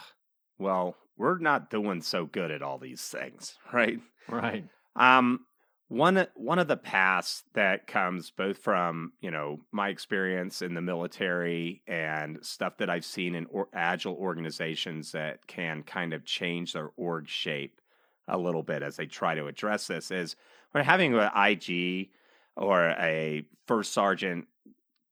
well, 0.58 0.96
we're 1.16 1.38
not 1.38 1.70
doing 1.70 2.02
so 2.02 2.26
good 2.26 2.50
at 2.50 2.60
all 2.60 2.78
these 2.78 3.02
things, 3.02 3.56
right? 3.72 4.00
Right. 4.28 4.64
Um, 4.96 5.46
one 5.88 6.16
uh, 6.16 6.26
one 6.34 6.58
of 6.58 6.68
the 6.68 6.76
paths 6.76 7.44
that 7.54 7.86
comes 7.86 8.30
both 8.30 8.58
from 8.58 9.12
you 9.20 9.30
know 9.30 9.60
my 9.70 9.88
experience 9.88 10.62
in 10.62 10.74
the 10.74 10.80
military 10.80 11.82
and 11.86 12.38
stuff 12.44 12.78
that 12.78 12.88
I've 12.88 13.04
seen 13.04 13.34
in 13.34 13.46
or, 13.46 13.68
agile 13.72 14.14
organizations 14.14 15.12
that 15.12 15.46
can 15.46 15.82
kind 15.82 16.12
of 16.12 16.24
change 16.24 16.72
their 16.72 16.90
org 16.96 17.28
shape 17.28 17.80
a 18.26 18.38
little 18.38 18.62
bit 18.62 18.82
as 18.82 18.96
they 18.96 19.06
try 19.06 19.34
to 19.34 19.46
address 19.46 19.86
this 19.86 20.10
is 20.10 20.36
when 20.72 20.84
having 20.84 21.14
an 21.14 21.30
IG 21.36 22.10
or 22.56 22.90
a 22.98 23.44
first 23.66 23.92
sergeant 23.92 24.46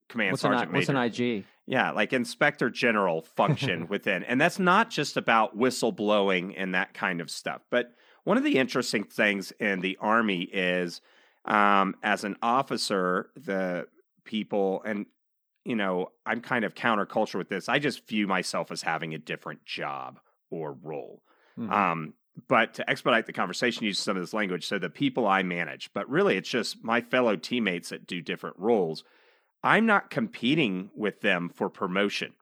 command 0.09 0.33
what's 0.33 0.43
sergeant 0.43 0.69
an, 0.71 0.75
what's 0.75 0.89
an 0.89 0.97
IG? 0.97 1.45
Yeah, 1.67 1.93
like 1.93 2.13
inspector 2.13 2.71
general 2.71 3.23
function 3.23 3.87
within. 3.91 4.25
And 4.25 4.41
that's 4.41 4.59
not 4.59 4.91
just 4.91 5.17
about 5.17 5.57
whistleblowing 5.59 6.55
and 6.57 6.75
that 6.75 6.95
kind 6.95 7.21
of 7.21 7.31
stuff. 7.31 7.63
But 7.71 7.95
one 8.25 8.37
of 8.37 8.45
the 8.45 8.59
interesting 8.59 9.05
things 9.05 9.53
in 9.59 9.81
the 9.81 9.99
Army 10.01 10.43
is 10.43 11.01
um, 11.45 11.97
as 12.03 12.25
an 12.25 12.37
officer, 12.43 13.31
the 13.37 13.87
people, 14.25 14.83
and, 14.85 15.07
you 15.65 15.77
know, 15.77 16.09
I'm 16.25 16.41
kind 16.41 16.65
of 16.65 16.75
counterculture 16.75 17.37
with 17.37 17.49
this. 17.49 17.69
I 17.69 17.79
just 17.79 18.07
view 18.09 18.27
myself 18.27 18.71
as 18.71 18.83
having 18.83 19.15
a 19.15 19.19
different 19.19 19.65
job 19.65 20.21
or 20.51 20.77
role. 20.83 21.23
Mm-hmm. 21.59 21.73
Um, 21.73 22.15
but 22.49 22.75
to 22.75 22.89
expedite 22.89 23.27
the 23.27 23.33
conversation, 23.33 23.85
use 23.85 23.99
some 23.99 24.17
of 24.17 24.23
this 24.23 24.33
language. 24.33 24.67
So 24.67 24.79
the 24.79 24.89
people 24.89 25.27
I 25.27 25.43
manage, 25.43 25.91
but 25.93 26.09
really 26.09 26.37
it's 26.37 26.49
just 26.49 26.83
my 26.83 27.01
fellow 27.01 27.37
teammates 27.37 27.91
that 27.91 28.07
do 28.07 28.23
different 28.23 28.57
roles. 28.59 29.05
I'm 29.63 29.87
not 29.87 30.11
competing 30.11 30.91
with 30.95 31.21
them 31.21 31.51
for 31.55 31.69
promotion. 31.69 32.33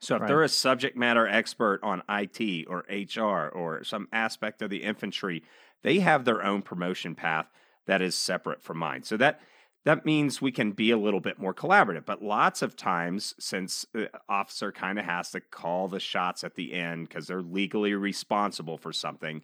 So 0.00 0.14
if 0.14 0.22
right. 0.22 0.28
they're 0.28 0.42
a 0.42 0.48
subject 0.48 0.96
matter 0.96 1.26
expert 1.26 1.80
on 1.82 2.02
IT 2.08 2.66
or 2.68 2.84
HR 2.88 3.48
or 3.48 3.82
some 3.84 4.08
aspect 4.12 4.62
of 4.62 4.70
the 4.70 4.82
infantry, 4.84 5.42
they 5.82 5.98
have 6.00 6.24
their 6.24 6.44
own 6.44 6.62
promotion 6.62 7.14
path 7.14 7.46
that 7.86 8.02
is 8.02 8.14
separate 8.14 8.62
from 8.62 8.78
mine. 8.78 9.02
So 9.02 9.16
that 9.16 9.40
that 9.84 10.04
means 10.04 10.42
we 10.42 10.52
can 10.52 10.72
be 10.72 10.90
a 10.90 10.98
little 10.98 11.20
bit 11.20 11.38
more 11.38 11.54
collaborative. 11.54 12.04
But 12.04 12.22
lots 12.22 12.62
of 12.62 12.76
times, 12.76 13.34
since 13.38 13.86
the 13.94 14.10
officer 14.28 14.70
kind 14.70 14.98
of 14.98 15.04
has 15.04 15.30
to 15.30 15.40
call 15.40 15.88
the 15.88 16.00
shots 16.00 16.44
at 16.44 16.56
the 16.56 16.74
end 16.74 17.08
because 17.08 17.26
they're 17.26 17.40
legally 17.40 17.94
responsible 17.94 18.76
for 18.76 18.92
something, 18.92 19.40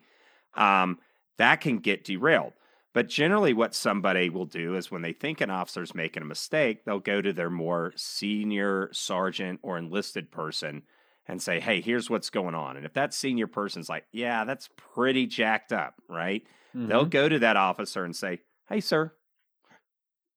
um, 0.55 0.99
that 1.39 1.61
can 1.61 1.79
get 1.79 2.05
derailed. 2.05 2.53
But 2.95 3.09
generally, 3.09 3.53
what 3.53 3.75
somebody 3.75 4.31
will 4.31 4.47
do 4.47 4.77
is 4.77 4.91
when 4.91 5.03
they 5.03 5.13
think 5.13 5.41
an 5.41 5.51
officer's 5.51 5.97
making 5.97 6.23
a 6.23 6.27
mistake, 6.27 6.85
they'll 6.85 7.01
go 7.01 7.21
to 7.21 7.33
their 7.33 7.51
more 7.51 7.93
senior 7.97 8.89
sergeant 8.93 9.59
or 9.63 9.77
enlisted 9.77 10.31
person 10.31 10.83
and 11.27 11.43
say, 11.43 11.59
hey, 11.59 11.81
here's 11.81 12.09
what's 12.09 12.31
going 12.31 12.55
on. 12.55 12.77
And 12.77 12.87
if 12.87 12.93
that 12.95 13.13
senior 13.13 13.49
person's 13.49 13.89
like, 13.89 14.05
yeah, 14.13 14.45
that's 14.45 14.69
pretty 14.95 15.27
jacked 15.27 15.73
up, 15.73 15.95
right? 16.09 16.45
Mm-hmm. 16.75 16.89
They'll 16.89 17.05
go 17.05 17.29
to 17.29 17.41
that 17.41 17.57
officer 17.57 18.05
and 18.05 18.15
say, 18.15 18.41
hey, 18.69 18.81
sir, 18.81 19.13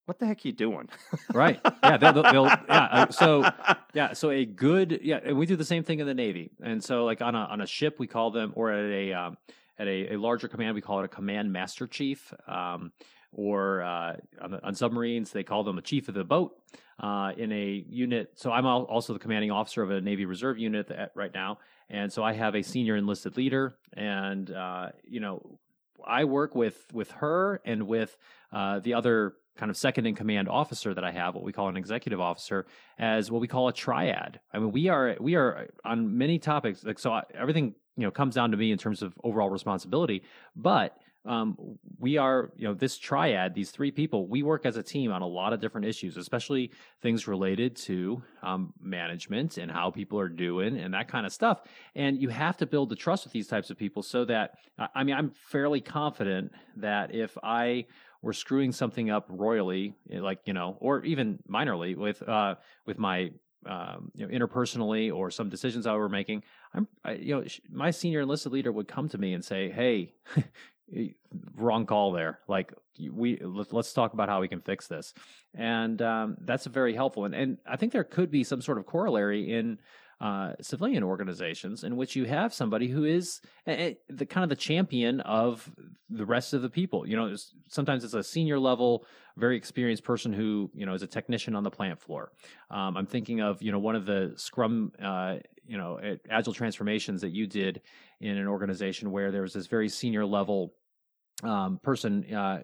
what 0.06 0.18
the 0.18 0.26
heck 0.26 0.38
are 0.38 0.48
you 0.48 0.54
doing? 0.54 0.90
right. 1.34 1.60
Yeah. 1.84 1.98
They'll, 1.98 2.24
they'll, 2.24 2.46
yeah. 2.46 2.62
Uh, 2.70 3.10
so 3.12 3.52
yeah. 3.94 4.14
So 4.14 4.32
a 4.32 4.46
good 4.46 5.02
yeah. 5.04 5.20
And 5.24 5.38
we 5.38 5.46
do 5.46 5.58
the 5.58 5.66
same 5.66 5.84
thing 5.84 6.00
in 6.00 6.08
the 6.08 6.14
Navy. 6.14 6.50
And 6.64 6.84
so 6.84 7.06
like 7.06 7.22
on 7.22 7.36
a 7.36 7.40
on 7.40 7.62
a 7.62 7.68
ship, 7.68 7.98
we 8.00 8.08
call 8.08 8.32
them 8.32 8.54
or 8.56 8.72
at 8.72 8.86
a 8.86 9.14
um, 9.14 9.38
at 9.80 9.88
a, 9.88 10.14
a 10.14 10.18
larger 10.18 10.48
command, 10.48 10.76
we 10.76 10.82
call 10.82 11.00
it 11.00 11.06
a 11.06 11.10
command 11.10 11.52
master 11.52 11.88
chief. 11.88 12.34
Um, 12.48 12.92
or 13.34 13.82
uh, 13.82 14.16
on, 14.42 14.60
on, 14.64 14.74
submarines 14.74 15.32
they 15.32 15.44
call 15.44 15.64
them 15.64 15.78
a 15.78 15.82
chief 15.82 16.08
of 16.08 16.16
the 16.16 16.24
boat. 16.24 16.54
Uh, 17.00 17.32
in 17.38 17.52
a 17.52 17.86
unit, 17.88 18.32
so 18.34 18.52
I'm 18.52 18.66
also 18.66 19.14
the 19.14 19.20
commanding 19.20 19.52
officer 19.52 19.84
of 19.84 19.92
a 19.92 20.02
Navy 20.02 20.26
Reserve 20.26 20.58
unit 20.58 20.90
right 21.14 21.32
now, 21.32 21.60
and 21.92 22.12
so 22.12 22.24
I 22.24 22.34
have 22.34 22.56
a 22.56 22.64
senior 22.64 22.96
enlisted 22.96 23.38
leader, 23.38 23.78
and 23.94 24.50
uh, 24.50 24.90
you 25.04 25.20
know 25.20 25.60
I 26.04 26.24
work 26.24 26.56
with 26.56 26.88
with 26.94 27.12
her 27.12 27.62
and 27.66 27.86
with 27.86 28.18
uh, 28.52 28.80
the 28.80 28.96
other 28.96 29.36
kind 29.58 29.70
of 29.70 29.78
second 29.78 30.06
in 30.06 30.16
command 30.16 30.48
officer 30.48 30.94
that 30.94 31.04
I 31.04 31.12
have, 31.12 31.36
what 31.36 31.44
we 31.44 31.52
call 31.52 31.68
an 31.68 31.78
executive 31.78 32.20
officer, 32.20 32.66
as 32.98 33.32
what 33.32 33.42
we 33.42 33.48
call 33.48 33.68
a 33.68 33.74
triad. 33.74 34.40
I 34.54 34.60
mean, 34.60 34.72
we 34.72 34.88
are 34.88 35.16
we 35.20 35.36
are 35.36 35.68
on 35.84 36.18
many 36.18 36.40
topics. 36.40 36.84
Like 36.84 37.00
so, 37.00 37.22
everything 37.34 37.76
you 37.96 38.04
know 38.04 38.12
comes 38.12 38.36
down 38.36 38.52
to 38.52 38.58
me 38.58 38.72
in 38.72 38.78
terms 38.78 39.02
of 39.02 39.14
overall 39.24 39.50
responsibility, 39.50 40.24
but 40.56 40.98
um, 41.28 41.58
we 42.00 42.18
are, 42.18 42.52
you 42.56 42.68
know, 42.68 42.74
this 42.74 42.98
triad, 42.98 43.54
these 43.54 43.72
three 43.72 43.92
people, 43.92 44.28
we 44.28 44.44
work 44.44 44.66
as 44.66 44.78
a 44.78 44.84
team 44.84 45.12
on 45.12 45.22
a 45.22 45.28
lot 45.28 45.52
of 45.52 45.60
different 45.60 45.86
issues, 45.86 46.16
especially 46.16 46.72
things 47.02 47.28
related 47.28 47.76
to 47.76 48.24
um, 48.44 48.74
management 48.82 49.58
and 49.58 49.70
how 49.70 49.92
people 49.92 50.20
are 50.20 50.30
doing 50.30 50.78
and 50.78 50.94
that 50.94 51.10
kind 51.10 51.26
of 51.26 51.34
stuff. 51.34 51.64
And 51.96 52.22
you 52.22 52.30
have 52.30 52.56
to 52.58 52.66
build 52.66 52.90
the 52.90 52.96
trust 52.96 53.26
with 53.26 53.34
these 53.34 53.48
types 53.48 53.70
of 53.70 53.78
people 53.78 54.04
so 54.04 54.24
that, 54.26 54.56
I 54.96 55.04
mean, 55.04 55.16
I'm 55.16 55.32
fairly 55.32 55.82
confident 55.82 56.54
that 56.78 57.14
if 57.14 57.38
I 57.44 57.86
were 58.28 58.34
screwing 58.34 58.74
something 58.74 59.10
up 59.10 59.26
royally, 59.30 59.96
eh, 60.12 60.20
like, 60.20 60.40
you 60.46 60.54
know, 60.54 60.78
or 60.80 61.04
even 61.06 61.40
minorly 61.50 61.96
with, 61.96 62.22
uh, 62.28 62.56
with 62.86 63.00
my 63.00 63.32
um, 63.66 64.12
you 64.16 64.28
know, 64.28 64.32
interpersonally 64.38 65.14
or 65.14 65.32
some 65.32 65.50
decisions 65.50 65.88
I 65.88 65.94
were 65.94 66.10
making, 66.10 66.44
I'm, 66.74 66.88
I, 67.04 67.14
you 67.14 67.36
know, 67.36 67.44
my 67.70 67.92
senior 67.92 68.22
enlisted 68.22 68.52
leader 68.52 68.72
would 68.72 68.88
come 68.88 69.10
to 69.10 69.18
me 69.18 69.34
and 69.34 69.44
say, 69.44 69.70
"Hey, 69.70 70.14
wrong 71.56 71.86
call 71.86 72.12
there. 72.12 72.40
Like 72.48 72.74
we 73.12 73.38
let's 73.42 73.94
talk 73.94 74.14
about 74.14 74.30
how 74.30 74.42
we 74.42 74.48
can 74.48 74.62
fix 74.62 74.88
this, 74.88 75.14
and 75.54 76.02
um, 76.02 76.38
that's 76.42 76.66
very 76.66 76.94
helpful. 76.94 77.26
And 77.26 77.36
and 77.36 77.58
I 77.66 77.76
think 77.76 77.92
there 77.92 78.04
could 78.04 78.32
be 78.32 78.44
some 78.44 78.62
sort 78.62 78.78
of 78.78 78.86
corollary 78.86 79.52
in 79.52 79.80
uh, 80.20 80.54
civilian 80.62 81.04
organizations 81.04 81.84
in 81.84 81.96
which 81.96 82.16
you 82.16 82.26
have 82.26 82.54
somebody 82.54 82.88
who 82.88 83.04
is 83.04 83.42
the 83.66 84.26
kind 84.28 84.44
of 84.44 84.50
the 84.50 84.56
champion 84.56 85.20
of 85.22 85.70
the 86.10 86.26
rest 86.26 86.54
of 86.54 86.62
the 86.62 86.70
people. 86.70 87.08
You 87.08 87.16
know, 87.16 87.28
it's, 87.28 87.54
sometimes 87.68 88.04
it's 88.04 88.16
a 88.16 88.24
senior 88.24 88.60
level, 88.60 89.06
very 89.36 89.56
experienced 89.56 90.04
person 90.04 90.34
who 90.34 90.72
you 90.74 90.86
know 90.86 90.94
is 90.94 91.04
a 91.04 91.08
technician 91.08 91.56
on 91.56 91.64
the 91.64 91.70
plant 91.70 92.00
floor. 92.00 92.32
Um, 92.72 92.98
I'm 92.98 93.06
thinking 93.06 93.42
of 93.42 93.62
you 93.62 93.72
know 93.72 93.80
one 93.80 93.96
of 93.96 94.06
the 94.06 94.34
Scrum. 94.36 94.92
Uh, 95.02 95.38
you 95.70 95.78
know, 95.78 96.00
agile 96.30 96.54
transformations 96.54 97.20
that 97.20 97.32
you 97.32 97.46
did 97.46 97.82
in 98.22 98.38
an 98.38 98.48
organization 98.48 99.12
where 99.12 99.32
there 99.32 99.42
was 99.42 99.52
this 99.52 99.68
very 99.68 99.90
senior 99.90 100.26
level 100.26 100.74
um, 101.44 101.80
person, 101.84 102.34
uh, 102.34 102.64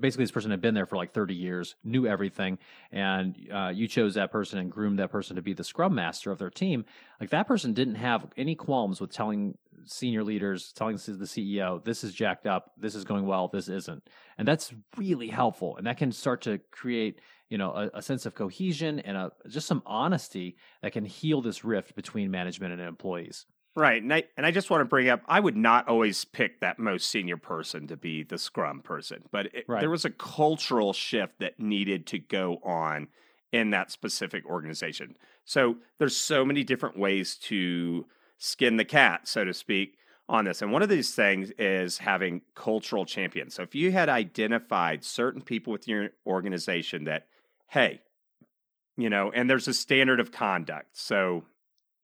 basically 0.00 0.24
this 0.24 0.30
person 0.30 0.50
had 0.50 0.62
been 0.62 0.74
there 0.74 0.86
for 0.86 0.96
like 0.96 1.12
30 1.12 1.34
years, 1.34 1.76
knew 1.84 2.06
everything, 2.06 2.58
and 2.90 3.36
uh, 3.52 3.68
you 3.68 3.86
chose 3.86 4.14
that 4.14 4.32
person 4.32 4.58
and 4.58 4.70
groomed 4.70 4.98
that 4.98 5.10
person 5.10 5.36
to 5.36 5.42
be 5.42 5.52
the 5.52 5.64
scrum 5.64 5.94
master 5.94 6.30
of 6.30 6.38
their 6.38 6.50
team. 6.50 6.86
Like 7.20 7.30
that 7.30 7.46
person 7.46 7.74
didn't 7.74 7.96
have 7.96 8.26
any 8.36 8.54
qualms 8.54 9.00
with 9.00 9.12
telling 9.12 9.58
senior 9.84 10.24
leaders, 10.24 10.72
telling 10.72 10.96
the 10.96 11.02
CEO, 11.02 11.84
this 11.84 12.02
is 12.02 12.12
jacked 12.12 12.46
up, 12.46 12.72
this 12.78 12.94
is 12.94 13.04
going 13.04 13.26
well, 13.26 13.48
this 13.48 13.68
isn't. 13.68 14.08
And 14.38 14.46
that's 14.46 14.72
really 14.96 15.28
helpful. 15.28 15.76
And 15.76 15.86
that 15.86 15.98
can 15.98 16.12
start 16.12 16.42
to 16.42 16.58
create, 16.70 17.20
you 17.48 17.58
know, 17.58 17.72
a, 17.72 17.98
a 17.98 18.02
sense 18.02 18.26
of 18.26 18.34
cohesion 18.34 19.00
and 19.00 19.16
a, 19.16 19.32
just 19.48 19.66
some 19.66 19.82
honesty 19.86 20.56
that 20.82 20.92
can 20.92 21.04
heal 21.04 21.42
this 21.42 21.64
rift 21.64 21.94
between 21.94 22.30
management 22.30 22.72
and 22.72 22.82
employees. 22.82 23.46
Right. 23.78 24.02
And 24.02 24.12
I, 24.12 24.24
and 24.36 24.44
I 24.44 24.50
just 24.50 24.70
want 24.70 24.80
to 24.80 24.86
bring 24.86 25.08
up 25.08 25.22
I 25.28 25.38
would 25.38 25.56
not 25.56 25.86
always 25.86 26.24
pick 26.24 26.58
that 26.58 26.80
most 26.80 27.08
senior 27.08 27.36
person 27.36 27.86
to 27.86 27.96
be 27.96 28.24
the 28.24 28.36
scrum 28.36 28.80
person, 28.80 29.22
but 29.30 29.46
it, 29.54 29.66
right. 29.68 29.78
there 29.78 29.88
was 29.88 30.04
a 30.04 30.10
cultural 30.10 30.92
shift 30.92 31.38
that 31.38 31.60
needed 31.60 32.04
to 32.08 32.18
go 32.18 32.58
on 32.64 33.06
in 33.52 33.70
that 33.70 33.92
specific 33.92 34.44
organization. 34.46 35.14
So 35.44 35.76
there's 35.98 36.16
so 36.16 36.44
many 36.44 36.64
different 36.64 36.98
ways 36.98 37.36
to 37.42 38.06
skin 38.36 38.78
the 38.78 38.84
cat, 38.84 39.28
so 39.28 39.44
to 39.44 39.54
speak, 39.54 39.96
on 40.28 40.44
this. 40.44 40.60
And 40.60 40.72
one 40.72 40.82
of 40.82 40.88
these 40.88 41.14
things 41.14 41.52
is 41.56 41.98
having 41.98 42.42
cultural 42.56 43.04
champions. 43.04 43.54
So 43.54 43.62
if 43.62 43.76
you 43.76 43.92
had 43.92 44.08
identified 44.08 45.04
certain 45.04 45.40
people 45.40 45.72
within 45.72 45.94
your 45.94 46.08
organization 46.26 47.04
that, 47.04 47.26
hey, 47.68 48.00
you 48.96 49.08
know, 49.08 49.30
and 49.30 49.48
there's 49.48 49.68
a 49.68 49.72
standard 49.72 50.18
of 50.18 50.32
conduct. 50.32 50.98
So 50.98 51.44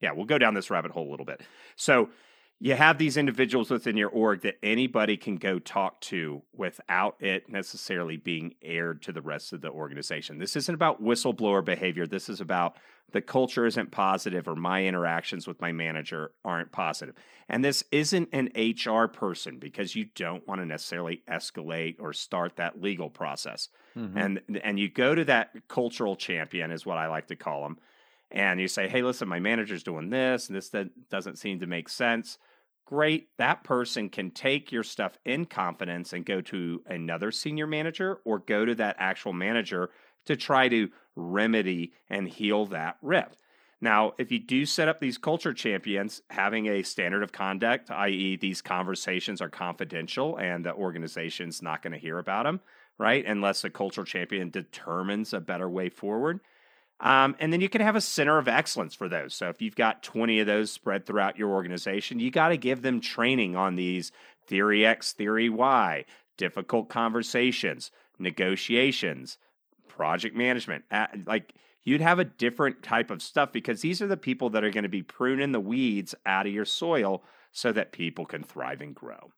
yeah, 0.01 0.13
we'll 0.13 0.27
go 0.27 0.39
down 0.39 0.55
this 0.55 0.71
rabbit 0.71 0.91
hole 0.91 1.09
a 1.09 1.11
little 1.11 1.27
bit. 1.27 1.41
So 1.77 2.11
you 2.61 2.75
have 2.75 2.99
these 2.99 3.17
individuals 3.17 3.71
within 3.71 3.97
your 3.97 4.09
org 4.09 4.43
that 4.43 4.57
anybody 4.63 5.17
can 5.17 5.37
go 5.37 5.59
talk 5.59 6.01
to 6.01 6.43
without 6.55 7.17
it 7.21 7.49
necessarily 7.49 8.17
being 8.17 8.55
aired 8.63 9.03
to 9.03 9.13
the 9.13 9.21
rest 9.21 9.53
of 9.53 9.61
the 9.61 9.71
organization. 9.71 10.39
This 10.39 10.57
isn't 10.57 10.75
about 10.75 11.03
whistleblower 11.03 11.65
behavior. 11.65 12.07
This 12.07 12.29
is 12.29 12.41
about 12.41 12.77
the 13.13 13.21
culture 13.21 13.67
isn't 13.67 13.91
positive 13.91 14.49
or 14.49 14.57
my 14.57 14.85
interactions 14.85 15.47
with 15.47 15.61
my 15.61 15.73
manager 15.73 16.33
aren't 16.45 16.73
positive. 16.73 17.15
And 17.49 17.65
this 17.65 17.85
isn't 17.93 18.31
an 18.33 18.51
HR 18.57 19.09
person 19.09 19.59
because 19.59 19.95
you 19.95 20.07
don't 20.15 20.47
want 20.49 20.61
to 20.61 20.67
necessarily 20.67 21.23
escalate 21.29 21.97
or 21.99 22.13
start 22.13 22.57
that 22.57 22.81
legal 22.81 23.11
process. 23.11 23.69
Mm-hmm. 23.97 24.19
And 24.19 24.41
and 24.65 24.81
you 24.81 24.89
go 24.89 25.15
to 25.15 25.25
that 25.27 25.69
cultural 25.69 26.17
champion 26.17 26.71
is 26.71 26.87
what 26.87 26.99
I 26.99 27.09
like 27.09 27.29
to 27.29 27.37
call 27.37 27.63
them 27.63 27.79
and 28.35 28.61
you 28.61 28.67
say, 28.67 28.89
hey, 28.89 29.03
listen, 29.03 29.29
my 29.29 29.39
manager's 29.39 29.85
doing 29.85 30.11
this, 30.11 30.49
and 30.49 30.57
this 30.57 30.75
doesn't 31.09 31.39
seem 31.39 31.61
to 31.61 31.69
make 31.69 31.89
sense. 31.89 32.37
Great. 32.85 33.29
That 33.39 33.63
person 33.63 34.09
can 34.11 34.33
take 34.33 34.73
your 34.73 34.83
stuff 34.83 35.17
in 35.25 35.47
confidence 35.47 36.13
and 36.13 36.27
go 36.27 36.41
to 36.43 36.83
another 36.85 37.31
senior 37.31 37.69
manager 37.69 38.19
or 38.25 38.41
go 38.41 38.65
to 38.65 38.75
that 38.75 38.97
actual 38.99 39.33
manager 39.33 39.91
to 40.27 40.37
try 40.37 40.69
to 40.69 40.89
remedy 41.15 41.93
and 42.11 42.29
heal 42.29 42.67
that 42.67 42.97
rift. 43.03 43.39
Now, 43.81 44.15
if 44.19 44.33
you 44.33 44.41
do 44.41 44.67
set 44.67 44.89
up 44.89 44.99
these 44.99 45.17
culture 45.17 45.55
champions, 45.55 46.21
having 46.29 46.67
a 46.67 46.83
standard 46.83 47.23
of 47.23 47.31
conduct, 47.31 47.89
i.e., 47.93 48.37
these 48.37 48.63
conversations 48.63 49.41
are 49.41 49.49
confidential 49.49 50.37
and 50.39 50.65
the 50.65 50.75
organization's 50.75 51.63
not 51.63 51.83
going 51.83 51.93
to 51.93 51.99
hear 51.99 52.19
about 52.19 52.45
them, 52.45 52.61
right? 52.99 53.25
Unless 53.25 53.63
a 53.63 53.71
culture 53.71 54.05
champion 54.05 54.51
determines 54.51 55.33
a 55.33 55.41
better 55.41 55.71
way 55.71 55.89
forward 55.89 56.41
um, 57.01 57.35
and 57.39 57.53
then 57.53 57.61
you 57.61 57.69
can 57.69 57.81
have 57.81 57.97
a 57.97 58.01
center 58.01 58.39
of 58.39 58.49
excellence 58.49 58.95
for 58.95 59.09
those. 59.09 59.35
So 59.35 59.49
if 59.49 59.61
you've 59.61 59.77
got 59.77 60.03
20 60.03 60.41
of 60.41 60.47
those 60.47 60.71
spread 60.71 61.07
throughout 61.07 61.39
your 61.39 61.51
organization, 61.51 62.21
you 62.21 62.31
got 62.31 62.49
to 62.49 62.57
give 62.57 62.83
them 62.83 63.01
training 63.01 63.57
on 63.57 63.77
these 63.77 64.13
theory 64.47 64.87
X, 64.87 65.13
theory 65.13 65.49
Y, 65.49 66.05
difficult 66.37 66.89
conversations, 66.89 67.91
negotiations, 68.19 69.39
project 69.89 70.37
management. 70.37 70.85
Like 71.27 71.55
you'd 71.83 72.01
have 72.01 72.19
a 72.19 72.25
different 72.25 72.83
type 72.83 73.11
of 73.11 73.23
stuff 73.23 73.53
because 73.53 73.81
these 73.81 74.01
are 74.01 74.07
the 74.07 74.17
people 74.17 74.51
that 74.51 74.65
are 74.65 74.71
going 74.71 74.85
to 74.85 74.89
be 74.89 75.03
pruning 75.03 75.53
the 75.53 75.61
weeds 75.61 76.15
out 76.25 76.47
of 76.47 76.53
your 76.53 76.65
soil 76.65 77.23
so 77.53 77.73
that 77.73 77.93
people 77.93 78.27
can 78.27 78.43
thrive 78.43 78.81
and 78.81 78.95
grow. 78.95 79.33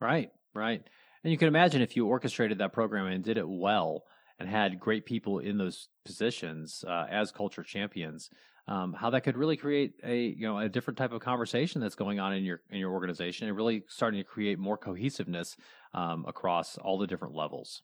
Right, 0.00 0.30
right. 0.54 0.82
And 1.24 1.32
you 1.32 1.38
can 1.38 1.48
imagine 1.48 1.82
if 1.82 1.96
you 1.96 2.06
orchestrated 2.06 2.58
that 2.58 2.72
program 2.72 3.06
and 3.06 3.24
did 3.24 3.38
it 3.38 3.48
well, 3.48 4.04
and 4.38 4.48
had 4.48 4.78
great 4.78 5.06
people 5.06 5.38
in 5.38 5.58
those 5.58 5.88
positions 6.04 6.84
uh, 6.86 7.06
as 7.10 7.32
culture 7.32 7.62
champions, 7.62 8.30
um, 8.68 8.92
how 8.92 9.10
that 9.10 9.22
could 9.22 9.36
really 9.36 9.56
create 9.56 9.94
a 10.04 10.26
you 10.26 10.46
know 10.46 10.58
a 10.58 10.68
different 10.68 10.98
type 10.98 11.12
of 11.12 11.20
conversation 11.20 11.80
that's 11.80 11.94
going 11.94 12.18
on 12.18 12.34
in 12.34 12.44
your 12.44 12.62
in 12.70 12.78
your 12.78 12.92
organization 12.92 13.46
and 13.46 13.56
really 13.56 13.84
starting 13.88 14.18
to 14.18 14.24
create 14.24 14.58
more 14.58 14.76
cohesiveness 14.76 15.56
um, 15.94 16.24
across 16.26 16.76
all 16.78 16.98
the 16.98 17.06
different 17.06 17.34
levels. 17.34 17.82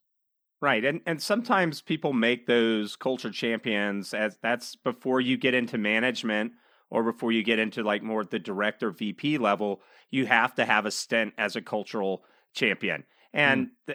Right, 0.60 0.84
and 0.84 1.00
and 1.06 1.20
sometimes 1.22 1.82
people 1.82 2.12
make 2.12 2.46
those 2.46 2.96
culture 2.96 3.30
champions 3.30 4.12
as 4.12 4.38
that's 4.42 4.76
before 4.76 5.20
you 5.20 5.36
get 5.36 5.54
into 5.54 5.78
management 5.78 6.52
or 6.90 7.02
before 7.04 7.32
you 7.32 7.42
get 7.42 7.58
into 7.58 7.82
like 7.82 8.02
more 8.02 8.24
the 8.24 8.38
director 8.38 8.90
VP 8.90 9.38
level. 9.38 9.82
You 10.10 10.26
have 10.26 10.54
to 10.56 10.64
have 10.64 10.84
a 10.84 10.90
stint 10.90 11.32
as 11.38 11.56
a 11.56 11.62
cultural 11.62 12.24
champion, 12.54 13.04
and 13.32 13.68
mm 13.88 13.94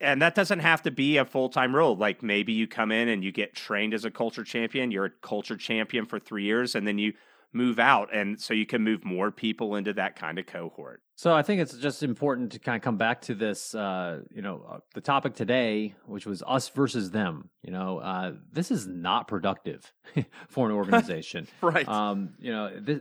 and 0.00 0.20
that 0.20 0.34
doesn't 0.34 0.60
have 0.60 0.82
to 0.82 0.90
be 0.90 1.16
a 1.16 1.24
full-time 1.24 1.74
role 1.74 1.96
like 1.96 2.22
maybe 2.22 2.52
you 2.52 2.66
come 2.66 2.92
in 2.92 3.08
and 3.08 3.24
you 3.24 3.32
get 3.32 3.54
trained 3.54 3.94
as 3.94 4.04
a 4.04 4.10
culture 4.10 4.44
champion 4.44 4.90
you're 4.90 5.06
a 5.06 5.10
culture 5.22 5.56
champion 5.56 6.06
for 6.06 6.18
three 6.18 6.44
years 6.44 6.74
and 6.74 6.86
then 6.86 6.98
you 6.98 7.12
move 7.52 7.78
out 7.78 8.14
and 8.14 8.40
so 8.40 8.52
you 8.52 8.66
can 8.66 8.82
move 8.82 9.04
more 9.04 9.30
people 9.30 9.76
into 9.76 9.92
that 9.94 10.14
kind 10.16 10.38
of 10.38 10.46
cohort. 10.46 11.00
So 11.14 11.34
i 11.34 11.42
think 11.42 11.60
it's 11.62 11.76
just 11.78 12.02
important 12.02 12.52
to 12.52 12.58
kind 12.58 12.76
of 12.76 12.82
come 12.82 12.98
back 12.98 13.22
to 13.22 13.34
this 13.34 13.74
uh, 13.74 14.20
you 14.30 14.42
know 14.42 14.64
uh, 14.68 14.78
the 14.94 15.00
topic 15.00 15.34
today 15.34 15.94
which 16.04 16.26
was 16.26 16.42
us 16.46 16.68
versus 16.68 17.10
them 17.10 17.48
you 17.62 17.72
know 17.72 17.98
uh, 17.98 18.32
this 18.52 18.70
is 18.70 18.86
not 18.86 19.28
productive 19.28 19.92
for 20.48 20.68
an 20.68 20.74
organization. 20.74 21.48
Right. 21.62 21.88
Um, 21.88 22.34
you 22.38 22.52
know 22.52 22.78
this, 22.78 23.00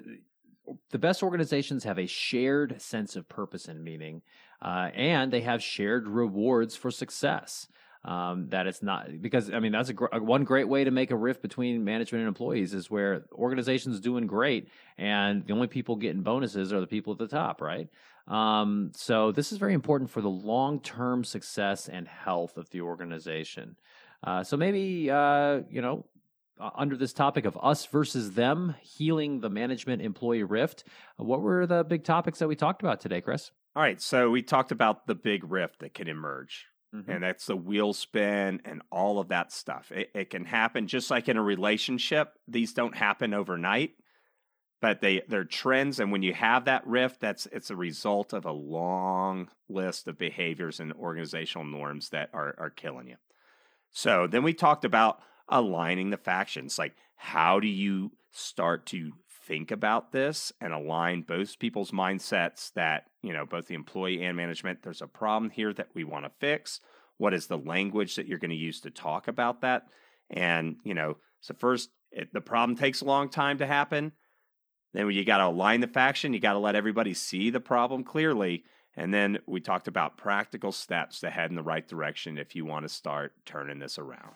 the 0.92 0.98
best 0.98 1.22
organizations 1.22 1.84
have 1.84 2.00
a 2.00 2.08
shared 2.08 2.82
sense 2.82 3.16
of 3.16 3.28
purpose 3.28 3.68
and 3.68 3.84
meaning 3.84 4.22
uh, 4.62 4.90
and 4.94 5.32
they 5.32 5.42
have 5.42 5.62
shared 5.62 6.08
rewards 6.08 6.76
for 6.76 6.92
success. 6.92 7.68
Um, 8.04 8.50
that 8.50 8.68
it's 8.68 8.84
not 8.84 9.20
because 9.20 9.52
I 9.52 9.60
mean 9.60 9.72
that's 9.72 9.90
a, 9.90 9.94
gr- 9.94 10.16
one 10.20 10.44
great 10.44 10.68
way 10.68 10.84
to 10.84 10.92
make 10.92 11.10
a 11.10 11.16
rift 11.16 11.42
between 11.42 11.84
management 11.84 12.20
and 12.20 12.28
employees 12.28 12.76
is 12.76 12.92
where 12.92 13.26
organizations 13.34 14.00
doing 14.00 14.28
great 14.28 14.70
and 15.00 15.44
the 15.48 15.54
only 15.54 15.66
people 15.66 15.96
getting 15.96 16.22
bonuses 16.22 16.72
are 16.72 16.80
the 16.80 16.86
people 16.86 17.14
at 17.14 17.18
the 17.18 17.28
top, 17.28 17.62
right? 17.62 17.90
Um, 18.28 18.92
so 18.94 19.32
this 19.32 19.52
is 19.52 19.58
very 19.58 19.74
important 19.74 20.12
for 20.12 20.22
the 20.22 20.30
long 20.30 20.82
term 20.82 21.24
success 21.24 21.90
and 21.90 22.08
health 22.08 22.58
of 22.58 22.70
the 22.70 22.82
organization. 22.82 23.76
Uh, 24.24 24.44
so 24.44 24.56
maybe 24.56 25.10
uh, 25.10 25.62
you 25.68 25.82
know 25.82 26.06
uh, 26.60 26.70
under 26.76 26.96
this 26.96 27.12
topic 27.12 27.46
of 27.46 27.58
us 27.62 27.86
versus 27.86 28.32
them, 28.32 28.76
healing 28.82 29.42
the 29.42 29.50
management 29.50 30.02
employee 30.02 30.44
rift. 30.44 30.86
What 31.18 31.42
were 31.42 31.66
the 31.66 31.84
big 31.84 32.04
topics 32.04 32.40
that 32.40 32.48
we 32.48 32.56
talked 32.56 32.82
about 32.82 33.02
today, 33.02 33.22
Chris? 33.22 33.52
All 33.76 33.82
right, 33.82 34.02
so 34.02 34.30
we 34.30 34.42
talked 34.42 34.72
about 34.72 35.06
the 35.06 35.16
big 35.16 35.44
rift 35.44 35.80
that 35.80 35.94
can 35.94 36.08
emerge, 36.08 36.66
mm-hmm. 36.96 37.12
and 37.12 37.24
that's 37.24 37.46
the 37.46 37.58
wheel 37.58 37.92
spin 37.92 38.62
and 38.64 38.82
all 38.90 39.20
of 39.20 39.28
that 39.28 39.52
stuff. 39.52 39.92
It, 39.92 40.12
it 40.16 40.30
can 40.30 40.46
happen 40.46 40.88
just 40.88 41.12
like 41.12 41.28
in 41.28 41.36
a 41.36 41.44
relationship. 41.44 42.34
These 42.48 42.72
don't 42.72 42.96
happen 42.96 43.34
overnight, 43.34 43.92
but 44.80 45.02
they 45.02 45.24
they're 45.28 45.44
trends, 45.44 46.00
and 46.00 46.10
when 46.10 46.24
you 46.24 46.34
have 46.34 46.66
that 46.66 46.88
rift, 46.88 47.20
that's 47.20 47.48
it's 47.52 47.70
a 47.70 47.76
result 47.76 48.32
of 48.32 48.46
a 48.46 48.52
long 48.52 49.50
list 49.68 50.08
of 50.08 50.18
behaviors 50.18 50.80
and 50.80 50.94
organizational 50.94 51.66
norms 51.66 52.10
that 52.12 52.30
are 52.34 52.56
are 52.58 52.70
killing 52.70 53.08
you. 53.08 53.18
So 53.92 54.26
then 54.26 54.44
we 54.44 54.54
talked 54.54 54.86
about 54.86 55.20
aligning 55.50 56.12
the 56.12 56.18
factions. 56.18 56.80
Like, 56.80 56.96
how 57.18 57.60
do 57.60 57.68
you 57.68 58.14
start 58.32 58.86
to 58.88 59.12
think 59.46 59.72
about 59.72 60.12
this 60.12 60.52
and 60.60 60.74
align 60.74 61.22
both 61.22 61.60
people's 61.60 61.92
mindsets 61.92 62.74
that, 62.74 63.06
you 63.22 63.34
know, 63.34 63.46
both 63.46 63.68
the 63.68 63.76
employee 63.76 64.24
and 64.24 64.36
management, 64.36 64.82
there's 64.82 65.02
a 65.02 65.08
problem 65.08 65.50
here 65.52 65.74
that 65.74 65.90
we 65.94 66.04
want 66.04 66.26
to 66.26 66.32
fix. 66.40 66.82
What 67.18 67.34
is 67.34 67.48
the 67.48 67.58
language 67.58 68.16
that 68.16 68.28
you're 68.28 68.40
going 68.40 68.52
to 68.52 68.56
use 68.56 68.82
to 68.82 68.90
talk 68.90 69.28
about 69.28 69.62
that? 69.62 69.84
And, 70.30 70.78
you 70.84 70.94
know, 70.94 71.18
so 71.42 71.54
first, 71.58 71.90
it, 72.12 72.34
the 72.34 72.42
problem 72.42 72.78
takes 72.78 73.02
a 73.02 73.06
long 73.06 73.30
time 73.30 73.60
to 73.60 73.68
happen. 73.68 74.14
Then 74.94 75.10
you 75.12 75.26
got 75.26 75.38
to 75.38 75.48
align 75.48 75.82
the 75.82 75.88
faction, 75.88 76.34
you 76.34 76.40
got 76.40 76.54
to 76.54 76.60
let 76.60 76.76
everybody 76.76 77.14
see 77.14 77.50
the 77.50 77.60
problem 77.60 78.04
clearly. 78.04 78.64
And 78.96 79.14
then 79.14 79.40
we 79.46 79.60
talked 79.60 79.90
about 79.90 80.18
practical 80.18 80.72
steps 80.72 81.20
to 81.20 81.30
head 81.30 81.50
in 81.50 81.56
the 81.58 81.64
right 81.64 81.86
direction 81.86 82.38
if 82.38 82.56
you 82.56 82.66
want 82.66 82.86
to 82.86 82.90
start 82.90 83.34
turning 83.46 83.80
this 83.80 84.00
around. 84.00 84.36